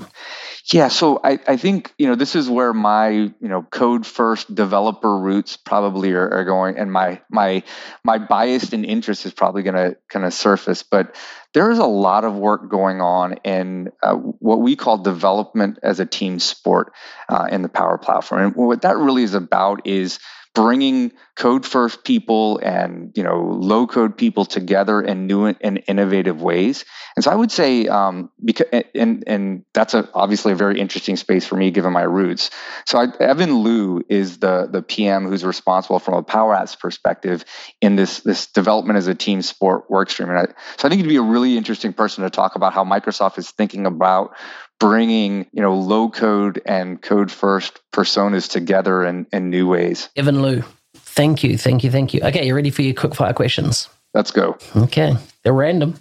Yeah, 0.73 0.87
so 0.87 1.19
I, 1.21 1.37
I 1.47 1.57
think 1.57 1.93
you 1.97 2.07
know 2.07 2.15
this 2.15 2.35
is 2.35 2.49
where 2.49 2.73
my 2.73 3.09
you 3.09 3.35
know 3.41 3.63
code 3.63 4.05
first 4.05 4.53
developer 4.53 5.17
roots 5.17 5.57
probably 5.57 6.13
are, 6.13 6.29
are 6.29 6.45
going, 6.45 6.77
and 6.77 6.91
my 6.91 7.21
my 7.29 7.63
my 8.05 8.17
bias 8.19 8.71
and 8.71 8.85
interest 8.85 9.25
is 9.25 9.33
probably 9.33 9.63
going 9.63 9.75
to 9.75 9.97
kind 10.07 10.25
of 10.25 10.33
surface. 10.33 10.83
But 10.83 11.15
there 11.53 11.71
is 11.71 11.79
a 11.79 11.85
lot 11.85 12.23
of 12.23 12.35
work 12.35 12.69
going 12.69 13.01
on 13.01 13.33
in 13.43 13.91
uh, 14.01 14.15
what 14.15 14.61
we 14.61 14.77
call 14.77 14.97
development 14.97 15.79
as 15.83 15.99
a 15.99 16.05
team 16.05 16.39
sport 16.39 16.93
uh, 17.27 17.49
in 17.51 17.63
the 17.63 17.69
Power 17.69 17.97
Platform, 17.97 18.41
and 18.45 18.55
what 18.55 18.83
that 18.83 18.97
really 18.97 19.23
is 19.23 19.33
about 19.33 19.85
is 19.85 20.19
bringing 20.53 21.13
code 21.35 21.65
first 21.65 22.03
people 22.03 22.59
and 22.59 23.11
you 23.15 23.23
know 23.23 23.41
low 23.41 23.87
code 23.87 24.17
people 24.17 24.43
together 24.43 25.01
in 25.01 25.25
new 25.25 25.45
and 25.45 25.81
innovative 25.87 26.41
ways. 26.41 26.83
And 27.15 27.23
so 27.23 27.31
i 27.31 27.35
would 27.35 27.51
say 27.51 27.87
um, 27.87 28.29
because 28.43 28.67
and 28.93 29.23
and 29.27 29.65
that's 29.73 29.93
a, 29.93 30.09
obviously 30.13 30.51
a 30.51 30.55
very 30.55 30.79
interesting 30.79 31.15
space 31.15 31.45
for 31.45 31.55
me 31.55 31.71
given 31.71 31.93
my 31.93 32.03
roots. 32.03 32.49
So 32.85 32.99
I, 32.99 33.07
evan 33.19 33.63
liu 33.63 34.03
is 34.09 34.39
the 34.39 34.67
the 34.69 34.81
pm 34.81 35.25
who's 35.25 35.45
responsible 35.45 35.99
from 35.99 36.15
a 36.15 36.23
power 36.23 36.53
apps 36.53 36.77
perspective 36.77 37.45
in 37.79 37.95
this 37.95 38.19
this 38.19 38.47
development 38.47 38.97
as 38.97 39.07
a 39.07 39.15
team 39.15 39.41
sport 39.41 39.89
work 39.89 40.09
stream. 40.09 40.29
And 40.29 40.39
I, 40.39 40.45
so 40.77 40.87
i 40.87 40.89
think 40.89 41.01
he'd 41.01 41.07
be 41.07 41.15
a 41.15 41.21
really 41.21 41.57
interesting 41.57 41.93
person 41.93 42.23
to 42.23 42.29
talk 42.29 42.55
about 42.55 42.73
how 42.73 42.83
microsoft 42.83 43.37
is 43.37 43.51
thinking 43.51 43.85
about 43.85 44.35
bringing 44.81 45.45
you 45.53 45.61
know 45.61 45.75
low 45.75 46.09
code 46.09 46.59
and 46.65 46.99
code 47.01 47.31
first 47.31 47.79
personas 47.93 48.49
together 48.49 49.05
in, 49.05 49.27
in 49.31 49.51
new 49.51 49.67
ways. 49.67 50.09
Evan 50.15 50.41
Liu, 50.41 50.63
thank 50.95 51.43
you, 51.43 51.55
thank 51.55 51.83
you, 51.83 51.91
thank 51.91 52.15
you. 52.15 52.21
Okay, 52.23 52.47
you 52.47 52.55
ready 52.55 52.71
for 52.71 52.81
your 52.81 52.95
quick 52.95 53.13
fire 53.13 53.31
questions? 53.31 53.87
Let's 54.15 54.31
go. 54.31 54.57
Okay, 54.75 55.15
they're 55.43 55.53
random. 55.53 55.95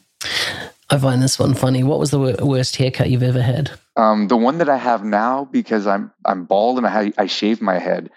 I 0.89 0.99
find 0.99 1.22
this 1.22 1.39
one 1.39 1.53
funny. 1.55 1.85
What 1.85 2.01
was 2.01 2.11
the 2.11 2.18
worst 2.43 2.76
haircut 2.76 3.11
you've 3.11 3.22
ever 3.22 3.43
had? 3.43 3.70
Um, 3.97 4.28
the 4.28 4.37
one 4.37 4.59
that 4.59 4.70
I 4.70 4.78
have 4.78 5.05
now 5.05 5.45
because 5.45 5.87
I'm 5.87 6.11
I'm 6.24 6.47
bald 6.47 6.78
and 6.78 6.87
I 6.87 7.12
I 7.18 7.26
shave 7.26 7.61
my 7.61 7.78
head, 7.78 8.11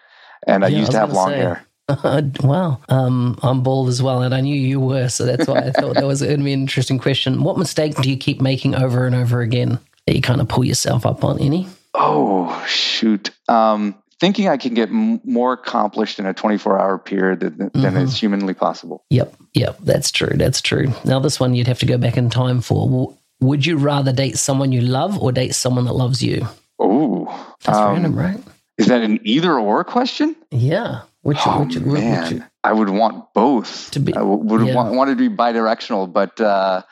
and 0.48 0.64
I 0.64 0.70
used 0.70 0.92
I 0.92 0.94
to 0.94 1.00
have 1.00 1.14
long 1.14 1.30
say. 1.30 1.38
hair. 1.38 1.66
Wow, 2.42 2.80
um, 2.88 3.38
I'm 3.44 3.62
bald 3.62 3.90
as 3.90 4.02
well, 4.02 4.22
and 4.22 4.34
I 4.34 4.40
knew 4.40 4.56
you 4.56 4.80
were, 4.80 5.10
so 5.10 5.26
that's 5.26 5.46
why 5.46 5.58
I 5.58 5.72
thought 5.72 5.96
that 5.96 6.08
was 6.08 6.22
going 6.22 6.38
to 6.38 6.44
be 6.44 6.54
an 6.54 6.62
interesting 6.62 6.98
question. 6.98 7.44
What 7.44 7.58
mistake 7.58 7.96
do 7.98 8.10
you 8.10 8.16
keep 8.16 8.40
making 8.40 8.74
over 8.74 9.06
and 9.06 9.14
over 9.14 9.42
again? 9.42 9.80
That 10.06 10.16
you 10.16 10.22
kind 10.22 10.42
of 10.42 10.48
pull 10.48 10.64
yourself 10.64 11.06
up 11.06 11.24
on 11.24 11.40
any? 11.40 11.68
Oh, 11.94 12.64
shoot. 12.68 13.32
Um, 13.48 13.96
thinking 14.20 14.48
I 14.48 14.58
can 14.58 14.74
get 14.74 14.90
m- 14.90 15.22
more 15.24 15.54
accomplished 15.54 16.20
in 16.20 16.26
a 16.26 16.34
24 16.34 16.80
hour 16.80 16.98
period 16.98 17.42
than, 17.42 17.58
than 17.58 17.72
mm-hmm. 17.72 17.98
is 17.98 18.18
humanly 18.18 18.54
possible. 18.54 19.04
Yep. 19.10 19.36
Yep. 19.54 19.80
That's 19.82 20.12
true. 20.12 20.36
That's 20.36 20.62
true. 20.62 20.94
Now, 21.06 21.20
this 21.20 21.40
one 21.40 21.54
you'd 21.56 21.68
have 21.68 21.80
to 21.80 21.86
go 21.86 21.98
back 21.98 22.18
in 22.18 22.30
time 22.30 22.62
for. 22.62 23.16
Would 23.42 23.66
you 23.66 23.78
rather 23.78 24.14
date 24.14 24.38
someone 24.38 24.72
you 24.72 24.82
love 24.82 25.18
or 25.20 25.32
date 25.32 25.54
someone 25.56 25.86
that 25.86 25.94
loves 25.94 26.24
you? 26.24 26.48
Oh, 26.80 27.56
that's 27.64 27.78
um, 27.78 27.94
random, 27.94 28.16
right? 28.16 28.40
Is 28.78 28.88
that 28.88 29.02
an 29.02 29.20
either 29.24 29.60
or 29.60 29.84
question? 29.84 30.36
Yeah. 30.52 31.02
Which, 31.22 31.38
oh, 31.46 31.64
which, 31.64 31.80
man. 31.80 32.34
Which, 32.36 32.44
I 32.64 32.74
would 32.74 32.90
want 32.90 33.34
both. 33.34 33.92
To 33.92 34.00
be, 34.00 34.14
I 34.14 34.22
would 34.22 34.68
yeah. 34.68 34.74
want, 34.74 34.96
want 34.96 35.10
it 35.10 35.16
to 35.16 35.30
be 35.30 35.36
bidirectional, 35.36 36.12
but 36.12 36.40
uh, 36.40 36.84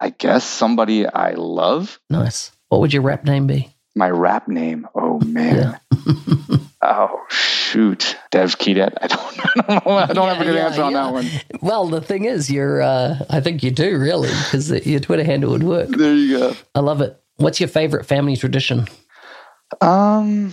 I 0.00 0.10
guess 0.10 0.44
somebody 0.44 1.06
I 1.06 1.32
love. 1.32 1.98
Nice. 2.10 2.52
What 2.68 2.80
would 2.80 2.92
your 2.92 3.02
rap 3.02 3.24
name 3.24 3.46
be? 3.46 3.74
My 3.94 4.10
rap 4.10 4.48
name. 4.48 4.86
Oh 4.94 5.20
man. 5.20 5.80
Yeah. 5.92 6.56
oh 6.82 7.24
shoot, 7.30 8.16
Dev 8.30 8.58
Keydet. 8.58 8.92
I 9.00 9.06
don't, 9.06 9.20
I 9.70 9.78
don't, 9.78 9.86
know, 9.86 9.96
I 9.96 10.06
don't 10.06 10.16
yeah, 10.16 10.32
have 10.34 10.40
a 10.40 10.44
good 10.44 10.54
yeah, 10.54 10.66
answer 10.66 10.82
on 10.82 10.92
that 10.92 11.12
one. 11.12 11.26
Well, 11.60 11.88
the 11.88 12.00
thing 12.00 12.24
is, 12.24 12.50
you're. 12.50 12.82
Uh, 12.82 13.18
I 13.30 13.40
think 13.40 13.62
you 13.62 13.70
do 13.70 13.98
really 13.98 14.28
because 14.28 14.70
your 14.86 15.00
Twitter 15.00 15.24
handle 15.24 15.50
would 15.52 15.62
work. 15.62 15.88
There 15.88 16.14
you 16.14 16.38
go. 16.38 16.56
I 16.74 16.80
love 16.80 17.00
it. 17.00 17.20
What's 17.36 17.60
your 17.60 17.68
favorite 17.68 18.06
family 18.06 18.36
tradition? 18.36 18.86
Um, 19.80 20.52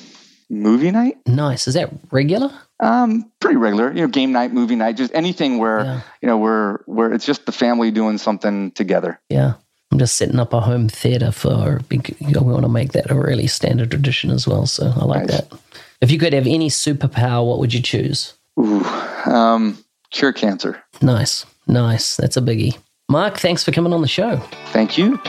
movie 0.53 0.91
night. 0.91 1.17
Nice. 1.25 1.67
Is 1.67 1.73
that 1.73 1.91
regular? 2.11 2.51
Um, 2.79 3.31
pretty 3.39 3.57
regular. 3.57 3.91
You 3.91 4.01
know, 4.01 4.07
game 4.07 4.31
night, 4.31 4.53
movie 4.53 4.75
night, 4.75 4.97
just 4.97 5.13
anything 5.13 5.57
where 5.57 5.83
yeah. 5.83 6.01
you 6.21 6.27
know 6.27 6.37
we're 6.37 6.79
where 6.85 7.13
it's 7.13 7.25
just 7.25 7.45
the 7.45 7.51
family 7.51 7.91
doing 7.91 8.17
something 8.17 8.71
together. 8.71 9.19
Yeah. 9.29 9.53
I'm 9.91 9.99
just 9.99 10.15
setting 10.15 10.39
up 10.39 10.53
a 10.53 10.59
home 10.59 10.89
theater 10.89 11.31
for. 11.31 11.81
You 11.91 12.01
know, 12.21 12.41
We 12.41 12.51
want 12.51 12.63
to 12.63 12.69
make 12.69 12.93
that 12.93 13.11
a 13.11 13.15
really 13.15 13.45
standard 13.45 13.91
tradition 13.91 14.31
as 14.31 14.47
well. 14.47 14.65
So 14.65 14.91
I 14.95 15.05
like 15.05 15.27
nice. 15.27 15.41
that. 15.41 15.53
If 16.01 16.09
you 16.09 16.17
could 16.17 16.33
have 16.33 16.47
any 16.47 16.69
superpower, 16.69 17.47
what 17.47 17.59
would 17.59 17.73
you 17.73 17.81
choose? 17.81 18.33
Ooh, 18.59 18.83
um, 19.25 19.77
cure 20.09 20.33
cancer. 20.33 20.83
Nice, 21.01 21.45
nice. 21.67 22.17
That's 22.17 22.37
a 22.37 22.41
biggie. 22.41 22.77
Mark, 23.07 23.37
thanks 23.37 23.63
for 23.63 23.71
coming 23.71 23.93
on 23.93 24.01
the 24.01 24.07
show. 24.07 24.37
Thank 24.71 24.97
you. 24.97 25.19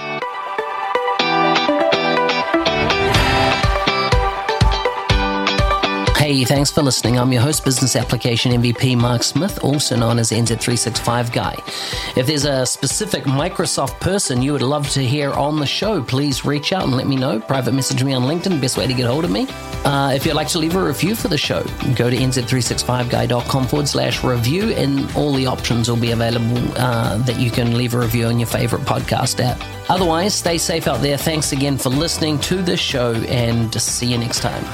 Hey, 6.25 6.43
thanks 6.43 6.71
for 6.71 6.81
listening. 6.81 7.19
I'm 7.19 7.31
your 7.35 7.43
host, 7.43 7.67
Business 7.67 7.97
Application 7.97 8.53
MVP 8.53 8.97
Mark 8.97 9.23
Smith, 9.23 9.63
also 9.63 9.95
known 9.95 10.19
as 10.19 10.31
NZ365 10.31 11.31
Guy. 11.35 11.55
If 12.17 12.27
there's 12.27 12.47
a 12.47 12.65
specific 12.65 13.25
Microsoft 13.25 14.01
person 14.01 14.41
you 14.41 14.53
would 14.53 14.63
love 14.63 14.89
to 14.93 15.05
hear 15.05 15.33
on 15.33 15.61
the 15.61 15.67
show, 15.67 16.03
please 16.03 16.43
reach 16.47 16.73
out 16.73 16.85
and 16.85 16.97
let 16.97 17.07
me 17.07 17.15
know. 17.15 17.41
Private 17.41 17.75
message 17.75 18.03
me 18.03 18.15
on 18.15 18.23
LinkedIn, 18.23 18.59
best 18.59 18.79
way 18.79 18.87
to 18.87 18.95
get 18.95 19.05
hold 19.05 19.27
of 19.27 19.31
me. 19.31 19.47
Uh, 19.85 20.13
if 20.15 20.25
you'd 20.25 20.35
like 20.35 20.49
to 20.49 20.59
leave 20.59 20.75
a 20.77 20.83
review 20.83 21.15
for 21.15 21.29
the 21.29 21.37
show, 21.37 21.63
go 21.95 22.09
to 22.09 22.17
nz365guy.com 22.17 23.67
forward 23.67 23.87
slash 23.87 24.25
review, 24.25 24.71
and 24.71 25.15
all 25.15 25.35
the 25.35 25.45
options 25.45 25.91
will 25.91 25.99
be 25.99 26.13
available 26.13 26.57
uh, 26.79 27.19
that 27.19 27.39
you 27.39 27.51
can 27.51 27.77
leave 27.77 27.93
a 27.93 27.99
review 27.99 28.25
on 28.29 28.41
your 28.41 28.49
favorite 28.49 28.81
podcast 28.87 29.45
app. 29.45 29.61
Otherwise, 29.91 30.33
stay 30.33 30.57
safe 30.57 30.89
out 30.89 31.03
there. 31.03 31.19
Thanks 31.19 31.53
again 31.53 31.77
for 31.77 31.91
listening 31.91 32.39
to 32.39 32.63
this 32.63 32.81
show, 32.81 33.13
and 33.13 33.75
see 33.75 34.07
you 34.07 34.17
next 34.17 34.41
time. 34.41 34.65